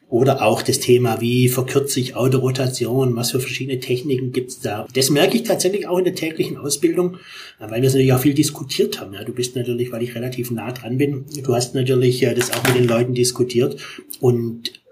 Oder 0.08 0.42
auch 0.42 0.62
das 0.62 0.80
Thema, 0.80 1.20
wie 1.20 1.48
verkürze 1.48 1.98
ich 1.98 2.14
Autorotation, 2.14 3.16
was 3.16 3.30
für 3.30 3.40
verschiedene 3.40 3.80
Techniken 3.80 4.32
gibt's 4.32 4.60
da. 4.60 4.86
Das 4.94 5.10
merke 5.10 5.36
ich 5.36 5.44
tatsächlich 5.44 5.86
auch 5.88 5.98
in 5.98 6.04
der 6.04 6.14
täglichen 6.14 6.56
Ausbildung, 6.56 7.16
weil 7.58 7.80
wir 7.80 7.88
es 7.88 7.94
natürlich 7.94 8.12
auch 8.12 8.20
viel 8.20 8.34
diskutiert 8.34 9.00
haben. 9.00 9.16
Du 9.24 9.32
bist 9.32 9.56
natürlich, 9.56 9.90
weil 9.92 10.02
ich 10.02 10.14
relativ 10.14 10.50
nah 10.50 10.72
dran 10.72 10.98
bin, 10.98 11.24
du 11.42 11.54
hast 11.54 11.74
natürlich 11.74 12.22
äh, 12.22 12.34
das 12.34 12.52
auch 12.52 12.62
mit 12.64 12.76
den 12.76 12.86
Leuten 12.86 13.14
diskutiert. 13.14 13.76
Und 14.20 14.83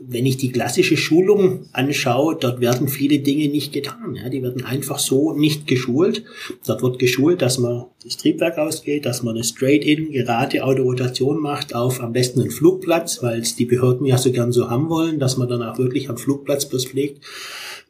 wenn 0.00 0.26
ich 0.26 0.36
die 0.36 0.50
klassische 0.50 0.96
Schulung 0.96 1.66
anschaue, 1.72 2.36
dort 2.36 2.60
werden 2.60 2.88
viele 2.88 3.18
Dinge 3.18 3.48
nicht 3.48 3.72
getan. 3.72 4.16
Ja, 4.16 4.28
die 4.28 4.42
werden 4.42 4.64
einfach 4.64 4.98
so 4.98 5.32
nicht 5.32 5.66
geschult. 5.66 6.24
Dort 6.66 6.82
wird 6.82 6.98
geschult, 6.98 7.42
dass 7.42 7.58
man 7.58 7.86
das 8.02 8.16
Triebwerk 8.16 8.58
ausgeht, 8.58 9.06
dass 9.06 9.22
man 9.22 9.34
eine 9.34 9.44
Straight-in, 9.44 10.12
gerade 10.12 10.62
Autorotation 10.64 11.40
macht 11.40 11.74
auf 11.74 12.00
am 12.00 12.12
besten 12.12 12.40
einen 12.40 12.50
Flugplatz, 12.50 13.22
weil 13.22 13.40
es 13.40 13.56
die 13.56 13.66
Behörden 13.66 14.06
ja 14.06 14.18
so 14.18 14.32
gern 14.32 14.52
so 14.52 14.70
haben 14.70 14.88
wollen, 14.88 15.18
dass 15.18 15.36
man 15.36 15.48
dann 15.48 15.62
auch 15.62 15.78
wirklich 15.78 16.08
am 16.10 16.16
Flugplatz 16.16 16.66
bloß 16.66 16.86
fliegt. 16.86 17.24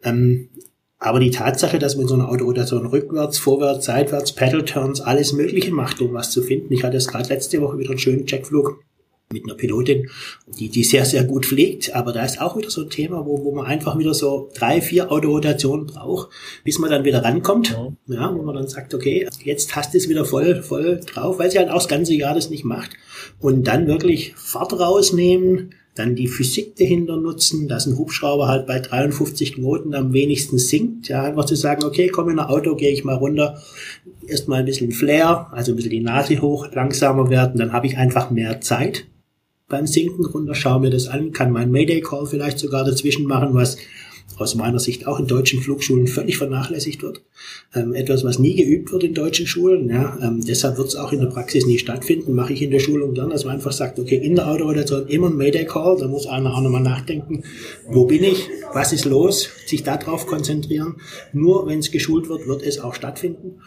Ähm, 0.02 0.48
aber 0.98 1.20
die 1.20 1.30
Tatsache, 1.30 1.78
dass 1.78 1.96
man 1.96 2.08
so 2.08 2.14
eine 2.14 2.28
Autorotation 2.28 2.86
rückwärts, 2.86 3.38
vorwärts, 3.38 3.86
seitwärts, 3.86 4.32
Pedal-Turns, 4.32 5.00
alles 5.00 5.32
Mögliche 5.32 5.72
macht, 5.72 6.00
um 6.00 6.14
was 6.14 6.30
zu 6.30 6.42
finden. 6.42 6.72
Ich 6.72 6.82
hatte 6.82 6.96
es 6.96 7.08
gerade 7.08 7.28
letzte 7.28 7.60
Woche 7.60 7.78
wieder 7.78 7.90
einen 7.90 7.98
schönen 7.98 8.26
Checkflug 8.26 8.82
mit 9.34 9.44
einer 9.44 9.54
Pilotin, 9.54 10.08
die, 10.58 10.70
die 10.70 10.84
sehr, 10.84 11.04
sehr 11.04 11.24
gut 11.24 11.44
fliegt. 11.44 11.94
Aber 11.94 12.12
da 12.12 12.24
ist 12.24 12.40
auch 12.40 12.56
wieder 12.56 12.70
so 12.70 12.82
ein 12.82 12.90
Thema, 12.90 13.26
wo, 13.26 13.44
wo 13.44 13.54
man 13.54 13.66
einfach 13.66 13.98
wieder 13.98 14.14
so 14.14 14.48
drei, 14.54 14.80
vier 14.80 15.12
Autorotationen 15.12 15.86
braucht, 15.86 16.30
bis 16.64 16.78
man 16.78 16.90
dann 16.90 17.04
wieder 17.04 17.22
rankommt. 17.22 17.70
Ja. 17.70 18.14
ja, 18.14 18.34
wo 18.34 18.42
man 18.42 18.54
dann 18.54 18.68
sagt, 18.68 18.94
okay, 18.94 19.28
jetzt 19.44 19.76
hast 19.76 19.92
du 19.92 19.98
es 19.98 20.08
wieder 20.08 20.24
voll, 20.24 20.62
voll 20.62 21.00
drauf, 21.04 21.38
weil 21.38 21.50
sie 21.50 21.58
halt 21.58 21.68
auch 21.68 21.74
das 21.74 21.88
ganze 21.88 22.14
Jahr 22.14 22.34
das 22.34 22.48
nicht 22.48 22.64
macht. 22.64 22.92
Und 23.40 23.66
dann 23.66 23.86
wirklich 23.86 24.34
Fahrt 24.36 24.72
rausnehmen, 24.72 25.74
dann 25.94 26.16
die 26.16 26.26
Physik 26.26 26.76
dahinter 26.76 27.16
nutzen, 27.16 27.68
dass 27.68 27.86
ein 27.86 27.96
Hubschrauber 27.96 28.48
halt 28.48 28.66
bei 28.66 28.80
53 28.80 29.54
Knoten 29.54 29.94
am 29.94 30.12
wenigsten 30.12 30.58
sinkt. 30.58 31.08
Ja, 31.08 31.22
einfach 31.22 31.44
zu 31.44 31.54
sagen, 31.54 31.84
okay, 31.84 32.08
komm 32.08 32.30
in 32.30 32.38
ein 32.38 32.46
Auto, 32.46 32.74
gehe 32.74 32.90
ich 32.90 33.04
mal 33.04 33.14
runter, 33.14 33.62
erstmal 34.26 34.60
ein 34.60 34.64
bisschen 34.64 34.90
Flair, 34.90 35.48
also 35.52 35.72
ein 35.72 35.76
bisschen 35.76 35.92
die 35.92 36.00
Nase 36.00 36.40
hoch, 36.40 36.66
langsamer 36.72 37.30
werden, 37.30 37.58
dann 37.58 37.72
habe 37.72 37.86
ich 37.86 37.96
einfach 37.96 38.30
mehr 38.30 38.60
Zeit 38.60 39.06
beim 39.68 39.86
Sinken 39.86 40.26
runter, 40.26 40.54
schaue 40.54 40.80
mir 40.80 40.90
das 40.90 41.08
an, 41.08 41.32
kann 41.32 41.50
meinen 41.52 41.72
Mayday-Call 41.72 42.26
vielleicht 42.26 42.58
sogar 42.58 42.84
dazwischen 42.84 43.26
machen, 43.26 43.54
was 43.54 43.76
aus 44.36 44.54
meiner 44.54 44.78
Sicht 44.78 45.06
auch 45.06 45.20
in 45.20 45.26
deutschen 45.26 45.60
Flugschulen 45.60 46.06
völlig 46.06 46.38
vernachlässigt 46.38 47.02
wird. 47.02 47.22
Ähm, 47.74 47.94
etwas, 47.94 48.24
was 48.24 48.38
nie 48.38 48.54
geübt 48.54 48.92
wird 48.92 49.04
in 49.04 49.14
deutschen 49.14 49.46
Schulen. 49.46 49.88
Ja, 49.88 50.18
ähm, 50.22 50.40
deshalb 50.44 50.76
wird 50.76 50.88
es 50.88 50.96
auch 50.96 51.12
in 51.12 51.20
der 51.20 51.28
Praxis 51.28 51.66
nie 51.66 51.78
stattfinden. 51.78 52.34
Mache 52.34 52.52
ich 52.52 52.62
in 52.62 52.70
der 52.70 52.80
Schulung 52.80 53.14
dann, 53.14 53.30
dass 53.30 53.44
man 53.44 53.54
einfach 53.54 53.72
sagt, 53.72 53.98
okay, 53.98 54.16
in 54.16 54.34
der 54.34 54.48
Autorotation 54.48 55.06
immer 55.08 55.28
ein 55.28 55.36
Mayday-Call, 55.36 55.98
da 55.98 56.08
muss 56.08 56.26
einer 56.26 56.54
auch 56.54 56.60
nochmal 56.60 56.82
nachdenken, 56.82 57.44
wo 57.88 58.06
bin 58.06 58.24
ich, 58.24 58.48
was 58.72 58.92
ist 58.92 59.04
los, 59.04 59.48
sich 59.66 59.82
darauf 59.82 60.26
konzentrieren. 60.26 60.96
Nur 61.32 61.66
wenn 61.66 61.78
es 61.78 61.90
geschult 61.90 62.28
wird, 62.28 62.46
wird 62.46 62.62
es 62.62 62.80
auch 62.80 62.94
stattfinden. 62.94 63.60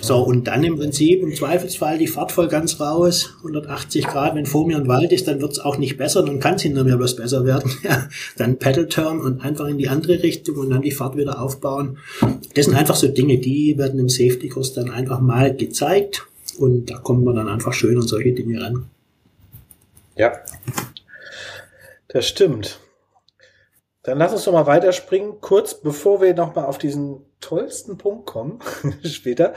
So, 0.00 0.18
und 0.18 0.46
dann 0.46 0.64
im 0.64 0.76
Prinzip 0.76 1.22
im 1.22 1.34
Zweifelsfall 1.34 1.98
die 1.98 2.06
Fahrt 2.06 2.32
voll 2.32 2.48
ganz 2.48 2.80
raus, 2.80 3.34
180 3.38 4.06
Grad, 4.06 4.34
wenn 4.34 4.46
vor 4.46 4.66
mir 4.66 4.76
ein 4.76 4.88
Wald 4.88 5.12
ist, 5.12 5.28
dann 5.28 5.40
wird 5.40 5.52
es 5.52 5.60
auch 5.60 5.76
nicht 5.76 5.96
besser, 5.96 6.22
dann 6.22 6.40
kann 6.40 6.54
es 6.54 6.62
hinter 6.62 6.84
mir 6.84 6.96
bloß 6.96 7.16
besser 7.16 7.44
werden. 7.44 7.70
Dann 8.36 8.58
Pedal 8.58 8.88
Turn 8.88 9.20
und 9.20 9.40
einfach 9.40 9.66
in 9.66 9.78
die 9.78 9.88
andere 9.88 10.03
andere 10.04 10.22
Richtung 10.22 10.56
und 10.56 10.70
dann 10.70 10.82
die 10.82 10.90
Fahrt 10.90 11.16
wieder 11.16 11.40
aufbauen. 11.40 11.98
Das 12.54 12.66
sind 12.66 12.74
einfach 12.74 12.96
so 12.96 13.08
Dinge, 13.08 13.38
die 13.38 13.76
werden 13.78 13.98
im 13.98 14.08
Safety-Kurs 14.08 14.74
dann 14.74 14.90
einfach 14.90 15.20
mal 15.20 15.54
gezeigt 15.54 16.26
und 16.58 16.90
da 16.90 16.98
kommt 16.98 17.24
man 17.24 17.36
dann 17.36 17.48
einfach 17.48 17.72
schön 17.72 17.96
an 17.96 18.06
solche 18.06 18.32
Dinge 18.32 18.62
ran. 18.62 18.86
Ja, 20.16 20.32
das 22.08 22.26
stimmt. 22.26 22.78
Dann 24.02 24.18
lass 24.18 24.32
uns 24.32 24.44
doch 24.44 24.52
mal 24.52 24.66
weiterspringen, 24.66 25.40
kurz 25.40 25.80
bevor 25.80 26.20
wir 26.20 26.34
nochmal 26.34 26.66
auf 26.66 26.76
diesen 26.76 27.22
tollsten 27.40 27.96
Punkt 27.96 28.26
kommen, 28.26 28.58
später. 29.04 29.54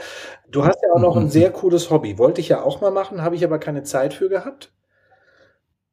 Du 0.50 0.64
hast 0.64 0.78
ja 0.82 0.88
auch 0.94 1.00
noch 1.00 1.16
ein 1.16 1.30
sehr 1.30 1.50
cooles 1.50 1.90
Hobby. 1.90 2.18
Wollte 2.18 2.40
ich 2.40 2.48
ja 2.48 2.62
auch 2.62 2.80
mal 2.80 2.90
machen, 2.90 3.22
habe 3.22 3.36
ich 3.36 3.44
aber 3.44 3.58
keine 3.58 3.82
Zeit 3.82 4.14
für 4.14 4.28
gehabt. 4.28 4.72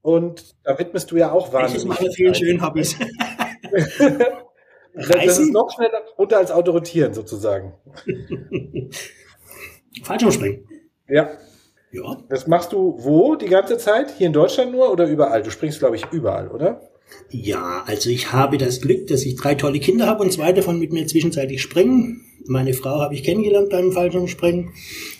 Und 0.01 0.55
da 0.63 0.77
widmest 0.79 1.11
du 1.11 1.17
ja 1.17 1.31
auch 1.31 1.51
wahnsinnig. 1.51 1.83
Ich 1.83 1.89
mache 1.89 2.11
vielen 2.11 2.35
schönen 2.35 2.65
Hobbys. 2.65 2.95
Reisen? 4.95 5.25
Das 5.25 5.39
ist 5.39 5.51
noch 5.51 5.71
schneller 5.73 6.01
runter 6.17 6.37
als 6.37 6.51
Autorotieren 6.51 7.13
sozusagen. 7.13 7.73
Fallschirmspringen. 10.03 10.67
Ja. 11.07 11.29
Ja. 11.91 12.17
Das 12.29 12.47
machst 12.47 12.73
du 12.73 12.95
wo 12.97 13.35
die 13.35 13.47
ganze 13.47 13.77
Zeit? 13.77 14.13
Hier 14.17 14.27
in 14.27 14.33
Deutschland 14.33 14.71
nur 14.71 14.91
oder 14.91 15.07
überall? 15.07 15.43
Du 15.43 15.51
springst, 15.51 15.79
glaube 15.79 15.95
ich, 15.95 16.05
überall, 16.11 16.49
oder? 16.49 16.81
Ja, 17.29 17.83
also 17.85 18.09
ich 18.09 18.33
habe 18.33 18.57
das 18.57 18.81
Glück, 18.81 19.07
dass 19.07 19.23
ich 19.23 19.35
drei 19.35 19.55
tolle 19.55 19.79
Kinder 19.79 20.07
habe 20.07 20.23
und 20.23 20.33
zwei 20.33 20.51
davon 20.51 20.79
mit 20.79 20.91
mir 20.91 21.07
zwischenzeitlich 21.07 21.61
springen. 21.61 22.21
Meine 22.47 22.73
Frau 22.73 22.99
habe 22.99 23.13
ich 23.13 23.23
kennengelernt 23.23 23.69
beim 23.69 23.91
Fallschirmspringen. 23.91 24.71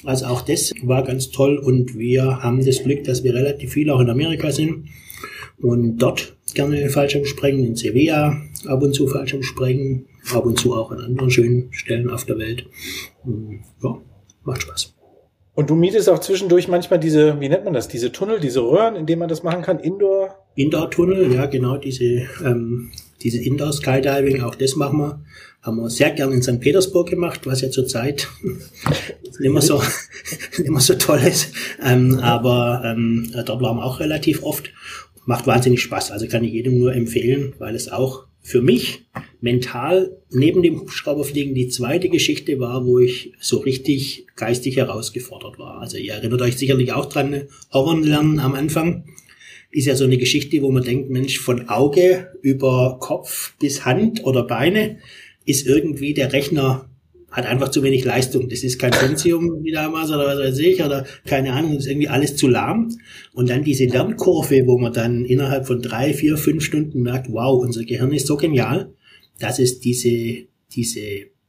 Also 0.03 0.25
auch 0.25 0.41
das 0.41 0.73
war 0.83 1.03
ganz 1.03 1.31
toll 1.31 1.57
und 1.57 1.97
wir 1.97 2.43
haben 2.43 2.63
das 2.63 2.83
Glück, 2.83 3.03
dass 3.03 3.23
wir 3.23 3.33
relativ 3.33 3.73
viel 3.73 3.89
auch 3.89 3.99
in 3.99 4.09
Amerika 4.09 4.51
sind 4.51 4.89
und 5.61 5.97
dort 5.97 6.35
gerne 6.53 6.89
Fallschirm 6.89 7.25
springen, 7.25 7.65
in 7.65 7.75
Sevilla 7.75 8.41
ab 8.67 8.81
und 8.81 8.93
zu 8.93 9.07
Fallschirm 9.07 9.43
springen, 9.43 10.07
ab 10.33 10.45
und 10.45 10.59
zu 10.59 10.73
auch 10.73 10.91
an 10.91 10.99
anderen 10.99 11.31
schönen 11.31 11.71
Stellen 11.71 12.09
auf 12.09 12.25
der 12.25 12.37
Welt. 12.37 12.65
Hm, 13.23 13.61
ja, 13.83 13.97
macht 14.43 14.61
Spaß. 14.63 14.93
Und 15.53 15.69
du 15.69 15.75
mietest 15.75 16.09
auch 16.09 16.19
zwischendurch 16.19 16.67
manchmal 16.67 16.99
diese, 16.99 17.39
wie 17.39 17.47
nennt 17.47 17.63
man 17.63 17.73
das, 17.73 17.87
diese 17.87 18.11
Tunnel, 18.11 18.41
diese 18.41 18.61
Röhren, 18.61 18.95
in 18.97 19.05
denen 19.05 19.19
man 19.19 19.29
das 19.29 19.41
machen 19.41 19.61
kann, 19.61 19.79
Indoor? 19.79 20.35
Indoor-Tunnel, 20.55 21.33
ja 21.33 21.45
genau, 21.45 21.77
diese, 21.77 22.27
ähm, 22.43 22.91
diese 23.21 23.41
Indoor-Skydiving, 23.41 24.41
auch 24.41 24.55
das 24.55 24.75
machen 24.75 24.99
wir. 24.99 25.21
Haben 25.61 25.77
wir 25.77 25.89
sehr 25.89 26.11
gern 26.11 26.31
in 26.31 26.43
St. 26.43 26.59
Petersburg 26.59 27.09
gemacht, 27.09 27.41
was 27.45 27.61
ja 27.61 27.71
zurzeit 27.71 28.27
nicht 28.43 29.51
mehr 29.51 29.61
so, 29.61 29.81
nicht 30.57 30.69
mehr 30.69 30.81
so 30.81 30.93
toll 30.95 31.21
ist. 31.25 31.53
Ähm, 31.81 32.19
aber 32.19 32.83
ähm, 32.85 33.31
dort 33.33 33.61
waren 33.61 33.77
wir 33.77 33.85
auch 33.85 33.99
relativ 33.99 34.43
oft 34.43 34.71
macht 35.25 35.47
wahnsinnig 35.47 35.81
Spaß. 35.81 36.11
Also 36.11 36.27
kann 36.27 36.43
ich 36.43 36.53
jedem 36.53 36.77
nur 36.77 36.93
empfehlen, 36.93 37.53
weil 37.57 37.75
es 37.75 37.91
auch 37.91 38.25
für 38.45 38.61
mich 38.61 39.07
mental 39.41 40.15
neben 40.29 40.61
dem 40.61 40.79
Hubschrauberfliegen 40.79 41.55
die 41.55 41.67
zweite 41.67 42.09
Geschichte 42.09 42.59
war, 42.59 42.85
wo 42.85 42.99
ich 42.99 43.33
so 43.39 43.57
richtig 43.57 44.27
geistig 44.35 44.77
herausgefordert 44.77 45.57
war. 45.57 45.81
Also 45.81 45.97
ihr 45.97 46.13
erinnert 46.13 46.43
euch 46.43 46.55
sicherlich 46.55 46.93
auch 46.93 47.07
dran, 47.07 47.47
Horror 47.73 47.99
lernen 47.99 48.39
am 48.39 48.53
Anfang 48.53 49.05
ist 49.71 49.87
ja 49.87 49.95
so 49.95 50.05
eine 50.05 50.19
Geschichte, 50.19 50.61
wo 50.61 50.71
man 50.71 50.83
denkt, 50.83 51.09
Mensch, 51.09 51.39
von 51.39 51.69
Auge 51.69 52.33
über 52.43 52.97
Kopf 52.99 53.55
bis 53.57 53.83
Hand 53.83 54.23
oder 54.23 54.43
Beine 54.43 54.99
ist 55.45 55.65
irgendwie 55.65 56.13
der 56.13 56.31
Rechner 56.31 56.87
hat 57.35 57.45
einfach 57.45 57.69
zu 57.69 57.83
wenig 57.83 58.05
Leistung. 58.05 58.47
Das 58.47 58.63
ist 58.63 58.79
kein 58.79 58.91
Pentium 58.91 59.61
wie 59.61 59.71
damals 59.71 60.09
oder 60.09 60.25
was 60.25 60.39
weiß 60.39 60.59
ich 60.59 60.81
oder 60.81 61.05
keine 61.25 61.51
Ahnung, 61.51 61.77
ist 61.77 61.85
irgendwie 61.85 62.07
alles 62.07 62.37
zu 62.37 62.47
lahm. 62.47 62.89
Und 63.33 63.49
dann 63.49 63.63
diese 63.63 63.85
Lernkurve, 63.85 64.65
wo 64.65 64.77
man 64.77 64.93
dann 64.93 65.25
innerhalb 65.25 65.67
von 65.67 65.81
drei, 65.81 66.13
vier, 66.13 66.37
fünf 66.37 66.63
Stunden 66.63 67.01
merkt, 67.01 67.31
wow, 67.31 67.61
unser 67.61 67.83
Gehirn 67.83 68.13
ist 68.13 68.27
so 68.27 68.37
genial, 68.37 68.93
dass 69.39 69.59
es 69.59 69.81
diese, 69.81 70.45
diese 70.71 71.01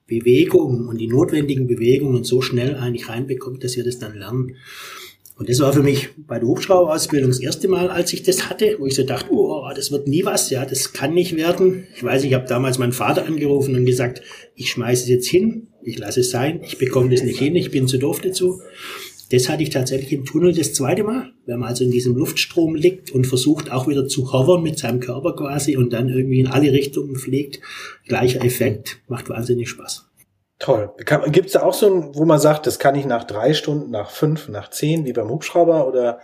Bewegung 0.09 0.89
und 0.89 0.99
die 0.99 1.07
notwendigen 1.07 1.68
Bewegungen 1.68 2.24
so 2.24 2.43
schnell 2.43 2.74
eigentlich 2.74 3.09
reinbekommt, 3.09 3.62
dass 3.62 3.76
wir 3.76 3.84
das 3.84 3.99
dann 3.99 4.18
lernen. 4.18 4.57
Und 5.39 5.51
das 5.51 5.61
war 5.61 5.72
für 5.72 5.82
mich 5.82 6.09
bei 6.16 6.39
der 6.39 6.49
Hubschrauberausbildung 6.49 7.28
das 7.28 7.41
erste 7.41 7.68
Mal, 7.68 7.91
als 7.91 8.11
ich 8.14 8.22
das 8.22 8.49
hatte, 8.49 8.76
wo 8.78 8.87
ich 8.87 8.95
so 8.95 9.03
dachte, 9.03 9.30
oh, 9.30 9.68
das 9.74 9.93
wird 9.93 10.09
nie 10.09 10.24
was, 10.24 10.49
ja, 10.49 10.64
das 10.64 10.95
kann 10.95 11.12
nicht 11.12 11.37
werden. 11.37 11.87
Ich 11.95 12.03
weiß, 12.03 12.24
ich 12.24 12.32
habe 12.32 12.49
damals 12.49 12.78
meinen 12.78 12.93
Vater 12.93 13.26
angerufen 13.26 13.76
und 13.76 13.84
gesagt, 13.84 14.22
ich 14.55 14.70
schmeiße 14.70 15.03
es 15.03 15.09
jetzt 15.11 15.28
hin, 15.28 15.66
ich 15.87 15.99
lasse 15.99 16.20
es 16.20 16.30
sein, 16.30 16.61
ich 16.62 16.78
bekomme 16.78 17.11
das 17.11 17.22
nicht 17.22 17.39
hin, 17.39 17.55
ich 17.55 17.70
bin 17.70 17.87
zu 17.87 17.99
doof 17.99 18.20
dazu. 18.20 18.61
Das 19.30 19.49
hatte 19.49 19.62
ich 19.62 19.70
tatsächlich 19.70 20.12
im 20.12 20.24
Tunnel 20.24 20.53
das 20.53 20.72
zweite 20.72 21.03
Mal, 21.03 21.32
wenn 21.47 21.59
man 21.59 21.68
also 21.68 21.84
in 21.84 21.91
diesem 21.91 22.14
Luftstrom 22.16 22.74
liegt 22.74 23.11
und 23.11 23.26
versucht 23.26 23.72
auch 23.72 23.89
wieder 23.89 24.07
zu 24.07 24.32
hovern 24.32 24.62
mit 24.62 24.78
seinem 24.78 25.01
Körper 25.01 25.34
quasi 25.34 25.76
und 25.76 25.93
dann 25.93 26.09
irgendwie 26.09 26.41
in 26.41 26.47
alle 26.47 26.72
Richtungen 26.72 27.16
fliegt. 27.16 27.61
Gleicher 28.07 28.45
Effekt, 28.45 28.99
macht 29.09 29.28
wahnsinnig 29.28 29.68
Spaß. 29.68 30.07
Toll. 30.59 30.91
Gibt 31.30 31.47
es 31.47 31.53
da 31.53 31.62
auch 31.62 31.74
so 31.74 31.93
ein, 31.93 32.14
wo 32.14 32.24
man 32.24 32.39
sagt, 32.39 32.66
das 32.66 32.78
kann 32.78 32.95
ich 32.95 33.05
nach 33.05 33.24
drei 33.24 33.53
Stunden, 33.53 33.91
nach 33.91 34.11
fünf, 34.11 34.49
nach 34.49 34.70
zehn, 34.70 35.05
wie 35.05 35.12
beim 35.12 35.28
Hubschrauber 35.28 35.87
oder? 35.87 36.20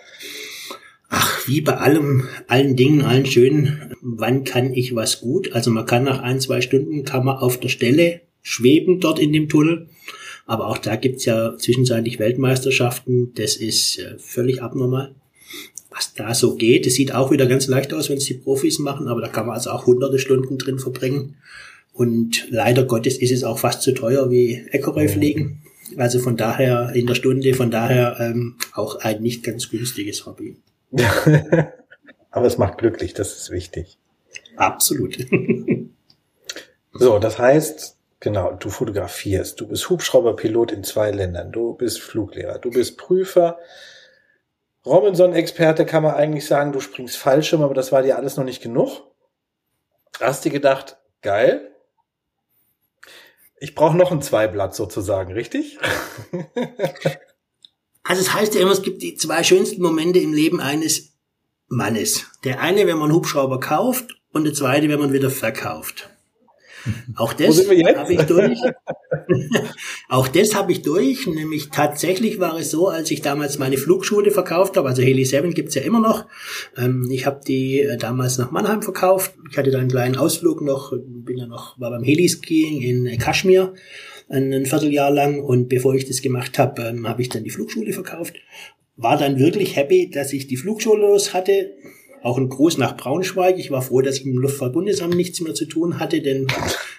Ach, 1.08 1.46
wie 1.46 1.60
bei 1.60 1.76
allem, 1.76 2.28
allen 2.48 2.74
Dingen, 2.74 3.02
allen 3.02 3.26
Schönen, 3.26 3.94
wann 4.00 4.44
kann 4.44 4.72
ich 4.72 4.94
was 4.94 5.20
gut? 5.20 5.52
Also 5.52 5.70
man 5.70 5.86
kann 5.86 6.04
nach 6.04 6.20
ein, 6.20 6.40
zwei 6.40 6.62
Stunden, 6.62 7.04
kann 7.04 7.24
man 7.24 7.36
auf 7.36 7.60
der 7.60 7.68
Stelle 7.68 8.22
schweben 8.43 9.01
dort 9.01 9.18
in 9.18 9.32
dem 9.32 9.49
Tunnel. 9.49 9.88
Aber 10.47 10.66
auch 10.66 10.78
da 10.78 10.97
gibt's 10.97 11.24
ja 11.24 11.57
zwischenzeitlich 11.57 12.18
Weltmeisterschaften. 12.18 13.32
Das 13.34 13.57
ist 13.57 13.99
äh, 13.99 14.18
völlig 14.18 14.62
abnormal, 14.62 15.14
was 15.90 16.14
da 16.14 16.34
so 16.34 16.57
geht. 16.57 16.86
Es 16.86 16.95
sieht 16.95 17.14
auch 17.14 17.30
wieder 17.30 17.47
ganz 17.47 17.68
leicht 17.68 17.95
aus, 17.95 18.11
wenn 18.11 18.18
es 18.18 18.24
die 18.24 18.34
Profis 18.34 18.78
machen, 18.78 19.09
aber 19.09 19.20
da 19.20 19.28
kann 19.28 19.47
man 19.47 19.55
also 19.55 19.70
auch 19.70 19.86
hunderte 19.86 20.18
Stunden 20.18 20.59
drin 20.59 20.78
verbringen. 20.78 21.36
Und 21.93 22.49
leider 22.51 22.84
Gottes 22.84 23.18
ist 23.18 23.32
es 23.32 23.45
auch 23.45 23.59
fast 23.59 23.82
so 23.82 23.93
teuer 23.93 24.30
wie 24.30 24.64
Ecoray 24.70 25.09
fliegen. 25.09 25.62
Also 25.97 26.18
von 26.20 26.36
daher 26.36 26.93
in 26.95 27.07
der 27.07 27.14
Stunde, 27.14 27.53
von 27.55 27.70
daher 27.70 28.16
ähm, 28.18 28.57
auch 28.72 28.97
ein 29.01 29.22
nicht 29.22 29.45
ganz 29.45 29.68
günstiges 29.68 30.24
Hobby. 30.26 30.57
Aber 32.30 32.47
es 32.47 32.57
macht 32.57 32.78
glücklich, 32.78 33.12
das 33.12 33.36
ist 33.36 33.51
wichtig. 33.51 33.99
Absolut. 34.57 35.18
so, 36.95 37.18
das 37.18 37.38
heißt, 37.38 37.97
genau, 38.22 38.52
du 38.52 38.70
fotografierst, 38.70 39.60
du 39.60 39.66
bist 39.66 39.90
Hubschrauberpilot 39.90 40.70
in 40.72 40.84
zwei 40.84 41.10
Ländern, 41.10 41.50
du 41.50 41.74
bist 41.74 42.00
Fluglehrer, 42.00 42.58
du 42.58 42.70
bist 42.70 42.96
Prüfer, 42.96 43.58
Robinson-Experte 44.86 45.84
kann 45.84 46.04
man 46.04 46.14
eigentlich 46.14 46.46
sagen, 46.46 46.72
du 46.72 46.80
springst 46.80 47.16
Fallschirm, 47.16 47.62
aber 47.62 47.74
das 47.74 47.92
war 47.92 48.02
dir 48.02 48.16
alles 48.16 48.36
noch 48.36 48.44
nicht 48.44 48.62
genug. 48.62 49.02
Hast 50.20 50.44
dir 50.44 50.50
gedacht, 50.50 50.98
geil, 51.20 51.72
ich 53.58 53.74
brauche 53.74 53.96
noch 53.96 54.10
ein 54.10 54.22
Zweiblatt 54.22 54.74
sozusagen, 54.74 55.32
richtig? 55.32 55.78
also 58.04 58.22
es 58.22 58.32
heißt 58.34 58.54
ja 58.54 58.60
immer, 58.60 58.72
es 58.72 58.82
gibt 58.82 59.02
die 59.02 59.16
zwei 59.16 59.42
schönsten 59.42 59.82
Momente 59.82 60.20
im 60.20 60.32
Leben 60.32 60.60
eines 60.60 61.12
Mannes. 61.68 62.26
Der 62.44 62.60
eine, 62.60 62.86
wenn 62.86 62.98
man 62.98 63.12
Hubschrauber 63.12 63.60
kauft 63.60 64.16
und 64.32 64.44
der 64.44 64.54
zweite, 64.54 64.88
wenn 64.88 65.00
man 65.00 65.12
wieder 65.12 65.30
verkauft. 65.30 66.11
Auch 67.16 67.33
das 67.33 67.59
habe 67.68 68.12
ich 68.12 68.20
durch. 68.22 68.59
auch 70.09 70.28
das 70.28 70.55
habe 70.55 70.72
ich 70.72 70.83
durch. 70.83 71.26
Nämlich 71.26 71.68
tatsächlich 71.70 72.41
war 72.41 72.59
es 72.59 72.70
so, 72.70 72.89
als 72.89 73.11
ich 73.11 73.22
damals 73.22 73.59
meine 73.59 73.76
Flugschule 73.76 74.30
verkauft 74.30 74.76
habe, 74.76 74.89
also 74.89 75.03
Heli 75.03 75.24
7 75.24 75.55
gibt's 75.55 75.74
ja 75.74 75.83
immer 75.83 76.01
noch. 76.01 76.26
Ähm, 76.76 77.09
ich 77.11 77.26
habe 77.26 77.41
die 77.47 77.80
äh, 77.80 77.97
damals 77.97 78.39
nach 78.39 78.51
Mannheim 78.51 78.83
verkauft. 78.83 79.35
Ich 79.51 79.59
hatte 79.59 79.70
da 79.70 79.78
einen 79.78 79.91
kleinen 79.91 80.16
Ausflug 80.16 80.62
noch, 80.62 80.93
bin 80.93 81.39
ja 81.39 81.47
noch, 81.47 81.78
war 81.78 81.91
beim 81.91 82.05
Heliskiing 82.05 82.83
in 82.83 83.18
Kaschmir 83.18 83.74
ein 84.28 84.64
Vierteljahr 84.64 85.11
lang 85.11 85.41
und 85.41 85.68
bevor 85.68 85.95
ich 85.95 86.07
das 86.07 86.22
gemacht 86.22 86.59
habe, 86.59 86.83
ähm, 86.83 87.07
habe 87.07 87.22
ich 87.22 87.28
dann 87.28 87.45
die 87.45 87.51
Flugschule 87.51 87.93
verkauft. 87.93 88.35
War 88.97 89.16
dann 89.18 89.39
wirklich 89.39 89.76
happy, 89.76 90.11
dass 90.11 90.33
ich 90.33 90.47
die 90.47 90.57
Flugschule 90.57 91.03
los 91.03 91.35
hatte 91.35 91.72
auch 92.22 92.38
ein 92.38 92.48
Gruß 92.48 92.78
nach 92.78 92.96
Braunschweig. 92.96 93.58
Ich 93.58 93.70
war 93.70 93.82
froh, 93.82 94.00
dass 94.00 94.18
ich 94.18 94.24
mit 94.24 94.34
dem 94.34 94.40
Luftfahrtbundesamt 94.40 95.14
nichts 95.14 95.40
mehr 95.40 95.54
zu 95.54 95.66
tun 95.66 95.98
hatte, 95.98 96.20
denn 96.20 96.46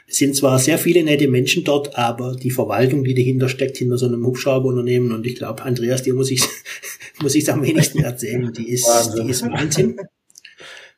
es 0.08 0.18
sind 0.18 0.36
zwar 0.36 0.60
sehr 0.60 0.78
viele 0.78 1.04
nette 1.04 1.28
Menschen 1.28 1.64
dort, 1.64 1.98
aber 1.98 2.36
die 2.36 2.52
Verwaltung, 2.52 3.04
die 3.04 3.14
dahinter 3.14 3.50
steckt, 3.50 3.78
hinter 3.78 3.98
so 3.98 4.08
einem 4.08 4.26
Hubschrauberunternehmen, 4.26 5.12
und 5.12 5.26
ich 5.26 5.36
glaube, 5.36 5.64
Andreas, 5.64 6.04
dir 6.04 6.14
muss 6.14 6.32
ich 6.32 6.44
muss 7.22 7.36
ich 7.36 7.50
am 7.52 7.64
wenigsten 7.64 8.04
erzählen, 8.04 8.52
die 8.54 8.70
ist, 8.70 8.88
Wahnsinn. 8.88 9.26
die 9.26 9.32
ist 9.32 9.44
Wahnsinn. 9.44 9.98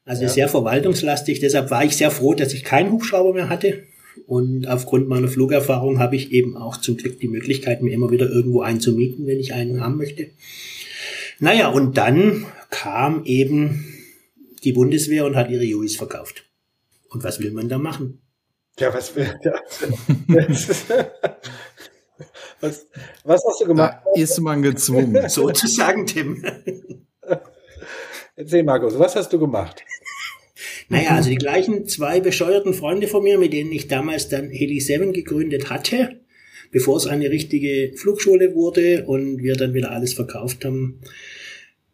Also 0.06 0.24
ja. 0.24 0.30
sehr 0.30 0.50
verwaltungslastig. 0.50 1.40
Deshalb 1.40 1.72
war 1.72 1.84
ich 1.84 1.98
sehr 1.98 2.12
froh, 2.12 2.34
dass 2.34 2.54
ich 2.54 2.64
keinen 2.64 2.92
Hubschrauber 2.92 3.34
mehr 3.34 3.50
hatte. 3.50 3.84
Und 4.28 4.68
aufgrund 4.68 5.10
meiner 5.10 5.28
Flugerfahrung 5.28 6.00
habe 6.00 6.16
ich 6.16 6.32
eben 6.32 6.56
auch 6.56 6.78
zum 6.78 6.98
Glück 6.98 7.20
die 7.20 7.28
Möglichkeit, 7.28 7.82
mir 7.82 7.94
immer 7.94 8.12
wieder 8.12 8.30
irgendwo 8.30 8.62
einzumieten, 8.62 9.28
wenn 9.28 9.40
ich 9.40 9.54
einen 9.54 9.82
haben 9.82 9.98
möchte. 9.98 10.28
Naja, 11.40 11.68
und 11.68 11.98
dann 11.98 12.46
kam 12.70 13.26
eben 13.26 13.95
die 14.66 14.74
Bundeswehr 14.74 15.26
und 15.26 15.36
hat 15.36 15.50
ihre 15.50 15.64
Juis 15.64 15.96
verkauft. 15.96 16.44
Und 17.10 17.24
was 17.24 17.40
will 17.40 17.52
man 17.52 17.70
da 17.70 17.78
machen? 17.78 18.22
Ja, 18.80 18.94
was 18.94 19.16
will, 19.16 19.34
ja. 19.44 19.54
was, 22.60 22.88
was 23.24 23.42
hast 23.48 23.62
du 23.62 23.68
gemacht? 23.68 24.00
Da 24.04 24.22
ist 24.22 24.40
man 24.42 24.62
gezwungen. 24.62 25.18
Sozusagen, 25.30 26.06
Tim. 26.06 26.44
Erzähl, 28.36 28.64
Markus, 28.64 29.00
was 29.00 29.16
hast 29.16 29.32
du 29.32 29.40
gemacht? 29.40 29.82
Naja, 30.90 31.12
also 31.12 31.30
die 31.30 31.38
gleichen 31.38 31.88
zwei 31.88 32.20
bescheuerten 32.20 32.74
Freunde 32.74 33.08
von 33.08 33.24
mir, 33.24 33.40
mit 33.40 33.54
denen 33.54 33.72
ich 33.72 33.88
damals 33.88 34.28
dann 34.30 34.50
Heli 34.50 34.80
7 34.80 35.14
gegründet 35.14 35.70
hatte, 35.70 36.20
bevor 36.72 36.98
es 36.98 37.08
eine 37.08 37.30
richtige 37.32 37.94
Flugschule 37.96 38.54
wurde 38.56 39.06
und 39.06 39.42
wir 39.42 39.56
dann 39.56 39.74
wieder 39.74 39.92
alles 39.92 40.14
verkauft 40.14 40.66
haben. 40.66 41.00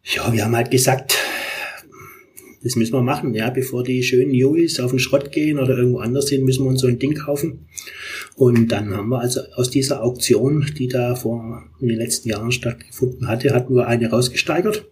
Ja, 0.03 0.33
wir 0.33 0.43
haben 0.43 0.55
halt 0.55 0.71
gesagt, 0.71 1.15
das 2.63 2.75
müssen 2.75 2.93
wir 2.93 3.01
machen, 3.01 3.33
ja, 3.33 3.49
bevor 3.49 3.83
die 3.83 4.03
schönen 4.03 4.33
Juis 4.33 4.79
auf 4.79 4.91
den 4.91 4.99
Schrott 4.99 5.31
gehen 5.31 5.57
oder 5.57 5.77
irgendwo 5.77 5.99
anders 5.99 6.27
sind, 6.27 6.45
müssen 6.45 6.63
wir 6.63 6.69
uns 6.69 6.81
so 6.81 6.87
ein 6.87 6.99
Ding 6.99 7.15
kaufen. 7.15 7.67
Und 8.35 8.71
dann 8.71 8.95
haben 8.95 9.09
wir 9.09 9.19
also 9.19 9.41
aus 9.55 9.69
dieser 9.69 10.03
Auktion, 10.03 10.65
die 10.77 10.87
da 10.87 11.15
vor 11.15 11.63
in 11.79 11.87
den 11.87 11.97
letzten 11.97 12.29
Jahren 12.29 12.51
stattgefunden 12.51 13.27
hatte, 13.27 13.53
hatten 13.53 13.75
wir 13.75 13.87
eine 13.87 14.09
rausgesteigert 14.09 14.85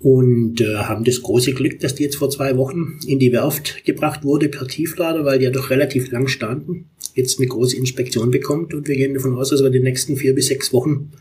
und 0.00 0.60
äh, 0.60 0.76
haben 0.76 1.04
das 1.04 1.22
große 1.22 1.52
Glück, 1.52 1.80
dass 1.80 1.94
die 1.94 2.04
jetzt 2.04 2.16
vor 2.16 2.30
zwei 2.30 2.56
Wochen 2.56 2.98
in 3.06 3.18
die 3.18 3.32
Werft 3.32 3.84
gebracht 3.84 4.24
wurde 4.24 4.48
per 4.48 4.66
Tieflader, 4.66 5.24
weil 5.24 5.38
die 5.38 5.44
ja 5.44 5.50
doch 5.50 5.70
relativ 5.70 6.10
lang 6.10 6.28
standen, 6.28 6.90
jetzt 7.14 7.38
eine 7.38 7.48
große 7.48 7.76
Inspektion 7.76 8.30
bekommt 8.30 8.74
und 8.74 8.88
wir 8.88 8.96
gehen 8.96 9.14
davon 9.14 9.36
aus, 9.36 9.50
dass 9.50 9.62
wir 9.62 9.70
die 9.70 9.80
nächsten 9.80 10.16
vier 10.16 10.34
bis 10.34 10.48
sechs 10.48 10.72
Wochen 10.72 11.12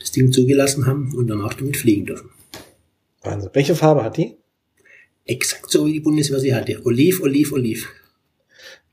das 0.00 0.12
Ding 0.12 0.32
zugelassen 0.32 0.86
haben 0.86 1.14
und 1.14 1.28
danach 1.28 1.54
damit 1.54 1.76
fliegen 1.76 2.06
dürfen. 2.06 2.30
Wahnsinn. 3.22 3.50
Welche 3.52 3.74
Farbe 3.74 4.02
hat 4.02 4.16
die? 4.16 4.36
Exakt 5.26 5.70
so 5.70 5.86
wie 5.86 5.94
die 5.94 6.00
Bundeswehr 6.00 6.40
sie 6.40 6.54
hatte. 6.54 6.80
Oliv, 6.84 7.20
Oliv, 7.20 7.52
Oliv. 7.52 7.88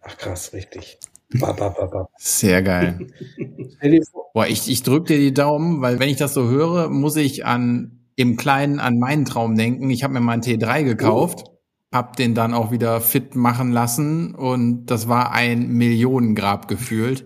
Ach 0.02 0.18
krass, 0.18 0.52
richtig. 0.54 0.98
Ba, 1.40 1.52
ba, 1.54 1.70
ba, 1.70 1.86
ba. 1.86 2.10
Sehr 2.18 2.62
geil. 2.62 3.08
Boah, 4.34 4.48
ich, 4.48 4.70
ich 4.70 4.84
drücke 4.84 5.14
dir 5.14 5.20
die 5.20 5.34
Daumen, 5.34 5.82
weil 5.82 6.00
wenn 6.00 6.10
ich 6.10 6.18
das 6.18 6.34
so 6.34 6.48
höre, 6.48 6.90
muss 6.90 7.16
ich 7.16 7.46
an 7.46 8.00
im 8.16 8.38
Kleinen 8.38 8.80
an 8.80 9.00
meinen 9.00 9.26
Traum 9.26 9.56
denken. 9.56 9.90
Ich 9.90 10.04
habe 10.04 10.14
mir 10.14 10.20
mal 10.20 10.34
einen 10.34 10.44
T3 10.44 10.84
gekauft, 10.84 11.46
oh. 11.48 11.58
hab 11.92 12.16
den 12.16 12.36
dann 12.36 12.54
auch 12.54 12.72
wieder 12.72 13.02
fit 13.02 13.36
machen 13.36 13.72
lassen 13.72 14.36
und 14.36 14.88
das 14.88 15.08
war 15.08 15.32
ein 15.32 15.70
Millionengrab 15.70 16.68
gefühlt. 16.68 17.26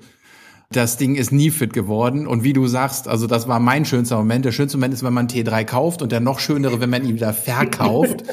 Das 0.69 0.97
Ding 0.97 1.15
ist 1.15 1.31
nie 1.31 1.49
fit 1.49 1.71
geworden. 1.71 2.27
Und 2.27 2.43
wie 2.43 2.51
du 2.51 2.67
sagst, 2.67 3.07
also 3.07 3.25
das 3.25 3.47
war 3.47 3.57
mein 3.61 3.85
schönster 3.85 4.17
Moment. 4.17 4.43
Der 4.43 4.51
schönste 4.51 4.77
Moment 4.77 4.93
ist, 4.93 5.01
wenn 5.01 5.13
man 5.13 5.29
T3 5.29 5.63
kauft 5.63 6.01
und 6.01 6.11
der 6.11 6.19
noch 6.19 6.39
schönere, 6.39 6.81
wenn 6.81 6.89
man 6.89 7.05
ihn 7.05 7.15
wieder 7.15 7.31
verkauft. 7.31 8.25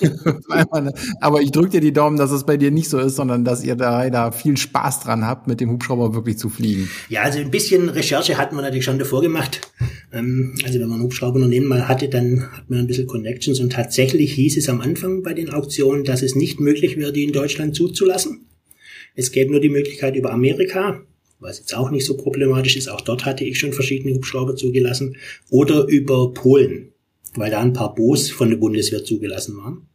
Aber 1.20 1.40
ich 1.42 1.50
drücke 1.50 1.70
dir 1.70 1.80
die 1.80 1.92
Daumen, 1.92 2.16
dass 2.16 2.30
es 2.30 2.44
bei 2.44 2.56
dir 2.56 2.70
nicht 2.70 2.88
so 2.88 3.00
ist, 3.00 3.16
sondern 3.16 3.44
dass 3.44 3.64
ihr 3.64 3.74
da, 3.74 4.08
da 4.08 4.30
viel 4.30 4.56
Spaß 4.56 5.00
dran 5.00 5.26
habt, 5.26 5.48
mit 5.48 5.60
dem 5.60 5.72
Hubschrauber 5.72 6.14
wirklich 6.14 6.38
zu 6.38 6.48
fliegen. 6.48 6.88
Ja, 7.08 7.22
also 7.22 7.40
ein 7.40 7.50
bisschen 7.50 7.88
Recherche 7.88 8.38
hat 8.38 8.52
man 8.52 8.62
natürlich 8.62 8.84
schon 8.84 9.00
davor 9.00 9.20
gemacht. 9.20 9.60
Ähm, 10.12 10.54
also 10.64 10.78
wenn 10.78 10.88
man 10.88 11.00
ein 11.00 11.02
Hubschrauberunternehmen 11.02 11.68
mal 11.68 11.88
hatte, 11.88 12.08
dann 12.08 12.52
hat 12.52 12.70
man 12.70 12.78
ein 12.78 12.86
bisschen 12.86 13.08
Connections 13.08 13.58
und 13.58 13.72
tatsächlich 13.72 14.32
hieß 14.34 14.56
es 14.58 14.68
am 14.68 14.80
Anfang 14.80 15.24
bei 15.24 15.34
den 15.34 15.50
Auktionen, 15.50 16.04
dass 16.04 16.22
es 16.22 16.36
nicht 16.36 16.60
möglich 16.60 16.96
wäre, 16.98 17.12
die 17.12 17.24
in 17.24 17.32
Deutschland 17.32 17.74
zuzulassen. 17.74 18.46
Es 19.16 19.32
gäbe 19.32 19.50
nur 19.50 19.60
die 19.60 19.68
Möglichkeit 19.68 20.14
über 20.14 20.32
Amerika 20.32 21.00
was 21.40 21.58
jetzt 21.58 21.74
auch 21.74 21.90
nicht 21.90 22.04
so 22.04 22.16
problematisch 22.16 22.76
ist. 22.76 22.88
Auch 22.88 23.00
dort 23.00 23.24
hatte 23.24 23.44
ich 23.44 23.58
schon 23.58 23.72
verschiedene 23.72 24.14
Hubschrauber 24.14 24.56
zugelassen. 24.56 25.16
Oder 25.48 25.86
über 25.86 26.32
Polen, 26.32 26.92
weil 27.34 27.50
da 27.50 27.60
ein 27.60 27.72
paar 27.72 27.94
Boos 27.94 28.30
von 28.30 28.50
der 28.50 28.56
Bundeswehr 28.56 29.04
zugelassen 29.04 29.56
waren. 29.56 29.88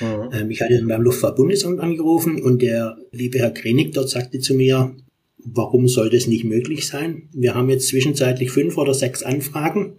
Mhm. 0.00 0.30
Ähm, 0.32 0.50
ich 0.50 0.60
hatte 0.60 0.76
dann 0.76 0.88
beim 0.88 1.02
Luftfahrtbundesamt 1.02 1.80
angerufen 1.80 2.40
und 2.42 2.62
der 2.62 2.98
liebe 3.12 3.38
Herr 3.38 3.50
Krenig 3.50 3.92
dort 3.92 4.08
sagte 4.08 4.38
zu 4.38 4.54
mir, 4.54 4.94
warum 5.38 5.88
soll 5.88 6.10
das 6.10 6.26
nicht 6.26 6.44
möglich 6.44 6.86
sein? 6.86 7.28
Wir 7.32 7.54
haben 7.54 7.70
jetzt 7.70 7.88
zwischenzeitlich 7.88 8.50
fünf 8.50 8.76
oder 8.76 8.94
sechs 8.94 9.22
Anfragen 9.22 9.96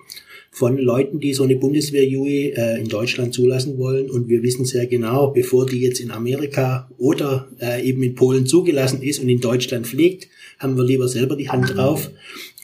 von 0.54 0.78
Leuten, 0.78 1.22
die 1.22 1.34
so 1.34 1.43
eine 1.43 1.56
Bundeswehr-UI 1.56 2.54
äh, 2.58 2.80
in 2.80 2.89
Deutschland 2.89 3.34
zulassen 3.34 3.78
wollen. 3.78 4.12
Und 4.12 4.28
wir 4.28 4.43
wissen 4.43 4.66
sehr 4.66 4.86
genau, 4.86 5.32
bevor 5.32 5.66
die 5.66 5.80
jetzt 5.80 6.02
in 6.02 6.12
Amerika 6.12 6.89
oder 6.97 7.47
äh, 7.62 7.82
eben 7.88 8.04
in 8.04 8.16
Polen 8.16 8.45
zugelassen 8.45 9.02
ist 9.02 9.20
und 9.20 9.30
in 9.30 9.39
Deutschland 9.39 9.88
fliegt, 9.88 10.28
haben 10.60 10.76
wir 10.76 10.84
lieber 10.84 11.08
selber 11.08 11.38
die 11.38 11.49
Hand 11.49 11.76
drauf. 11.76 12.12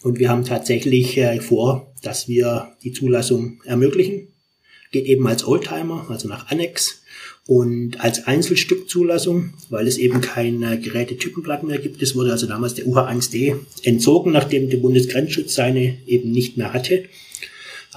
Und 0.04 0.20
wir 0.20 0.30
haben 0.30 0.44
tatsächlich 0.44 1.18
äh, 1.18 1.40
vor, 1.40 1.94
dass 2.04 2.28
wir 2.28 2.74
die 2.84 2.92
Zulassung 2.92 3.62
ermöglichen. 3.64 4.28
Geht 4.92 5.06
eben 5.06 5.26
als 5.26 5.48
Oldtimer, 5.48 6.08
also 6.10 6.28
nach 6.28 6.52
Annex 6.52 7.02
und 7.46 8.02
als 8.02 8.28
Einzelstückzulassung, 8.28 9.54
weil 9.70 9.88
es 9.88 9.98
eben 9.98 10.20
keine 10.20 10.78
Gerätetypenblatt 10.78 11.64
mehr 11.64 11.78
gibt. 11.78 12.02
Es 12.02 12.16
wurde 12.16 12.34
also 12.34 12.48
damals 12.48 12.74
der 12.74 12.86
UH1D 12.86 13.56
entzogen, 13.84 14.34
nachdem 14.34 14.70
der 14.70 14.78
Bundesgrenzschutz 14.78 15.56
seine 15.56 15.98
eben 16.06 16.32
nicht 16.32 16.58
mehr 16.58 16.74
hatte. 16.74 17.06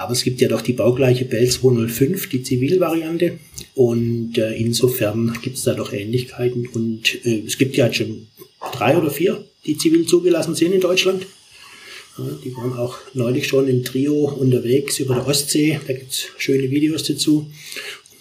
Aber 0.01 0.13
es 0.13 0.25
gibt 0.25 0.41
ja 0.41 0.49
doch 0.49 0.63
die 0.63 0.73
baugleiche 0.73 1.27
Bell 1.27 1.47
205, 1.47 2.31
die 2.31 2.43
Zivilvariante. 2.43 3.39
Und 3.75 4.39
äh, 4.39 4.55
insofern 4.55 5.37
gibt 5.43 5.59
es 5.59 5.65
da 5.65 5.75
doch 5.75 5.93
Ähnlichkeiten. 5.93 6.67
Und 6.69 7.23
äh, 7.27 7.43
es 7.47 7.59
gibt 7.59 7.77
ja 7.77 7.93
schon 7.93 8.29
drei 8.73 8.97
oder 8.97 9.11
vier, 9.11 9.45
die 9.67 9.77
zivil 9.77 10.07
zugelassen 10.07 10.55
sind 10.55 10.73
in 10.73 10.81
Deutschland. 10.81 11.27
Ja, 12.17 12.25
die 12.43 12.57
waren 12.57 12.73
auch 12.73 12.97
neulich 13.13 13.47
schon 13.47 13.69
im 13.69 13.85
Trio 13.85 14.25
unterwegs 14.25 14.99
über 15.01 15.17
der 15.17 15.27
Ostsee. 15.27 15.79
Da 15.87 15.93
gibt's 15.93 16.29
schöne 16.39 16.71
Videos 16.71 17.03
dazu. 17.03 17.51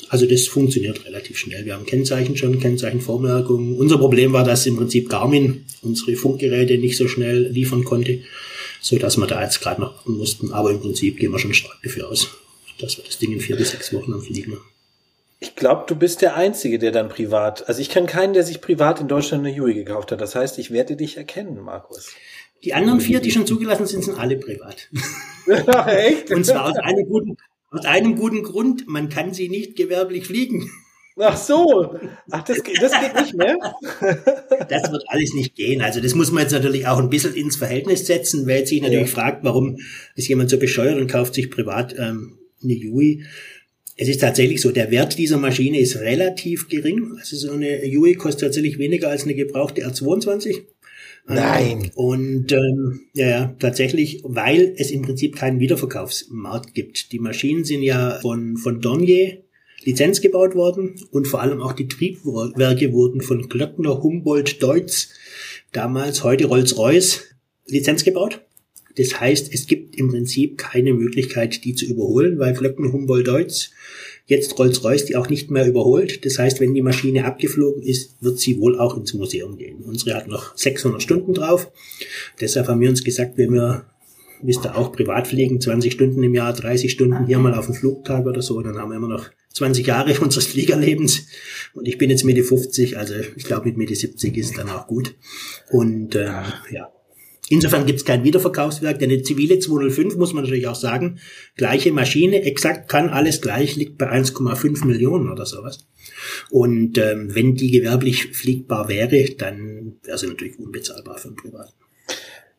Also 0.10 0.26
das 0.26 0.48
funktioniert 0.48 1.06
relativ 1.06 1.38
schnell. 1.38 1.64
Wir 1.64 1.76
haben 1.76 1.86
Kennzeichen 1.86 2.36
schon, 2.36 2.60
Kennzeichenvormerkungen. 2.60 3.78
Unser 3.78 4.00
Problem 4.00 4.34
war, 4.34 4.44
dass 4.44 4.66
im 4.66 4.76
Prinzip 4.76 5.08
Garmin 5.08 5.64
unsere 5.82 6.18
Funkgeräte 6.18 6.78
nicht 6.78 6.98
so 6.98 7.08
schnell 7.08 7.48
liefern 7.48 7.86
konnte 7.86 8.20
so 8.82 8.98
dass 8.98 9.18
wir 9.18 9.28
da 9.28 9.42
jetzt 9.44 9.62
gerade 9.62 9.82
noch 9.82 9.96
warten 9.96 10.18
mussten. 10.18 10.54
Aber 10.54 10.72
im 10.72 10.80
Prinzip 10.80 11.18
gehen 11.18 11.32
wir 11.32 11.40
schon 11.40 11.54
stark 11.54 11.78
dafür 11.84 12.10
aus, 12.10 12.30
dass 12.80 12.98
wir 12.98 13.04
das 13.04 13.18
Ding 13.18 13.32
in 13.32 13.40
vier 13.40 13.56
bis 13.56 13.72
sechs 13.72 13.94
Wochen 13.94 14.14
am 14.14 14.22
Fliegen 14.22 14.54
haben. 14.54 14.66
Ich 15.42 15.56
glaube, 15.56 15.86
du 15.88 15.96
bist 15.96 16.22
der 16.22 16.36
Einzige, 16.36 16.80
der 16.80 16.92
dann 16.92 17.08
privat, 17.08 17.68
also 17.70 17.80
ich 17.80 17.90
kenne 17.90 18.08
keinen, 18.08 18.34
der 18.34 18.44
sich 18.44 18.60
privat 18.60 19.00
in 19.00 19.08
Deutschland 19.08 19.46
eine 19.46 19.56
Yui 19.56 19.74
gekauft 19.74 20.12
hat. 20.12 20.20
Das 20.20 20.36
heißt, 20.36 20.60
ich 20.60 20.72
werde 20.72 20.98
dich 20.98 21.16
erkennen, 21.16 21.62
Markus. 21.62 22.14
Die 22.66 22.74
anderen 22.74 23.00
vier, 23.00 23.22
die 23.22 23.32
schon 23.32 23.48
zugelassen 23.48 23.86
sind, 23.86 24.04
sind 24.04 24.20
alle 24.20 24.36
privat. 24.36 24.90
Echt? 25.88 26.30
Und 26.32 26.46
zwar 26.46 26.66
aus 26.66 26.76
einem 26.78 27.08
guten, 27.08 27.38
Aus 27.72 27.86
einem 27.86 28.18
guten 28.18 28.44
Grund, 28.44 28.88
man 28.88 29.08
kann 29.08 29.34
sie 29.34 29.48
nicht 29.48 29.78
gewerblich 29.78 30.26
fliegen. 30.26 30.70
Ach 31.22 31.36
so, 31.36 31.96
ach, 32.32 32.44
das, 32.44 32.64
geht, 32.64 32.82
das 32.82 32.94
geht 33.00 33.14
nicht 33.14 33.36
mehr? 33.36 33.58
das 34.70 34.92
wird 34.92 35.04
alles 35.08 35.34
nicht 35.34 35.56
gehen. 35.56 35.82
Also 35.82 36.00
das 36.00 36.16
muss 36.16 36.32
man 36.32 36.44
jetzt 36.44 36.54
natürlich 36.54 36.88
auch 36.88 36.98
ein 36.98 37.10
bisschen 37.10 37.34
ins 37.34 37.58
Verhältnis 37.58 38.06
setzen, 38.06 38.48
weil 38.48 38.66
sich 38.66 38.82
natürlich 38.82 39.10
ja. 39.10 39.14
fragt, 39.14 39.44
warum 39.44 39.78
ist 40.16 40.30
jemand 40.30 40.50
so 40.50 40.58
bescheuert 40.58 40.98
und 40.98 41.12
kauft 41.12 41.34
sich 41.34 41.52
privat 41.52 41.94
ähm, 41.98 42.38
eine 42.64 42.74
Yui. 42.74 43.26
Es 43.98 44.08
ist 44.08 44.22
tatsächlich 44.22 44.62
so, 44.62 44.72
der 44.72 44.92
Wert 44.92 45.18
dieser 45.18 45.38
Maschine 45.38 45.80
ist 45.80 45.98
relativ 45.98 46.70
gering. 46.70 47.16
Also 47.20 47.36
so 47.36 47.52
eine 47.52 47.86
Yui 47.86 48.16
kostet 48.16 48.44
tatsächlich 48.44 48.78
weniger 48.78 49.10
als 49.10 49.24
eine 49.24 49.36
gebrauchte 49.36 49.86
R22. 49.86 50.62
Nein. 51.28 51.92
Und 51.96 52.54
ähm, 52.54 53.02
ja, 53.14 53.28
ja, 53.28 53.56
tatsächlich, 53.60 54.22
weil 54.24 54.74
es 54.78 54.90
im 54.90 55.02
Prinzip 55.02 55.36
keinen 55.36 55.60
Wiederverkaufsmarkt 55.60 56.74
gibt. 56.74 57.12
Die 57.12 57.20
Maschinen 57.20 57.66
sind 57.66 57.84
ja 57.84 58.20
von, 58.22 58.56
von 58.56 58.80
Dornier 58.80 59.44
Lizenz 59.84 60.22
gebaut 60.22 60.56
worden 60.56 60.96
und 61.12 61.28
vor 61.28 61.42
allem 61.42 61.62
auch 61.62 61.74
die 61.74 61.88
Triebwerke 61.88 62.92
wurden 62.92 63.22
von 63.22 63.48
Glöckner, 63.48 64.02
Humboldt, 64.04 64.62
Deutz, 64.62 65.10
damals 65.72 66.24
heute 66.24 66.46
Rolls-Royce, 66.46 67.22
Lizenz 67.68 68.04
gebaut. 68.04 68.42
Das 68.98 69.20
heißt, 69.20 69.54
es 69.54 69.68
gibt 69.68 69.96
im 69.96 70.10
Prinzip 70.10 70.58
keine 70.58 70.94
Möglichkeit, 70.94 71.64
die 71.64 71.76
zu 71.76 71.86
überholen, 71.86 72.40
weil 72.40 72.54
Glöckner, 72.54 72.92
Humboldt, 72.92 73.28
Deutz 73.28 73.72
jetzt 74.26 74.60
Rolls-Royce 74.60 75.06
die 75.06 75.16
auch 75.16 75.30
nicht 75.30 75.50
mehr 75.52 75.68
überholt. 75.68 76.26
Das 76.26 76.38
heißt, 76.38 76.60
wenn 76.60 76.74
die 76.74 76.82
Maschine 76.82 77.26
abgeflogen 77.26 77.82
ist, 77.82 78.16
wird 78.22 78.40
sie 78.40 78.60
wohl 78.60 78.78
auch 78.78 78.96
ins 78.96 79.14
Museum 79.14 79.58
gehen. 79.58 79.78
Unsere 79.84 80.16
hat 80.16 80.28
noch 80.28 80.56
600 80.56 81.02
Stunden 81.02 81.34
drauf. 81.34 81.72
Deshalb 82.40 82.68
haben 82.68 82.80
wir 82.80 82.90
uns 82.90 83.04
gesagt, 83.04 83.38
wenn 83.38 83.54
wir 83.54 83.86
wisst 84.42 84.66
ihr 84.66 84.78
auch 84.78 84.94
privat 84.94 85.28
fliegen, 85.28 85.60
20 85.60 85.92
Stunden 85.92 86.24
im 86.24 86.34
Jahr, 86.34 86.54
30 86.54 86.92
Stunden 86.92 87.26
hier 87.26 87.40
mal 87.40 87.54
auf 87.54 87.66
dem 87.66 87.76
Flugtag 87.76 88.26
oder 88.26 88.42
so, 88.42 88.62
dann 88.62 88.78
haben 88.78 88.90
wir 88.90 88.98
immer 88.98 89.10
noch 89.10 89.30
20 89.54 89.86
Jahre 89.86 90.20
unseres 90.22 90.48
Fliegerlebens. 90.48 91.28
Und 91.74 91.88
ich 91.88 91.98
bin 91.98 92.10
jetzt 92.10 92.24
Mitte 92.24 92.44
50, 92.44 92.98
also 92.98 93.16
ich 93.36 93.44
glaube 93.44 93.68
mit 93.68 93.78
Mitte 93.78 93.96
70 93.96 94.38
ist 94.38 94.58
dann 94.58 94.70
auch 94.70 94.88
gut. 94.88 95.16
Und 95.70 96.16
äh, 96.16 96.32
ja, 96.72 96.92
Insofern 97.52 97.88
gibt 97.88 98.00
es 98.00 98.06
kein 98.06 98.24
Wiederverkaufswerk, 98.24 99.00
denn 99.00 99.10
eine 99.10 99.24
zivile 99.24 99.58
205 99.58 100.16
muss 100.18 100.34
man 100.34 100.44
natürlich 100.44 100.68
auch 100.68 100.76
sagen, 100.76 101.20
gleiche 101.56 101.92
Maschine, 101.92 102.44
exakt 102.44 102.88
kann 102.90 103.10
alles 103.10 103.42
gleich, 103.42 103.76
liegt 103.76 103.98
bei 103.98 104.08
1,5 104.10 104.86
Millionen 104.86 105.32
oder 105.32 105.48
sowas. 105.48 105.88
Und 106.52 107.00
ähm, 107.00 107.34
wenn 107.34 107.56
die 107.56 107.72
gewerblich 107.72 108.28
fliegbar 108.38 108.88
wäre, 108.88 109.32
dann 109.32 109.98
wäre 110.04 110.20
sie 110.20 110.28
natürlich 110.28 110.60
unbezahlbar 110.60 111.18
für 111.18 111.30
einen 111.30 111.38
Privaten. 111.38 111.74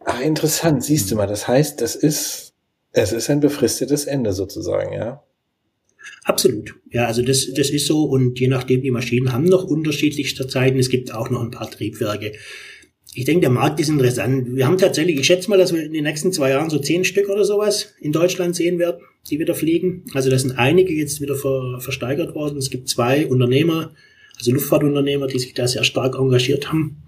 Ah, 0.05 0.21
interessant, 0.23 0.83
siehst 0.83 1.11
du 1.11 1.15
mal, 1.15 1.29
das 1.29 1.47
heißt, 1.47 1.81
das 1.81 1.95
ist, 1.95 2.53
es 2.91 3.13
ist 3.13 3.31
ein 3.31 3.39
befristetes 3.39 4.07
Ende 4.07 4.33
sozusagen, 4.33 4.93
ja? 4.93 5.23
Absolut. 6.31 6.77
Ja, 6.93 7.07
also 7.07 7.23
das, 7.23 7.53
das 7.55 7.71
ist 7.71 7.87
so 7.87 8.05
und 8.05 8.39
je 8.39 8.47
nachdem, 8.47 8.83
die 8.83 8.93
Maschinen 8.93 9.33
haben 9.33 9.47
noch 9.47 9.65
unterschiedlichste 9.65 10.47
Zeiten. 10.47 10.79
Es 10.79 10.89
gibt 10.89 11.13
auch 11.13 11.29
noch 11.29 11.43
ein 11.43 11.51
paar 11.51 11.69
Triebwerke, 11.69 12.35
ich 13.13 13.25
denke, 13.25 13.41
der 13.41 13.51
Markt 13.51 13.81
ist 13.81 13.89
interessant. 13.89 14.55
Wir 14.55 14.69
haben 14.69 14.79
tatsächlich, 14.79 15.19
ich 15.19 15.27
schätze 15.27 15.51
mal, 15.51 15.59
dass 15.59 15.75
wir 15.75 15.83
in 15.83 15.93
den 15.93 16.05
nächsten 16.05 16.33
zwei 16.33 16.51
Jahren 16.51 16.71
so 16.71 16.79
zehn 16.79 17.05
Stück 17.05 17.29
oder 17.29 17.45
sowas 17.45 17.95
in 18.01 18.13
Deutschland 18.13 18.55
sehen 18.55 18.79
werden, 18.79 19.01
die 19.29 19.41
wieder 19.41 19.57
fliegen. 19.57 20.05
Also 20.15 20.31
da 20.31 20.39
sind 20.39 20.57
einige 20.57 20.93
jetzt 20.93 21.21
wieder 21.21 21.35
ver, 21.35 21.81
versteigert 21.81 22.37
worden. 22.37 22.57
Es 22.59 22.71
gibt 22.71 22.89
zwei 22.89 23.27
Unternehmer, 23.27 23.93
also 24.39 24.53
Luftfahrtunternehmer, 24.53 25.27
die 25.27 25.41
sich 25.41 25.55
da 25.55 25.67
sehr 25.67 25.83
stark 25.83 26.15
engagiert 26.15 26.73
haben 26.73 27.03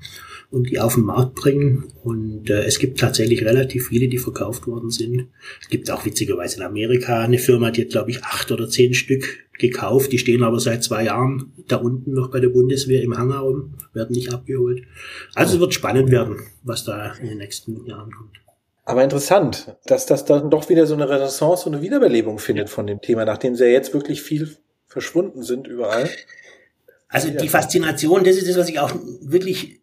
und 0.53 0.71
die 0.71 0.79
auf 0.79 0.95
den 0.95 1.05
Markt 1.05 1.35
bringen. 1.35 1.85
Und 2.05 2.51
äh, 2.51 2.65
es 2.65 2.79
gibt 2.79 3.01
tatsächlich 3.01 3.45
relativ 3.45 3.89
viele, 3.89 4.09
die 4.09 4.19
verkauft 4.19 4.67
worden 4.67 4.91
sind. 4.91 5.29
Es 5.61 5.69
gibt 5.69 5.91
auch 5.91 6.05
witzigerweise 6.05 6.59
in 6.59 6.63
Amerika 6.63 7.21
eine 7.21 7.39
Firma, 7.39 7.71
die 7.71 7.83
hat, 7.83 7.91
glaube 7.91 8.11
ich, 8.11 8.23
acht 8.23 8.53
oder 8.53 8.69
zehn 8.69 8.93
Stück 8.93 9.25
gekauft. 9.59 10.13
Die 10.13 10.19
stehen 10.19 10.43
aber 10.43 10.61
seit 10.61 10.85
zwei 10.85 11.05
Jahren 11.05 11.53
da 11.69 11.77
unten 11.77 12.13
noch 12.13 12.31
bei 12.31 12.39
der 12.39 12.51
Bundeswehr 12.51 13.03
im 13.03 13.17
Hangar 13.17 13.47
und 13.47 13.73
werden 13.95 14.15
nicht 14.15 14.33
abgeholt. 14.33 14.83
Also 15.35 15.55
es 15.55 15.61
wird 15.61 15.73
spannend 15.73 16.11
werden, 16.11 16.37
was 16.63 16.85
da 16.85 17.15
in 17.15 17.29
den 17.29 17.39
nächsten 17.39 17.87
Jahren 17.87 18.13
kommt. 18.13 18.37
Aber 18.85 19.03
interessant, 19.03 19.75
dass 19.87 20.07
das 20.07 20.25
dann 20.27 20.51
doch 20.51 20.69
wieder 20.69 20.87
so 20.87 20.95
eine 20.95 21.09
Renaissance 21.09 21.67
und 21.67 21.75
eine 21.75 21.83
Wiederbelebung 21.83 22.39
findet 22.39 22.69
von 22.69 22.87
dem 22.87 23.01
Thema, 23.01 23.25
nachdem 23.25 23.55
sie 23.55 23.65
ja 23.65 23.71
jetzt 23.71 23.95
wirklich 23.95 24.21
viel 24.23 24.57
verschwunden 24.87 25.43
sind 25.43 25.67
überall. 25.67 26.11
Also 27.09 27.31
die 27.31 27.49
Faszination, 27.49 28.25
das 28.25 28.37
ist 28.37 28.49
das, 28.49 28.57
was 28.57 28.69
ich 28.69 28.81
auch 28.81 28.93
wirklich 29.21 29.82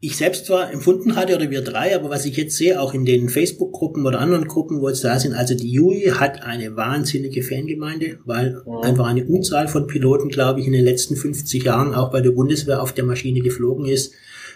ich 0.00 0.16
selbst 0.16 0.46
zwar 0.46 0.72
empfunden 0.72 1.16
hatte 1.16 1.34
oder 1.34 1.50
wir 1.50 1.62
drei, 1.62 1.94
aber 1.94 2.08
was 2.08 2.24
ich 2.24 2.36
jetzt 2.36 2.56
sehe, 2.56 2.80
auch 2.80 2.94
in 2.94 3.04
den 3.04 3.28
Facebook-Gruppen 3.28 4.06
oder 4.06 4.20
anderen 4.20 4.46
Gruppen, 4.46 4.80
wo 4.80 4.88
es 4.88 5.00
da 5.00 5.18
sind, 5.18 5.34
also 5.34 5.54
die 5.54 5.70
Yui 5.72 6.12
hat 6.14 6.42
eine 6.42 6.76
wahnsinnige 6.76 7.42
Fangemeinde, 7.42 8.18
weil 8.24 8.62
ja. 8.64 8.80
einfach 8.80 9.06
eine 9.06 9.24
Unzahl 9.24 9.66
von 9.66 9.88
Piloten, 9.88 10.28
glaube 10.28 10.60
ich, 10.60 10.66
in 10.66 10.72
den 10.72 10.84
letzten 10.84 11.16
50 11.16 11.64
Jahren 11.64 11.94
auch 11.94 12.12
bei 12.12 12.20
der 12.20 12.30
Bundeswehr 12.30 12.80
auf 12.80 12.92
der 12.92 13.04
Maschine 13.04 13.40
geflogen 13.40 13.86
ist 13.86 14.14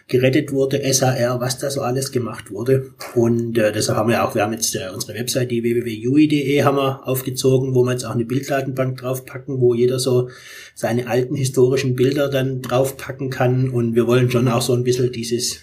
gerettet 0.08 0.52
wurde, 0.52 0.80
SAR, 0.92 1.40
was 1.40 1.58
da 1.58 1.70
so 1.70 1.80
alles 1.80 2.12
gemacht 2.12 2.50
wurde. 2.50 2.92
Und 3.14 3.58
äh, 3.58 3.72
deshalb 3.72 3.98
haben 3.98 4.10
wir 4.10 4.24
auch, 4.24 4.34
wir 4.34 4.42
haben 4.42 4.52
jetzt 4.52 4.74
äh, 4.74 4.88
unsere 4.92 5.18
Website, 5.18 5.50
die 5.50 5.62
www.ui.de 5.62 6.62
haben 6.62 6.76
wir 6.76 7.06
aufgezogen, 7.06 7.74
wo 7.74 7.84
wir 7.84 7.92
jetzt 7.92 8.04
auch 8.04 8.14
eine 8.14 8.24
Bilddatenbank 8.24 8.98
draufpacken, 8.98 9.60
wo 9.60 9.74
jeder 9.74 9.98
so 9.98 10.28
seine 10.74 11.08
alten 11.08 11.34
historischen 11.34 11.94
Bilder 11.94 12.28
dann 12.28 12.62
draufpacken 12.62 13.30
kann. 13.30 13.70
Und 13.70 13.94
wir 13.94 14.06
wollen 14.06 14.30
schon 14.30 14.48
auch 14.48 14.62
so 14.62 14.74
ein 14.74 14.84
bisschen 14.84 15.12
dieses 15.12 15.60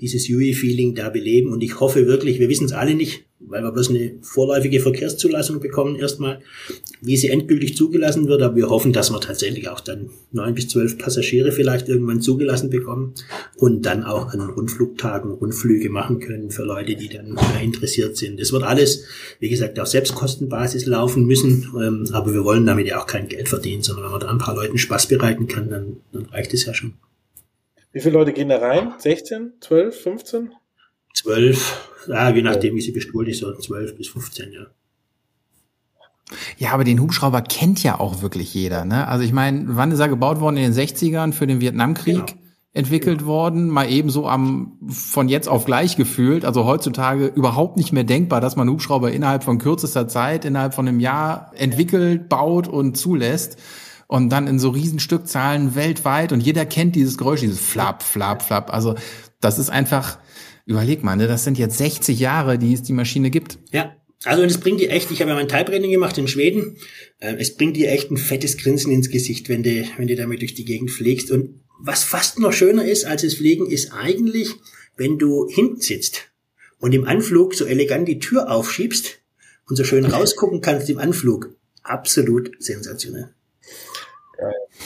dieses 0.00 0.28
UI-Feeling 0.28 0.94
da 0.94 1.08
beleben. 1.10 1.52
Und 1.52 1.62
ich 1.62 1.80
hoffe 1.80 2.06
wirklich, 2.06 2.38
wir 2.38 2.48
wissen 2.48 2.66
es 2.66 2.72
alle 2.72 2.94
nicht, 2.94 3.24
weil 3.40 3.62
wir 3.62 3.72
bloß 3.72 3.90
eine 3.90 4.14
vorläufige 4.20 4.80
Verkehrszulassung 4.80 5.60
bekommen 5.60 5.96
erstmal, 5.96 6.40
wie 7.00 7.16
sie 7.16 7.28
endgültig 7.28 7.76
zugelassen 7.76 8.28
wird. 8.28 8.42
Aber 8.42 8.56
wir 8.56 8.68
hoffen, 8.68 8.92
dass 8.92 9.10
wir 9.10 9.20
tatsächlich 9.20 9.68
auch 9.68 9.80
dann 9.80 10.10
neun 10.32 10.54
bis 10.54 10.68
zwölf 10.68 10.98
Passagiere 10.98 11.52
vielleicht 11.52 11.88
irgendwann 11.88 12.20
zugelassen 12.20 12.70
bekommen 12.70 13.14
und 13.56 13.86
dann 13.86 14.04
auch 14.04 14.32
an 14.32 14.40
Rundflugtagen 14.40 15.30
Rundflüge 15.30 15.90
machen 15.90 16.20
können 16.20 16.50
für 16.50 16.64
Leute, 16.64 16.94
die 16.94 17.08
dann 17.08 17.36
interessiert 17.62 18.16
sind. 18.16 18.40
Es 18.40 18.52
wird 18.52 18.64
alles, 18.64 19.04
wie 19.40 19.48
gesagt, 19.48 19.78
auf 19.80 19.88
Selbstkostenbasis 19.88 20.86
laufen 20.86 21.24
müssen. 21.24 21.66
Ähm, 21.78 22.06
aber 22.12 22.32
wir 22.32 22.44
wollen 22.44 22.66
damit 22.66 22.86
ja 22.86 23.00
auch 23.00 23.06
kein 23.06 23.28
Geld 23.28 23.48
verdienen, 23.48 23.82
sondern 23.82 24.04
wenn 24.04 24.12
man 24.12 24.20
da 24.20 24.28
ein 24.28 24.38
paar 24.38 24.54
Leuten 24.54 24.78
Spaß 24.78 25.06
bereiten 25.06 25.46
kann, 25.46 25.70
dann, 25.70 25.96
dann 26.12 26.26
reicht 26.26 26.54
es 26.54 26.64
ja 26.66 26.74
schon. 26.74 26.94
Wie 27.92 28.00
viele 28.00 28.14
Leute 28.14 28.32
gehen 28.32 28.48
da 28.48 28.58
rein? 28.58 28.92
16, 28.98 29.54
12, 29.60 30.02
15? 30.02 30.52
12, 31.14 32.06
ja, 32.08 32.30
je 32.30 32.42
nachdem, 32.42 32.74
wie 32.74 32.80
sie 32.80 32.92
bestuhlt 32.92 33.28
ist, 33.28 33.40
so 33.40 33.52
12 33.52 33.96
bis 33.96 34.08
15, 34.08 34.52
ja. 34.52 34.66
Ja, 36.58 36.72
aber 36.72 36.84
den 36.84 37.00
Hubschrauber 37.00 37.40
kennt 37.40 37.82
ja 37.82 37.98
auch 37.98 38.20
wirklich 38.20 38.52
jeder. 38.52 38.84
Ne? 38.84 39.08
Also 39.08 39.24
ich 39.24 39.32
meine, 39.32 39.64
wann 39.68 39.90
ist 39.92 39.98
er 39.98 40.08
gebaut 40.08 40.40
worden? 40.40 40.58
In 40.58 40.72
den 40.72 40.74
60ern 40.74 41.32
für 41.32 41.46
den 41.46 41.60
Vietnamkrieg 41.60 42.26
genau. 42.26 42.40
entwickelt 42.74 43.20
genau. 43.20 43.30
worden, 43.30 43.68
mal 43.68 43.90
eben 43.90 44.10
so 44.10 44.28
am 44.28 44.78
von 44.88 45.30
jetzt 45.30 45.48
auf 45.48 45.64
gleich 45.64 45.96
gefühlt. 45.96 46.44
Also 46.44 46.66
heutzutage 46.66 47.26
überhaupt 47.26 47.78
nicht 47.78 47.92
mehr 47.92 48.04
denkbar, 48.04 48.42
dass 48.42 48.56
man 48.56 48.68
Hubschrauber 48.68 49.10
innerhalb 49.10 49.42
von 49.42 49.56
kürzester 49.56 50.06
Zeit, 50.06 50.44
innerhalb 50.44 50.74
von 50.74 50.86
einem 50.86 51.00
Jahr 51.00 51.52
entwickelt, 51.54 52.28
baut 52.28 52.68
und 52.68 52.98
zulässt 52.98 53.56
und 54.08 54.30
dann 54.30 54.48
in 54.48 54.58
so 54.58 54.70
Riesenstückzahlen 54.70 55.76
weltweit 55.76 56.32
und 56.32 56.40
jeder 56.40 56.66
kennt 56.66 56.96
dieses 56.96 57.16
Geräusch, 57.16 57.40
dieses 57.40 57.60
Flap, 57.60 58.02
Flap, 58.02 58.42
Flap. 58.42 58.72
Also 58.72 58.96
das 59.40 59.58
ist 59.58 59.70
einfach, 59.70 60.18
überleg 60.64 61.04
mal, 61.04 61.14
ne, 61.14 61.28
das 61.28 61.44
sind 61.44 61.58
jetzt 61.58 61.78
60 61.78 62.18
Jahre, 62.18 62.58
die 62.58 62.72
es 62.72 62.82
die 62.82 62.94
Maschine 62.94 63.30
gibt. 63.30 63.58
Ja. 63.70 63.94
Also 64.24 64.42
und 64.42 64.50
es 64.50 64.58
bringt 64.58 64.80
dir 64.80 64.90
echt, 64.90 65.12
ich 65.12 65.20
habe 65.20 65.30
ja 65.30 65.36
mein 65.36 65.46
Type-Training 65.46 65.92
gemacht 65.92 66.18
in 66.18 66.26
Schweden, 66.26 66.76
äh, 67.20 67.36
es 67.38 67.54
bringt 67.54 67.76
dir 67.76 67.92
echt 67.92 68.10
ein 68.10 68.16
fettes 68.16 68.56
Grinsen 68.56 68.90
ins 68.90 69.10
Gesicht, 69.10 69.48
wenn 69.48 69.62
du, 69.62 69.84
wenn 69.96 70.08
du 70.08 70.16
damit 70.16 70.40
durch 70.40 70.54
die 70.54 70.64
Gegend 70.64 70.90
fliegst. 70.90 71.30
Und 71.30 71.60
was 71.78 72.02
fast 72.02 72.40
noch 72.40 72.52
schöner 72.52 72.84
ist 72.84 73.04
als 73.04 73.22
das 73.22 73.34
Fliegen, 73.34 73.70
ist 73.70 73.92
eigentlich, 73.92 74.54
wenn 74.96 75.18
du 75.18 75.46
hinten 75.48 75.80
sitzt 75.80 76.32
und 76.78 76.94
im 76.94 77.04
Anflug 77.04 77.54
so 77.54 77.64
elegant 77.64 78.08
die 78.08 78.18
Tür 78.18 78.50
aufschiebst 78.50 79.20
und 79.68 79.76
so 79.76 79.84
schön 79.84 80.04
rausgucken 80.06 80.62
kannst 80.62 80.90
im 80.90 80.98
Anflug. 80.98 81.54
Absolut 81.84 82.50
sensationell. 82.58 83.34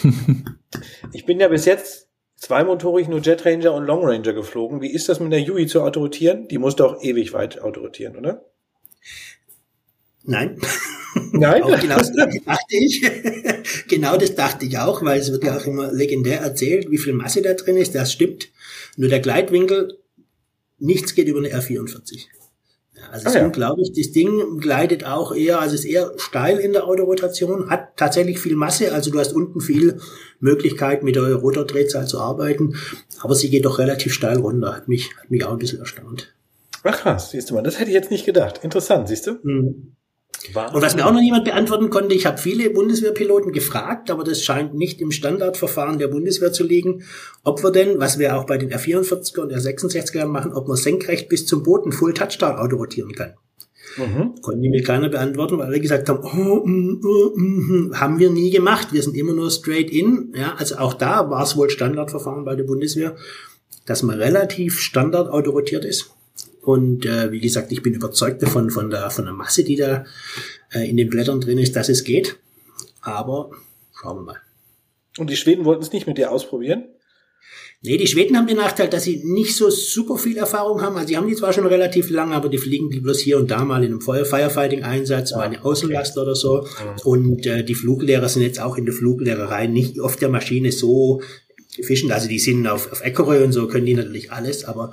ich 1.13 1.27
bin 1.27 1.41
ja 1.41 1.49
bis 1.49 1.65
jetzt 1.65 2.09
zweimotorig 2.37 3.09
nur 3.09 3.21
Jet 3.21 3.45
Ranger 3.45 3.75
und 3.75 3.87
Long 3.87 4.05
Ranger 4.05 4.33
geflogen. 4.33 4.81
Wie 4.81 4.93
ist 4.93 5.09
das 5.09 5.21
mit 5.21 5.33
der 5.33 5.41
Yui 5.41 5.67
zu 5.67 5.83
autoritieren? 5.83 6.49
Die 6.49 6.59
muss 6.59 6.77
doch 6.77 7.03
ewig 7.03 7.33
weit 7.33 7.61
autoritieren, 7.61 8.17
oder? 8.17 8.45
Nein. 10.25 10.59
Nein? 11.33 11.63
genau 11.81 11.97
das 11.97 12.13
dachte 12.13 12.77
ich. 12.77 13.03
genau 13.89 14.17
das 14.17 14.35
dachte 14.35 14.67
ich 14.67 14.79
auch, 14.79 15.03
weil 15.03 15.21
es 15.21 15.31
wird 15.31 15.45
ja 15.45 15.57
auch 15.57 15.67
immer 15.67 15.93
legendär 15.93 16.41
erzählt, 16.41 16.91
wie 16.91 16.99
viel 16.99 17.13
Masse 17.13 17.43
da 17.43 17.55
drin 17.55 17.77
ist. 17.77 17.95
Das 17.95 18.13
stimmt. 18.13 18.49
Nur 18.97 19.09
der 19.09 19.21
Gleitwinkel, 19.21 19.99
nichts 20.79 21.15
geht 21.15 21.29
über 21.29 21.39
eine 21.39 21.49
R44. 21.49 22.27
Also 23.11 23.23
es 23.23 23.27
ah, 23.27 23.29
ist 23.31 23.35
ja. 23.37 23.45
unglaublich. 23.45 23.93
Das 23.93 24.13
Ding 24.13 24.59
gleitet 24.59 25.05
auch 25.05 25.35
eher, 25.35 25.61
also 25.61 25.75
ist 25.75 25.85
eher 25.85 26.13
steil 26.17 26.59
in 26.59 26.73
der 26.73 26.87
Autorotation, 26.87 27.71
hat 27.71 27.97
tatsächlich 27.97 28.39
viel 28.39 28.57
Masse, 28.57 28.93
also 28.93 29.11
du 29.11 29.19
hast 29.19 29.33
unten 29.33 29.61
viel 29.61 29.99
Möglichkeit 30.41 31.03
mit 31.03 31.17
der 31.17 31.35
Rotordrehzahl 31.35 32.07
zu 32.07 32.21
arbeiten, 32.21 32.77
aber 33.21 33.35
sie 33.35 33.51
geht 33.51 33.65
doch 33.65 33.79
relativ 33.79 34.13
steil 34.13 34.39
runter. 34.39 34.75
Hat 34.75 34.89
mich, 34.89 35.17
hat 35.17 35.31
mich 35.31 35.45
auch 35.45 35.53
ein 35.53 35.59
bisschen 35.59 35.81
erstaunt. 35.81 36.35
Ach 36.85 36.99
krass, 36.99 37.31
siehst 37.31 37.51
du 37.51 37.55
mal, 37.55 37.63
das 37.63 37.79
hätte 37.79 37.91
ich 37.91 37.95
jetzt 37.95 38.11
nicht 38.11 38.27
gedacht. 38.27 38.61
Interessant, 38.63 39.09
siehst 39.09 39.27
du? 39.27 39.39
Mhm. 39.43 39.95
Wahnsinn. 40.53 40.77
Und 40.77 40.83
was 40.83 40.97
mir 40.97 41.07
auch 41.07 41.13
noch 41.13 41.21
niemand 41.21 41.45
beantworten 41.45 41.91
konnte, 41.91 42.15
ich 42.15 42.27
habe 42.27 42.39
viele 42.39 42.71
Bundeswehrpiloten 42.71 43.53
gefragt, 43.53 44.11
aber 44.11 44.25
das 44.25 44.43
scheint 44.43 44.75
nicht 44.75 45.01
im 45.01 45.11
Standardverfahren 45.11 45.99
der 45.99 46.09
Bundeswehr 46.09 46.53
zu 46.53 46.65
liegen, 46.65 47.05
ob 47.45 47.63
wir 47.63 47.71
denn, 47.71 48.01
was 48.01 48.19
wir 48.19 48.37
auch 48.37 48.45
bei 48.45 48.59
den 48.59 48.73
R44er 48.73 49.41
und 49.41 49.53
R66er 49.53 50.27
machen, 50.27 50.53
ob 50.53 50.69
man 50.69 50.77
senkrecht 50.77 51.29
bis 51.29 51.47
zum 51.47 51.63
Boden 51.63 51.93
Full 51.93 52.15
Touchdown 52.15 52.57
Auto 52.57 52.77
rotieren 52.77 53.13
kann. 53.13 53.35
Mhm. 53.97 54.35
Konnte 54.41 54.69
mir 54.69 54.83
keiner 54.83 55.09
beantworten, 55.09 55.59
weil 55.59 55.67
alle 55.67 55.81
gesagt 55.81 56.09
haben, 56.09 56.25
oh, 56.25 56.67
mm, 56.67 57.01
oh, 57.05 57.39
mm, 57.39 57.95
haben 57.95 58.19
wir 58.19 58.31
nie 58.31 58.51
gemacht. 58.51 58.89
Wir 58.93 59.03
sind 59.03 59.17
immer 59.17 59.33
nur 59.33 59.51
straight 59.51 59.91
in. 59.91 60.33
Ja, 60.35 60.55
also 60.57 60.77
auch 60.77 60.95
da 60.95 61.29
war 61.31 61.43
es 61.43 61.57
wohl 61.57 61.69
Standardverfahren 61.69 62.45
bei 62.45 62.55
der 62.55 62.65
Bundeswehr, 62.65 63.17
dass 63.85 64.03
man 64.03 64.19
relativ 64.19 64.81
Standard 64.81 65.29
autorotiert 65.29 65.85
ist. 65.85 66.11
Und 66.63 67.05
äh, 67.07 67.33
wie 67.33 67.41
gesagt, 67.41 67.73
ich 67.73 67.83
bin 67.83 67.93
überzeugt 67.93 68.43
davon, 68.43 68.71
von 68.71 68.89
der, 68.89 69.11
von 69.11 69.25
der 69.25 69.35
Masse, 69.35 69.65
die 69.65 69.77
da 69.77 70.05
äh, 70.73 70.89
in 70.89 70.97
den 70.97 71.11
Blättern 71.11 71.41
drin 71.41 71.59
ist, 71.59 71.75
dass 71.75 71.89
es 71.89 72.05
geht. 72.05 72.37
Aber 73.01 73.51
schauen 74.01 74.19
wir 74.19 74.23
mal. 74.23 74.37
Und 75.19 75.29
die 75.29 75.37
Schweden 75.37 75.65
wollten 75.65 75.83
es 75.83 75.93
nicht 75.93 76.07
mit 76.07 76.19
dir 76.19 76.31
ausprobieren? 76.31 76.85
Nee, 77.85 77.97
die 77.97 78.07
Schweden 78.07 78.37
haben 78.37 78.47
den 78.47 78.59
Nachteil, 78.59 78.89
dass 78.89 79.03
sie 79.03 79.23
nicht 79.25 79.57
so 79.57 79.69
super 79.69 80.17
viel 80.17 80.37
Erfahrung 80.37 80.81
haben. 80.83 80.95
Also 80.95 81.09
sie 81.09 81.17
haben 81.17 81.27
die 81.27 81.35
zwar 81.35 81.53
schon 81.53 81.67
relativ 81.67 82.11
lange, 82.11 82.33
aber 82.37 82.49
die 82.49 82.59
fliegen 82.59 82.91
die 82.91 83.01
bloß 83.01 83.19
hier 83.19 83.39
und 83.39 83.51
da 83.51 83.65
mal 83.65 83.83
in 83.83 83.91
einem 83.91 84.01
Firefighting-Einsatz, 84.01 85.33
ja, 85.33 85.39
mal 85.39 85.47
eine 85.47 85.65
Außenlast 85.65 86.17
okay. 86.17 86.25
oder 86.25 86.37
so. 86.37 86.65
Ja. 86.65 86.95
Und 87.03 87.45
äh, 87.45 87.65
die 87.65 87.75
Fluglehrer 87.75 88.29
sind 88.29 88.43
jetzt 88.43 88.61
auch 88.61 88.77
in 88.79 88.85
der 88.85 88.95
Fluglehrerei 88.95 89.67
nicht 89.67 89.99
auf 89.99 90.15
der 90.15 90.29
Maschine 90.29 90.71
so 90.71 91.23
fischen. 91.83 92.13
Also 92.13 92.29
die 92.29 92.39
sind 92.39 92.69
auf, 92.69 92.93
auf 92.93 93.05
Ecorö 93.05 93.43
und 93.43 93.51
so, 93.51 93.67
können 93.67 93.87
die 93.87 93.95
natürlich 93.95 94.31
alles, 94.31 94.65
aber 94.65 94.93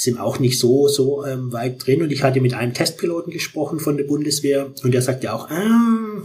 sind 0.00 0.18
auch 0.18 0.38
nicht 0.38 0.58
so, 0.58 0.88
so 0.88 1.24
ähm, 1.24 1.52
weit 1.52 1.84
drin. 1.84 2.02
Und 2.02 2.12
ich 2.12 2.22
hatte 2.22 2.40
mit 2.40 2.54
einem 2.54 2.74
Testpiloten 2.74 3.32
gesprochen 3.32 3.80
von 3.80 3.96
der 3.96 4.04
Bundeswehr 4.04 4.72
und 4.82 4.92
der 4.92 5.02
sagte 5.02 5.32
auch, 5.32 5.50
ah, 5.50 6.22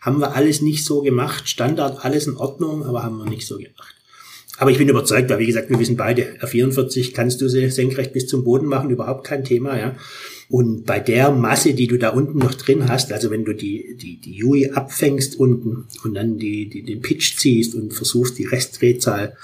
haben 0.00 0.18
wir 0.18 0.34
alles 0.34 0.62
nicht 0.62 0.84
so 0.84 1.02
gemacht, 1.02 1.48
Standard, 1.48 2.04
alles 2.04 2.26
in 2.26 2.36
Ordnung, 2.36 2.84
aber 2.84 3.02
haben 3.02 3.18
wir 3.18 3.30
nicht 3.30 3.46
so 3.46 3.56
gemacht. 3.56 3.94
Aber 4.58 4.70
ich 4.70 4.78
bin 4.78 4.88
überzeugt, 4.88 5.30
weil 5.30 5.38
wie 5.38 5.46
gesagt, 5.46 5.70
wir 5.70 5.78
wissen 5.78 5.96
beide, 5.96 6.36
R44 6.40 7.12
kannst 7.14 7.40
du 7.40 7.48
sie 7.48 7.70
senkrecht 7.70 8.12
bis 8.12 8.26
zum 8.26 8.44
Boden 8.44 8.66
machen, 8.66 8.90
überhaupt 8.90 9.24
kein 9.24 9.44
Thema, 9.44 9.78
ja. 9.78 9.96
Und 10.48 10.84
bei 10.84 11.00
der 11.00 11.30
Masse, 11.30 11.72
die 11.72 11.86
du 11.86 11.96
da 11.98 12.10
unten 12.10 12.38
noch 12.38 12.54
drin 12.54 12.88
hast, 12.88 13.10
also 13.12 13.30
wenn 13.30 13.44
du 13.44 13.54
die, 13.54 13.96
die, 13.96 14.20
die 14.20 14.44
UI 14.44 14.70
abfängst 14.70 15.36
unten 15.36 15.86
und 16.04 16.14
dann 16.14 16.36
die, 16.36 16.68
die, 16.68 16.82
den 16.82 17.00
Pitch 17.00 17.38
ziehst 17.38 17.74
und 17.74 17.94
versuchst, 17.94 18.38
die 18.38 18.44
Restdrehzahl 18.44 19.36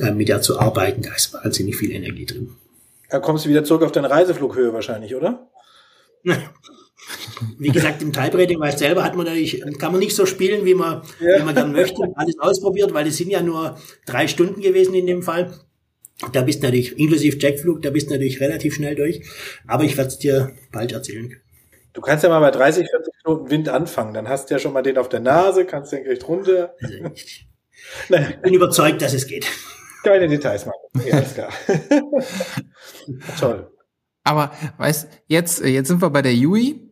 äh, 0.00 0.12
mit 0.12 0.28
der 0.28 0.42
zu 0.42 0.58
arbeiten, 0.58 1.02
da 1.02 1.14
ist 1.14 1.32
wahnsinnig 1.32 1.76
viel 1.76 1.92
Energie 1.92 2.26
drin. 2.26 2.50
Da 3.08 3.20
kommst 3.20 3.44
du 3.44 3.48
wieder 3.48 3.64
zurück 3.64 3.82
auf 3.82 3.92
deine 3.92 4.10
Reiseflughöhe 4.10 4.72
wahrscheinlich, 4.72 5.14
oder? 5.14 5.50
Wie 7.58 7.70
gesagt, 7.70 8.02
im 8.02 8.12
Type-Rating, 8.12 8.60
weil 8.60 8.76
selber 8.76 9.04
hat 9.04 9.16
man 9.16 9.26
natürlich, 9.26 9.62
kann 9.78 9.92
man 9.92 10.00
nicht 10.00 10.14
so 10.14 10.26
spielen, 10.26 10.64
wie 10.64 10.74
man, 10.74 11.02
ja. 11.20 11.38
wie 11.38 11.44
man 11.44 11.54
dann 11.54 11.72
möchte, 11.72 12.02
alles 12.16 12.38
ausprobiert, 12.38 12.92
weil 12.92 13.06
es 13.06 13.16
sind 13.16 13.30
ja 13.30 13.40
nur 13.40 13.78
drei 14.04 14.26
Stunden 14.28 14.60
gewesen 14.60 14.94
in 14.94 15.06
dem 15.06 15.22
Fall. 15.22 15.54
Da 16.32 16.42
bist 16.42 16.62
du 16.62 16.66
natürlich, 16.66 16.98
inklusive 16.98 17.38
Jackflug, 17.38 17.80
da 17.82 17.90
bist 17.90 18.08
du 18.08 18.14
natürlich 18.14 18.40
relativ 18.40 18.74
schnell 18.74 18.96
durch. 18.96 19.22
Aber 19.66 19.84
ich 19.84 19.96
werde 19.96 20.08
es 20.08 20.18
dir 20.18 20.52
bald 20.72 20.92
erzählen. 20.92 21.32
Du 21.92 22.00
kannst 22.00 22.24
ja 22.24 22.30
mal 22.30 22.40
bei 22.40 22.50
30, 22.50 22.88
40 22.90 23.14
Minuten 23.24 23.50
Wind 23.50 23.68
anfangen. 23.68 24.14
Dann 24.14 24.28
hast 24.28 24.50
du 24.50 24.54
ja 24.54 24.58
schon 24.58 24.72
mal 24.72 24.82
den 24.82 24.98
auf 24.98 25.08
der 25.08 25.20
Nase, 25.20 25.64
kannst 25.64 25.92
den 25.92 26.04
gleich 26.04 26.26
runter. 26.26 26.74
Also 26.82 26.94
ich 27.14 27.48
bin 28.42 28.54
überzeugt, 28.54 29.00
dass 29.00 29.14
es 29.14 29.26
geht. 29.26 29.46
Keine 30.02 30.28
Details 30.28 30.66
machen. 30.66 31.06
Ja, 31.06 31.18
ist 31.18 31.34
klar. 31.34 31.50
Toll. 33.40 33.70
Aber 34.24 34.52
weißt, 34.76 35.08
jetzt, 35.26 35.64
jetzt 35.64 35.88
sind 35.88 36.02
wir 36.02 36.10
bei 36.10 36.22
der 36.22 36.34
Yui, 36.34 36.88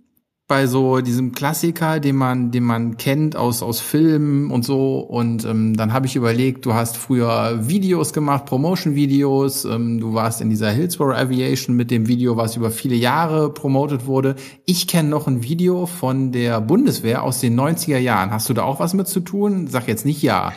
bei 0.48 0.68
so 0.68 1.00
diesem 1.00 1.32
Klassiker, 1.32 1.98
den 1.98 2.14
man, 2.14 2.52
den 2.52 2.62
man 2.62 2.96
kennt 2.96 3.34
aus 3.34 3.62
aus 3.62 3.80
Filmen 3.80 4.50
und 4.52 4.64
so. 4.64 5.00
Und 5.00 5.44
ähm, 5.44 5.76
dann 5.76 5.92
habe 5.92 6.06
ich 6.06 6.14
überlegt, 6.14 6.64
du 6.64 6.74
hast 6.74 6.96
früher 6.96 7.68
Videos 7.68 8.12
gemacht, 8.12 8.46
Promotion-Videos. 8.46 9.64
Ähm, 9.64 9.98
du 9.98 10.14
warst 10.14 10.40
in 10.40 10.48
dieser 10.48 10.70
Hillsborough 10.70 11.16
Aviation 11.16 11.74
mit 11.74 11.90
dem 11.90 12.06
Video, 12.06 12.36
was 12.36 12.56
über 12.56 12.70
viele 12.70 12.94
Jahre 12.94 13.52
promotet 13.52 14.06
wurde. 14.06 14.36
Ich 14.66 14.86
kenne 14.86 15.08
noch 15.08 15.26
ein 15.26 15.42
Video 15.42 15.86
von 15.86 16.30
der 16.30 16.60
Bundeswehr 16.60 17.24
aus 17.24 17.40
den 17.40 17.58
90er 17.58 17.98
Jahren. 17.98 18.30
Hast 18.30 18.48
du 18.48 18.54
da 18.54 18.62
auch 18.62 18.78
was 18.78 18.94
mit 18.94 19.08
zu 19.08 19.20
tun? 19.20 19.66
Sag 19.66 19.88
jetzt 19.88 20.06
nicht 20.06 20.22
ja. 20.22 20.52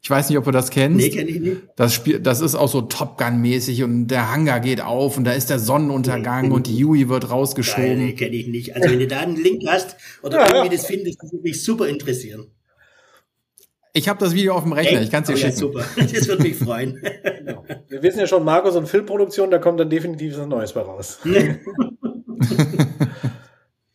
Ich 0.00 0.10
weiß 0.10 0.28
nicht, 0.28 0.38
ob 0.38 0.44
du 0.44 0.52
das 0.52 0.70
kennst. 0.70 0.98
Nee, 0.98 1.10
kenn 1.10 1.28
ich 1.28 1.40
nicht. 1.40 1.62
Das 1.76 1.92
Spiel, 1.92 2.20
das 2.20 2.40
ist 2.40 2.54
auch 2.54 2.68
so 2.68 2.82
Top 2.82 3.18
Gun 3.18 3.40
mäßig 3.40 3.82
und 3.82 4.06
der 4.06 4.30
Hangar 4.32 4.60
geht 4.60 4.80
auf 4.80 5.16
und 5.16 5.24
da 5.24 5.32
ist 5.32 5.50
der 5.50 5.58
Sonnenuntergang 5.58 6.48
nee, 6.48 6.54
und 6.54 6.68
die 6.68 6.76
Yui 6.76 7.08
wird 7.08 7.30
rausgeschoben. 7.30 7.88
Nein, 7.88 8.06
nee, 8.06 8.12
kenne 8.12 8.36
ich 8.36 8.46
nicht. 8.46 8.76
Also 8.76 8.90
wenn 8.90 9.00
du 9.00 9.08
da 9.08 9.18
einen 9.18 9.36
Link 9.36 9.64
hast 9.66 9.96
oder 10.22 10.38
ja, 10.38 10.46
irgendwie 10.46 10.66
ja. 10.66 10.80
das 10.80 10.86
findest, 10.86 11.22
das 11.22 11.32
würde 11.32 11.42
mich 11.42 11.62
super 11.62 11.88
interessieren. 11.88 12.46
Ich 13.92 14.08
habe 14.08 14.20
das 14.20 14.34
Video 14.34 14.54
auf 14.54 14.62
dem 14.62 14.72
Rechner, 14.72 15.02
ich 15.02 15.10
kann 15.10 15.22
es 15.24 15.28
dir 15.28 15.34
oh, 15.34 15.36
schicken. 15.36 15.50
Ja, 15.50 15.56
super, 15.56 15.84
das 15.96 16.28
würde 16.28 16.44
mich 16.44 16.56
freuen. 16.56 17.02
Genau. 17.38 17.64
Wir 17.88 18.02
wissen 18.02 18.20
ja 18.20 18.28
schon, 18.28 18.44
Markus 18.44 18.76
und 18.76 18.86
Filmproduktion, 18.86 19.50
da 19.50 19.58
kommt 19.58 19.80
dann 19.80 19.90
definitiv 19.90 20.38
was 20.38 20.46
Neues 20.46 20.72
bei 20.72 20.82
raus. 20.82 21.18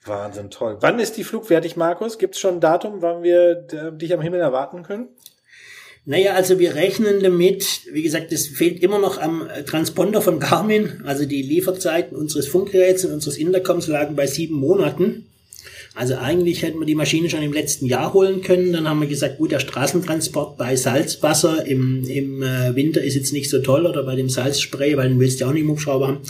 Wahnsinn, 0.06 0.50
toll. 0.50 0.78
Wann 0.82 1.00
ist 1.00 1.16
die 1.16 1.24
Flug 1.24 1.46
fertig, 1.46 1.78
Markus? 1.78 2.18
Gibt 2.18 2.36
es 2.36 2.42
schon 2.42 2.56
ein 2.56 2.60
Datum, 2.60 3.02
wann 3.02 3.24
wir 3.24 3.66
äh, 3.72 3.98
dich 3.98 4.14
am 4.14 4.20
Himmel 4.20 4.42
erwarten 4.42 4.84
können? 4.84 5.08
Naja, 6.06 6.34
also 6.34 6.60
wir 6.60 6.76
rechnen 6.76 7.24
damit, 7.24 7.82
wie 7.92 8.04
gesagt, 8.04 8.34
es 8.34 8.48
fehlt 8.48 8.84
immer 8.84 9.00
noch 9.00 9.18
am 9.18 9.48
Transponder 9.66 10.22
von 10.22 10.40
Garmin. 10.40 11.02
Also 11.06 11.26
die 11.26 11.42
Lieferzeiten 11.42 12.18
unseres 12.18 12.48
Funkgeräts 12.48 13.06
und 13.06 13.14
unseres 13.14 13.38
Intercoms 13.38 13.88
lagen 13.88 14.16
bei 14.16 14.28
sieben 14.28 14.56
Monaten. 14.56 15.26
Also 15.96 16.16
eigentlich 16.16 16.64
hätten 16.64 16.80
wir 16.80 16.88
die 16.88 16.96
Maschine 16.96 17.30
schon 17.30 17.44
im 17.44 17.54
letzten 17.54 17.86
Jahr 17.86 18.14
holen 18.14 18.42
können. 18.42 18.74
Dann 18.74 18.90
haben 18.90 19.00
wir 19.00 19.08
gesagt, 19.08 19.38
gut, 19.38 19.52
der 19.52 19.60
Straßentransport 19.60 20.58
bei 20.58 20.76
Salzwasser 20.76 21.66
im, 21.68 22.04
im 22.10 22.42
äh, 22.42 22.76
Winter 22.76 23.02
ist 23.02 23.16
jetzt 23.16 23.32
nicht 23.32 23.50
so 23.50 23.60
toll 23.60 23.86
oder 23.86 24.04
bei 24.04 24.16
dem 24.16 24.28
Salzspray, 24.28 24.98
weil 24.98 25.10
den 25.10 25.20
willst 25.20 25.40
du 25.40 25.46
ja 25.46 25.50
auch 25.50 25.54
nicht 25.54 25.62
im 25.62 25.70
Hubschrauber 25.70 26.08
haben. 26.08 26.22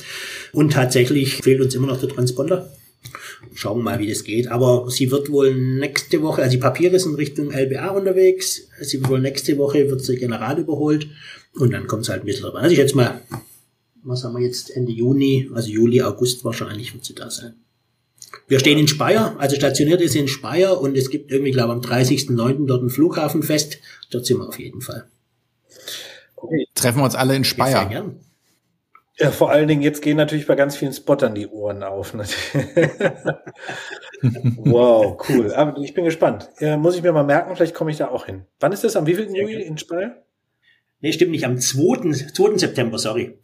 Und 0.52 0.74
tatsächlich 0.74 1.38
fehlt 1.38 1.62
uns 1.62 1.74
immer 1.74 1.88
noch 1.88 2.00
der 2.00 2.10
Transponder. 2.10 2.70
Schauen 3.54 3.80
wir 3.80 3.84
mal, 3.84 4.00
wie 4.00 4.08
das 4.08 4.24
geht. 4.24 4.48
Aber 4.48 4.90
sie 4.90 5.12
wird 5.12 5.30
wohl 5.32 5.54
nächste 5.54 6.22
Woche, 6.22 6.42
also 6.42 6.52
die 6.52 6.62
Papiere 6.62 7.00
sind 7.00 7.16
Richtung 7.16 7.52
LBA 7.52 7.90
unterwegs. 7.90 8.68
Sie 8.82 9.00
wird 9.00 9.10
wohl 9.10 9.22
nächste 9.22 9.58
Woche, 9.58 9.90
wird 9.90 10.02
sie 10.02 10.18
General 10.18 10.58
überholt. 10.60 11.08
Und 11.56 11.72
dann 11.72 11.88
kommt 11.88 12.04
es 12.04 12.10
halt 12.10 12.24
ein 12.24 12.26
bisschen 12.26 12.44
drauf 12.44 12.56
Also 12.56 12.72
ich 12.72 12.80
jetzt 12.80 12.96
mal, 12.96 13.22
was 14.04 14.24
haben 14.24 14.36
wir 14.36 14.46
jetzt, 14.46 14.76
Ende 14.76 14.92
Juni, 14.92 15.50
also 15.54 15.70
Juli, 15.70 16.02
August 16.02 16.44
wahrscheinlich 16.44 16.94
wird 16.94 17.06
sie 17.06 17.16
da 17.16 17.30
sein. 17.30 17.54
Wir 18.48 18.60
stehen 18.60 18.80
in 18.80 18.88
Speyer, 18.88 19.36
also 19.38 19.56
stationiert 19.56 20.02
ist 20.02 20.14
sie 20.14 20.20
in 20.20 20.28
Speyer 20.28 20.82
und 20.82 20.98
es 20.98 21.10
gibt 21.10 21.32
irgendwie, 21.32 21.52
glaube 21.52 21.80
ich, 21.80 21.90
am 21.90 22.00
30.09. 22.00 22.66
dort 22.66 22.84
ein 22.84 22.90
Flughafenfest. 22.90 23.78
Dort 24.10 24.26
sind 24.26 24.40
wir 24.40 24.48
auf 24.48 24.60
jeden 24.60 24.82
Fall. 24.82 25.08
Okay. 26.36 26.68
Treffen 26.76 27.00
wir 27.00 27.06
uns 27.06 27.16
alle 27.16 27.36
in 27.36 27.44
Speyer. 27.44 27.80
Sehr 27.80 27.90
gern. 27.90 28.20
Ja, 29.20 29.30
vor 29.30 29.52
allen 29.52 29.68
Dingen, 29.68 29.84
jetzt 29.84 30.02
gehen 30.02 30.18
natürlich 30.18 30.48
bei 30.48 30.56
ganz 30.56 30.76
vielen 30.76 30.94
Spottern 30.94 31.36
die 31.36 31.48
Ohren 31.48 31.84
auf. 31.84 32.16
Ne? 32.16 32.24
wow, 34.58 35.18
cool. 35.30 35.54
Aber 35.54 35.80
ich 35.82 35.94
bin 35.94 36.06
gespannt. 36.06 36.50
Ja, 36.60 36.78
muss 36.78 36.96
ich 36.96 37.04
mir 37.04 37.12
mal 37.12 37.24
merken, 37.24 37.56
vielleicht 37.56 37.76
komme 37.76 37.92
ich 37.92 37.98
da 37.98 38.08
auch 38.08 38.26
hin. 38.26 38.46
Wann 38.60 38.72
ist 38.72 38.84
das? 38.84 38.96
Am 38.96 39.06
wievielten 39.06 39.36
Juli 39.36 39.62
in 39.62 39.78
Speyer? 39.78 40.24
Nee, 41.02 41.12
stimmt 41.12 41.32
nicht. 41.32 41.46
Am 41.46 41.60
2. 41.60 42.32
2. 42.34 42.58
September, 42.58 42.98
sorry. 42.98 43.38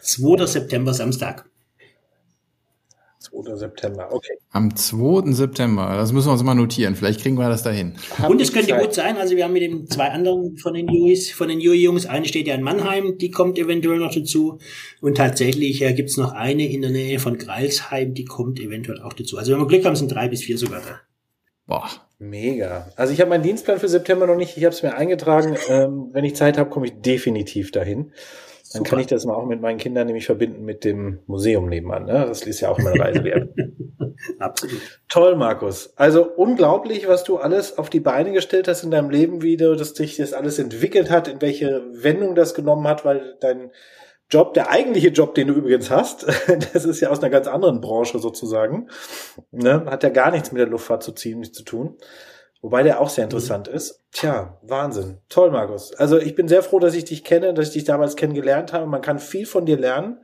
2. 0.00 0.46
September, 0.46 0.94
Samstag. 0.94 1.44
2. 3.24 3.56
September, 3.56 4.08
okay. 4.12 4.34
Am 4.50 4.74
2. 4.74 5.32
September, 5.32 5.94
das 5.96 6.12
müssen 6.12 6.28
wir 6.28 6.32
uns 6.32 6.42
mal 6.42 6.54
notieren. 6.54 6.94
Vielleicht 6.94 7.20
kriegen 7.20 7.36
wir 7.36 7.48
das 7.48 7.62
dahin. 7.62 7.94
Und 8.28 8.40
es 8.40 8.52
könnte 8.52 8.70
Zeit. 8.70 8.82
gut 8.82 8.94
sein, 8.94 9.16
also 9.16 9.34
wir 9.36 9.44
haben 9.44 9.52
mit 9.52 9.62
den 9.62 9.86
zwei 9.86 10.10
anderen 10.10 10.56
von 10.58 10.74
den 10.74 10.88
Jungs, 10.88 11.30
von 11.30 11.48
den 11.48 11.60
Jui-Jungs, 11.60 12.06
eine 12.06 12.26
steht 12.26 12.46
ja 12.46 12.54
in 12.54 12.62
Mannheim, 12.62 13.18
die 13.18 13.30
kommt 13.30 13.58
eventuell 13.58 13.98
noch 13.98 14.14
dazu. 14.14 14.58
Und 15.00 15.16
tatsächlich 15.16 15.82
äh, 15.82 15.94
gibt 15.94 16.10
es 16.10 16.16
noch 16.16 16.32
eine 16.32 16.70
in 16.70 16.82
der 16.82 16.90
Nähe 16.90 17.18
von 17.18 17.38
Greilsheim, 17.38 18.14
die 18.14 18.24
kommt 18.24 18.60
eventuell 18.60 19.00
auch 19.00 19.14
dazu. 19.14 19.38
Also 19.38 19.52
wenn 19.52 19.60
wir 19.60 19.66
Glück 19.66 19.84
haben, 19.84 19.96
sind 19.96 20.12
drei 20.12 20.28
bis 20.28 20.42
vier 20.42 20.58
sogar 20.58 20.80
da. 20.80 21.00
Boah. 21.66 21.88
Mega. 22.18 22.88
Also 22.96 23.12
ich 23.12 23.20
habe 23.20 23.30
meinen 23.30 23.42
Dienstplan 23.42 23.78
für 23.78 23.88
September 23.88 24.26
noch 24.26 24.36
nicht, 24.36 24.56
ich 24.56 24.64
habe 24.64 24.74
es 24.74 24.82
mir 24.82 24.94
eingetragen. 24.94 25.56
Ähm, 25.68 26.10
wenn 26.12 26.24
ich 26.24 26.36
Zeit 26.36 26.58
habe, 26.58 26.70
komme 26.70 26.86
ich 26.86 26.92
definitiv 27.00 27.70
dahin. 27.70 28.12
Dann 28.74 28.80
Super. 28.80 28.90
kann 28.90 28.98
ich 28.98 29.06
das 29.06 29.24
mal 29.24 29.34
auch 29.34 29.46
mit 29.46 29.60
meinen 29.60 29.78
Kindern 29.78 30.08
nämlich 30.08 30.26
verbinden 30.26 30.64
mit 30.64 30.84
dem 30.84 31.20
Museum 31.26 31.68
nebenan. 31.68 32.06
Ne? 32.06 32.24
Das 32.26 32.42
ist 32.42 32.60
ja 32.60 32.70
auch 32.70 32.78
immer 32.80 32.90
eine 32.90 33.04
Reise 33.04 33.22
wert. 33.22 33.48
Absolut. 34.40 34.80
Toll, 35.08 35.36
Markus. 35.36 35.92
Also 35.94 36.28
unglaublich, 36.28 37.06
was 37.06 37.22
du 37.22 37.36
alles 37.36 37.78
auf 37.78 37.88
die 37.88 38.00
Beine 38.00 38.32
gestellt 38.32 38.66
hast 38.66 38.82
in 38.82 38.90
deinem 38.90 39.10
Leben, 39.10 39.42
wie 39.42 39.56
du 39.56 39.76
das 39.76 39.90
sich 39.90 40.16
das 40.16 40.32
alles 40.32 40.58
entwickelt 40.58 41.08
hat, 41.08 41.28
in 41.28 41.40
welche 41.40 41.84
Wendung 41.92 42.34
das 42.34 42.52
genommen 42.52 42.88
hat, 42.88 43.04
weil 43.04 43.36
dein 43.40 43.70
Job, 44.28 44.54
der 44.54 44.72
eigentliche 44.72 45.10
Job, 45.10 45.36
den 45.36 45.46
du 45.46 45.54
übrigens 45.54 45.90
hast, 45.90 46.26
das 46.72 46.84
ist 46.84 47.00
ja 47.00 47.10
aus 47.10 47.20
einer 47.20 47.30
ganz 47.30 47.46
anderen 47.46 47.80
Branche 47.80 48.18
sozusagen, 48.18 48.88
ne? 49.52 49.84
hat 49.86 50.02
ja 50.02 50.08
gar 50.08 50.32
nichts 50.32 50.50
mit 50.50 50.58
der 50.58 50.66
Luftfahrt 50.66 51.04
zu 51.04 51.12
ziehen, 51.12 51.44
zu 51.44 51.62
tun. 51.62 51.96
Wobei 52.64 52.82
der 52.82 53.02
auch 53.02 53.10
sehr 53.10 53.24
interessant 53.24 53.68
mhm. 53.68 53.74
ist. 53.74 54.00
Tja, 54.10 54.58
Wahnsinn. 54.62 55.18
Toll, 55.28 55.50
Markus. 55.50 55.92
Also 55.96 56.18
ich 56.18 56.34
bin 56.34 56.48
sehr 56.48 56.62
froh, 56.62 56.78
dass 56.78 56.94
ich 56.94 57.04
dich 57.04 57.22
kenne, 57.22 57.52
dass 57.52 57.68
ich 57.68 57.72
dich 57.74 57.84
damals 57.84 58.16
kennengelernt 58.16 58.72
habe. 58.72 58.86
Man 58.86 59.02
kann 59.02 59.18
viel 59.18 59.44
von 59.44 59.66
dir 59.66 59.76
lernen, 59.76 60.16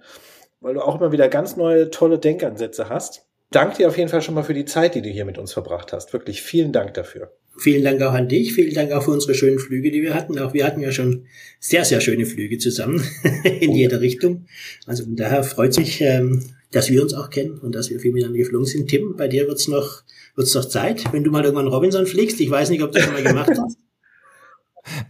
weil 0.62 0.72
du 0.72 0.80
auch 0.80 0.98
immer 0.98 1.12
wieder 1.12 1.28
ganz 1.28 1.56
neue, 1.56 1.90
tolle 1.90 2.18
Denkansätze 2.18 2.88
hast. 2.88 3.26
danke 3.50 3.76
dir 3.76 3.88
auf 3.88 3.98
jeden 3.98 4.08
Fall 4.08 4.22
schon 4.22 4.34
mal 4.34 4.42
für 4.42 4.54
die 4.54 4.64
Zeit, 4.64 4.94
die 4.94 5.02
du 5.02 5.10
hier 5.10 5.26
mit 5.26 5.36
uns 5.36 5.52
verbracht 5.52 5.92
hast. 5.92 6.14
Wirklich 6.14 6.40
vielen 6.40 6.72
Dank 6.72 6.94
dafür. 6.94 7.30
Vielen 7.58 7.84
Dank 7.84 8.00
auch 8.00 8.14
an 8.14 8.26
dich. 8.26 8.54
Vielen 8.54 8.72
Dank 8.72 8.92
auch 8.92 9.02
für 9.02 9.10
unsere 9.10 9.34
schönen 9.34 9.58
Flüge, 9.58 9.90
die 9.90 10.00
wir 10.00 10.14
hatten. 10.14 10.38
Auch 10.38 10.54
wir 10.54 10.64
hatten 10.64 10.80
ja 10.80 10.92
schon 10.92 11.26
sehr, 11.58 11.84
sehr 11.84 12.00
schöne 12.00 12.24
Flüge 12.24 12.56
zusammen 12.56 13.04
in 13.44 13.72
jeder 13.72 14.00
Richtung. 14.00 14.46
Also 14.86 15.04
von 15.04 15.14
daher 15.14 15.44
freut 15.44 15.74
sich, 15.74 16.00
ähm, 16.00 16.42
dass 16.70 16.88
wir 16.88 17.02
uns 17.02 17.12
auch 17.12 17.28
kennen 17.28 17.58
und 17.58 17.74
dass 17.74 17.90
wir 17.90 18.00
viel 18.00 18.12
miteinander 18.12 18.38
geflogen 18.38 18.64
sind. 18.64 18.88
Tim, 18.88 19.14
bei 19.14 19.28
dir 19.28 19.46
wird's 19.46 19.68
noch, 19.68 20.04
wird's 20.36 20.54
noch 20.54 20.64
Zeit, 20.64 21.12
wenn 21.12 21.24
du 21.24 21.30
mal 21.30 21.44
irgendwann 21.44 21.68
Robinson 21.68 22.06
fliegst. 22.06 22.40
Ich 22.40 22.50
weiß 22.50 22.70
nicht, 22.70 22.82
ob 22.82 22.92
du 22.92 22.98
das 22.98 23.04
schon 23.04 23.14
mal 23.14 23.22
gemacht 23.22 23.50
hast. 23.50 23.78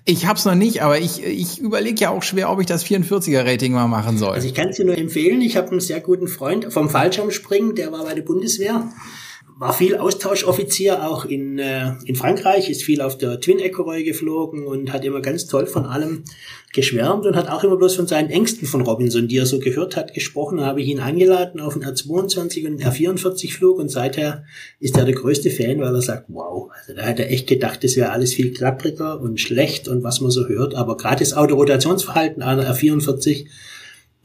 Ich 0.05 0.27
hab's 0.27 0.45
noch 0.45 0.57
nicht, 0.57 0.83
aber 0.83 0.99
ich, 0.99 1.25
ich 1.25 1.59
überlege 1.59 2.01
ja 2.01 2.11
auch 2.11 2.25
schwer, 2.25 2.51
ob 2.51 2.61
ich 2.61 2.66
das 2.66 2.85
44er-Rating 2.85 3.73
mal 3.73 3.87
machen 3.87 4.18
soll. 4.18 4.33
Also 4.33 4.47
ich 4.47 4.53
kann 4.53 4.68
es 4.68 4.77
dir 4.77 4.85
nur 4.85 4.99
empfehlen. 4.99 5.41
Ich 5.41 5.57
habe 5.57 5.71
einen 5.71 5.81
sehr 5.81 6.01
guten 6.01 6.27
Freund 6.27 6.73
vom 6.73 6.91
Fallschirmspringen, 6.91 7.77
der 7.77 7.93
war 7.93 8.05
bei 8.05 8.14
der 8.14 8.23
Bundeswehr 8.23 8.91
war 9.61 9.75
viel 9.75 9.99
Austauschoffizier 9.99 11.07
auch 11.07 11.27
in, 11.27 11.59
äh, 11.59 11.93
in 12.07 12.16
Frankreich, 12.16 12.71
ist 12.71 12.83
viel 12.83 13.03
auf 13.03 13.18
der 13.18 13.41
Twin 13.41 13.59
Ecureuil 13.59 14.05
geflogen 14.05 14.66
und 14.66 14.91
hat 14.91 15.05
immer 15.05 15.21
ganz 15.21 15.47
toll 15.47 15.66
von 15.66 15.85
allem 15.85 16.25
geschwärmt 16.73 17.27
und 17.27 17.37
hat 17.37 17.49
auch 17.49 17.64
immer 17.64 17.77
bloß 17.77 17.97
von 17.97 18.07
seinen 18.07 18.31
Ängsten 18.31 18.66
von 18.66 18.83
Robinson, 18.83 19.27
die 19.27 19.39
er 19.39 19.47
so 19.47 19.59
gehört 19.59 19.97
hat, 19.97 20.14
gesprochen. 20.14 20.59
Da 20.59 20.66
habe 20.66 20.81
ich 20.81 20.89
ihn 20.89 21.01
eingeladen 21.01 21.61
auf 21.61 21.75
einen 21.75 21.85
R22 21.85 22.66
und 22.66 22.81
einen 22.81 22.93
R44 22.93 23.53
Flug 23.53 23.79
und 23.79 23.91
seither 23.91 24.45
ist 24.79 24.97
er 24.97 25.05
der 25.05 25.14
größte 25.14 25.51
Fan, 25.51 25.81
weil 25.81 25.95
er 25.95 26.03
sagt, 26.03 26.27
wow, 26.29 26.71
also 26.73 26.95
da 26.95 27.07
hat 27.07 27.18
er 27.18 27.31
echt 27.31 27.49
gedacht, 27.49 27.83
das 27.83 27.97
wäre 27.97 28.11
alles 28.11 28.35
viel 28.35 28.53
klappriger 28.53 29.21
und 29.21 29.41
schlecht 29.41 29.89
und 29.89 30.05
was 30.05 30.21
man 30.21 30.31
so 30.31 30.47
hört, 30.47 30.75
aber 30.75 30.97
gerade 30.97 31.21
das 31.21 31.35
Autorotationsverhalten 31.35 32.43
einer 32.43 32.73
R44 32.73 33.47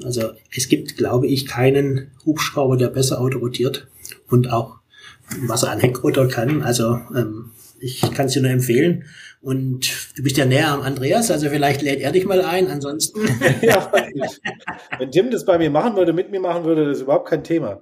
also 0.04 0.32
es 0.54 0.68
gibt, 0.68 0.98
glaube 0.98 1.28
ich, 1.28 1.48
keinen 1.48 2.12
Hubschrauber, 2.26 2.78
der 2.78 2.90
besser 2.90 3.22
autorotiert 3.22 3.88
und 4.28 4.52
auch 4.52 4.80
was 5.48 5.64
er 5.64 5.72
an 5.72 5.80
Heckrotor 5.80 6.28
kann. 6.28 6.62
Also 6.62 7.00
ähm, 7.16 7.52
ich 7.80 8.02
kann 8.02 8.28
es 8.28 8.34
dir 8.34 8.42
nur 8.42 8.52
empfehlen. 8.52 9.06
Und 9.46 9.92
du 10.18 10.24
bist 10.24 10.38
ja 10.38 10.46
näher 10.46 10.70
am 10.70 10.82
Andreas, 10.82 11.30
also 11.30 11.50
vielleicht 11.50 11.84
lädt 11.84 12.02
er 12.02 12.12
dich 12.12 12.26
mal 12.26 12.42
ein. 12.42 12.68
Ansonsten. 12.68 13.20
ja, 13.62 13.92
wenn 14.98 15.12
Tim 15.12 15.30
das 15.30 15.46
bei 15.46 15.60
mir 15.60 15.70
machen 15.70 15.96
würde, 15.96 16.14
mit 16.14 16.32
mir 16.32 16.40
machen 16.40 16.64
würde, 16.64 16.88
das 16.88 16.98
ist 16.98 17.04
überhaupt 17.04 17.30
kein 17.30 17.44
Thema. 17.44 17.80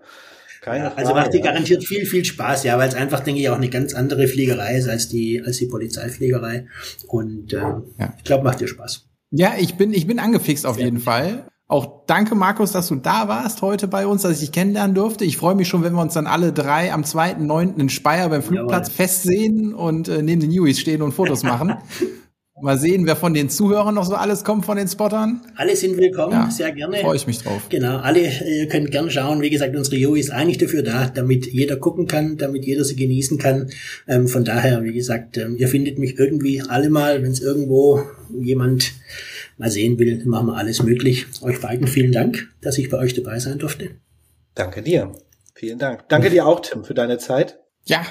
Keine 0.60 0.84
ja, 0.84 0.94
also 0.94 1.14
macht 1.14 1.34
dir 1.34 1.40
garantiert 1.40 1.86
viel, 1.86 2.06
viel 2.06 2.26
Spaß, 2.26 2.66
ja, 2.66 2.78
weil 2.78 2.90
es 2.90 2.96
einfach, 2.96 3.22
denke 3.22 3.40
ich, 3.40 3.48
auch 3.48 3.56
eine 3.56 3.70
ganz 3.70 3.94
andere 3.94 4.28
Fliegerei 4.28 4.76
ist 4.76 4.90
als 4.90 5.08
die, 5.08 5.42
als 5.42 5.56
die 5.56 5.68
Polizeifliegerei. 5.68 6.68
Und 7.08 7.54
ähm, 7.54 7.84
ja. 7.98 8.14
ich 8.18 8.26
glaube, 8.26 8.44
macht 8.44 8.60
dir 8.60 8.68
Spaß. 8.68 9.06
Ja, 9.32 9.54
ich 9.58 9.76
bin, 9.76 9.94
ich 9.94 10.06
bin 10.06 10.20
angefixt 10.20 10.66
auf 10.66 10.78
jeden. 10.78 11.00
Fall. 11.00 11.46
Auch 11.74 12.06
danke, 12.06 12.36
Markus, 12.36 12.72
dass 12.72 12.88
du 12.90 12.98
da 12.98 13.28
warst 13.28 13.64
heute 13.64 13.88
bei 13.88 14.06
uns, 14.06 14.22
dass 14.22 14.34
ich 14.34 14.40
dich 14.42 14.52
kennenlernen 14.52 14.94
durfte. 14.94 15.26
Ich 15.26 15.38
freue 15.38 15.56
mich 15.56 15.68
schon, 15.68 15.84
wenn 15.84 15.94
wir 15.94 16.04
uns 16.04 16.14
dann 16.14 16.28
alle 16.28 16.54
drei 16.54 16.94
am 16.94 17.02
2.9. 17.02 17.80
in 17.80 17.90
Speyer 17.90 18.30
beim 18.30 18.44
Flugplatz 18.44 18.90
Jawohl. 18.90 18.96
festsehen 18.96 19.74
und 19.74 20.08
äh, 20.08 20.22
neben 20.22 20.40
den 20.40 20.52
Newies 20.52 20.80
stehen 20.80 21.02
und 21.02 21.14
Fotos 21.14 21.42
machen. 21.44 21.74
Mal 22.62 22.78
sehen, 22.78 23.08
wer 23.08 23.16
von 23.16 23.34
den 23.34 23.50
Zuhörern 23.50 23.96
noch 23.96 24.06
so 24.06 24.14
alles 24.14 24.44
kommt 24.44 24.68
von 24.68 24.78
den 24.78 24.88
Spottern. 24.88 25.42
Alle 25.56 25.76
sind 25.76 25.98
willkommen, 25.98 26.34
ja, 26.34 26.52
sehr 26.52 26.72
gerne. 26.74 26.98
Freue 26.98 27.16
ich 27.16 27.26
mich 27.26 27.40
drauf. 27.40 27.64
Genau, 27.70 27.98
alle 27.98 28.22
äh, 28.22 28.68
können 28.68 28.92
gerne 28.92 29.10
schauen. 29.10 29.42
Wie 29.42 29.50
gesagt, 29.50 29.76
unsere 29.76 29.96
Yui 29.96 30.20
ist 30.20 30.30
eigentlich 30.30 30.60
dafür 30.60 30.84
da, 30.84 31.08
damit 31.08 31.48
jeder 31.48 31.78
gucken 31.78 32.06
kann, 32.06 32.38
damit 32.38 32.66
jeder 32.66 32.84
sie 32.84 32.96
genießen 32.96 33.40
kann. 33.40 33.72
Ähm, 34.08 34.28
von 34.28 34.46
daher, 34.46 34.84
wie 34.84 34.94
gesagt, 34.94 35.40
ähm, 35.40 35.56
ihr 35.58 35.68
findet 35.68 35.98
mich 35.98 36.20
irgendwie 36.20 36.62
alle 36.62 36.92
mal, 36.92 37.24
wenn 37.24 37.32
es 37.32 37.42
irgendwo 37.42 38.04
jemand 38.32 38.94
mal 39.58 39.70
sehen 39.70 40.00
will, 40.00 40.24
machen 40.26 40.48
wir 40.48 40.58
alles 40.58 40.84
möglich. 40.84 41.26
Euch 41.42 41.62
beiden 41.62 41.88
vielen 41.88 42.12
Dank, 42.12 42.50
dass 42.62 42.78
ich 42.78 42.90
bei 42.90 42.98
euch 42.98 43.14
dabei 43.14 43.40
sein 43.40 43.60
durfte. 43.60 43.92
Danke 44.56 44.82
dir. 44.82 45.12
Vielen 45.56 45.80
Dank. 45.80 46.10
Danke 46.10 46.30
dir 46.30 46.46
auch, 46.46 46.60
Tim, 46.62 46.84
für 46.84 46.94
deine 46.94 47.18
Zeit. 47.18 47.60
Ja, 47.86 48.04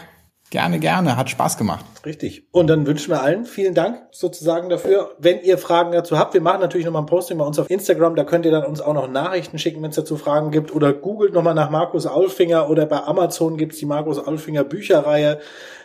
gerne, 0.51 0.79
gerne. 0.79 1.17
Hat 1.17 1.31
Spaß 1.31 1.57
gemacht. 1.57 1.85
Richtig. 2.05 2.47
Und 2.53 2.69
dann 2.69 2.87
wünschen 2.87 3.11
wir 3.11 3.23
allen 3.23 3.45
vielen 3.45 3.75
Dank 3.75 4.03
sozusagen 4.11 4.69
dafür. 4.69 5.17
Wenn 5.19 5.41
ihr 5.43 5.59
Fragen 5.59 5.93
dazu 5.93 6.19
habt, 6.19 6.35
wir 6.35 6.41
machen 6.41 6.61
natürlich 6.61 6.85
nochmal 6.85 7.03
ein 7.03 7.07
Posting 7.07 7.39
bei 7.39 7.45
uns 7.45 7.59
auf 7.59 7.71
Instagram. 7.71 8.17
Da 8.17 8.25
könnt 8.25 8.45
ihr 8.45 8.53
dann 8.53 8.65
uns 8.65 8.81
auch 8.81 8.95
noch 8.95 9.09
Nachrichten 9.09 9.59
schicken, 9.59 9.83
wenn 9.83 9.91
es 9.91 9.97
dazu 9.97 10.17
Fragen 10.17 10.51
gibt. 10.51 10.75
Oder 10.75 10.93
googelt 10.93 11.33
nochmal 11.33 11.55
nach 11.55 11.71
Markus 11.71 12.07
Aulfinger 12.07 12.69
oder 12.69 12.87
bei 12.87 13.03
Amazon 13.03 13.57
gibt's 13.57 13.79
die 13.79 13.87
Markus 13.87 14.19
Aulfinger 14.19 14.65
Bücherreihe 14.65 15.41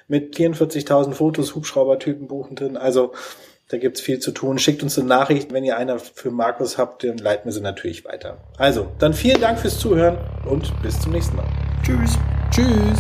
mit 0.07 0.35
44.000 0.35 1.13
Fotos, 1.13 1.55
Hubschraubertypen 1.55 2.27
buchen 2.27 2.55
drin. 2.55 2.77
Also 2.77 3.13
da 3.69 3.77
gibt's 3.77 4.01
viel 4.01 4.19
zu 4.19 4.31
tun. 4.31 4.59
Schickt 4.59 4.81
uns 4.83 4.97
eine 4.97 5.07
Nachricht. 5.07 5.51
Wenn 5.51 5.63
ihr 5.63 5.77
einer 5.77 5.99
für 5.99 6.31
Markus 6.31 6.77
habt, 6.77 7.03
dann 7.03 7.17
leiten 7.17 7.45
wir 7.45 7.51
sie 7.51 7.61
natürlich 7.61 8.05
weiter. 8.05 8.37
Also, 8.57 8.91
dann 8.99 9.13
vielen 9.13 9.41
Dank 9.41 9.59
fürs 9.59 9.79
Zuhören 9.79 10.17
und 10.45 10.71
bis 10.81 10.99
zum 10.99 11.11
nächsten 11.11 11.35
Mal. 11.35 11.47
Tschüss. 11.83 12.17
Tschüss. 12.51 12.99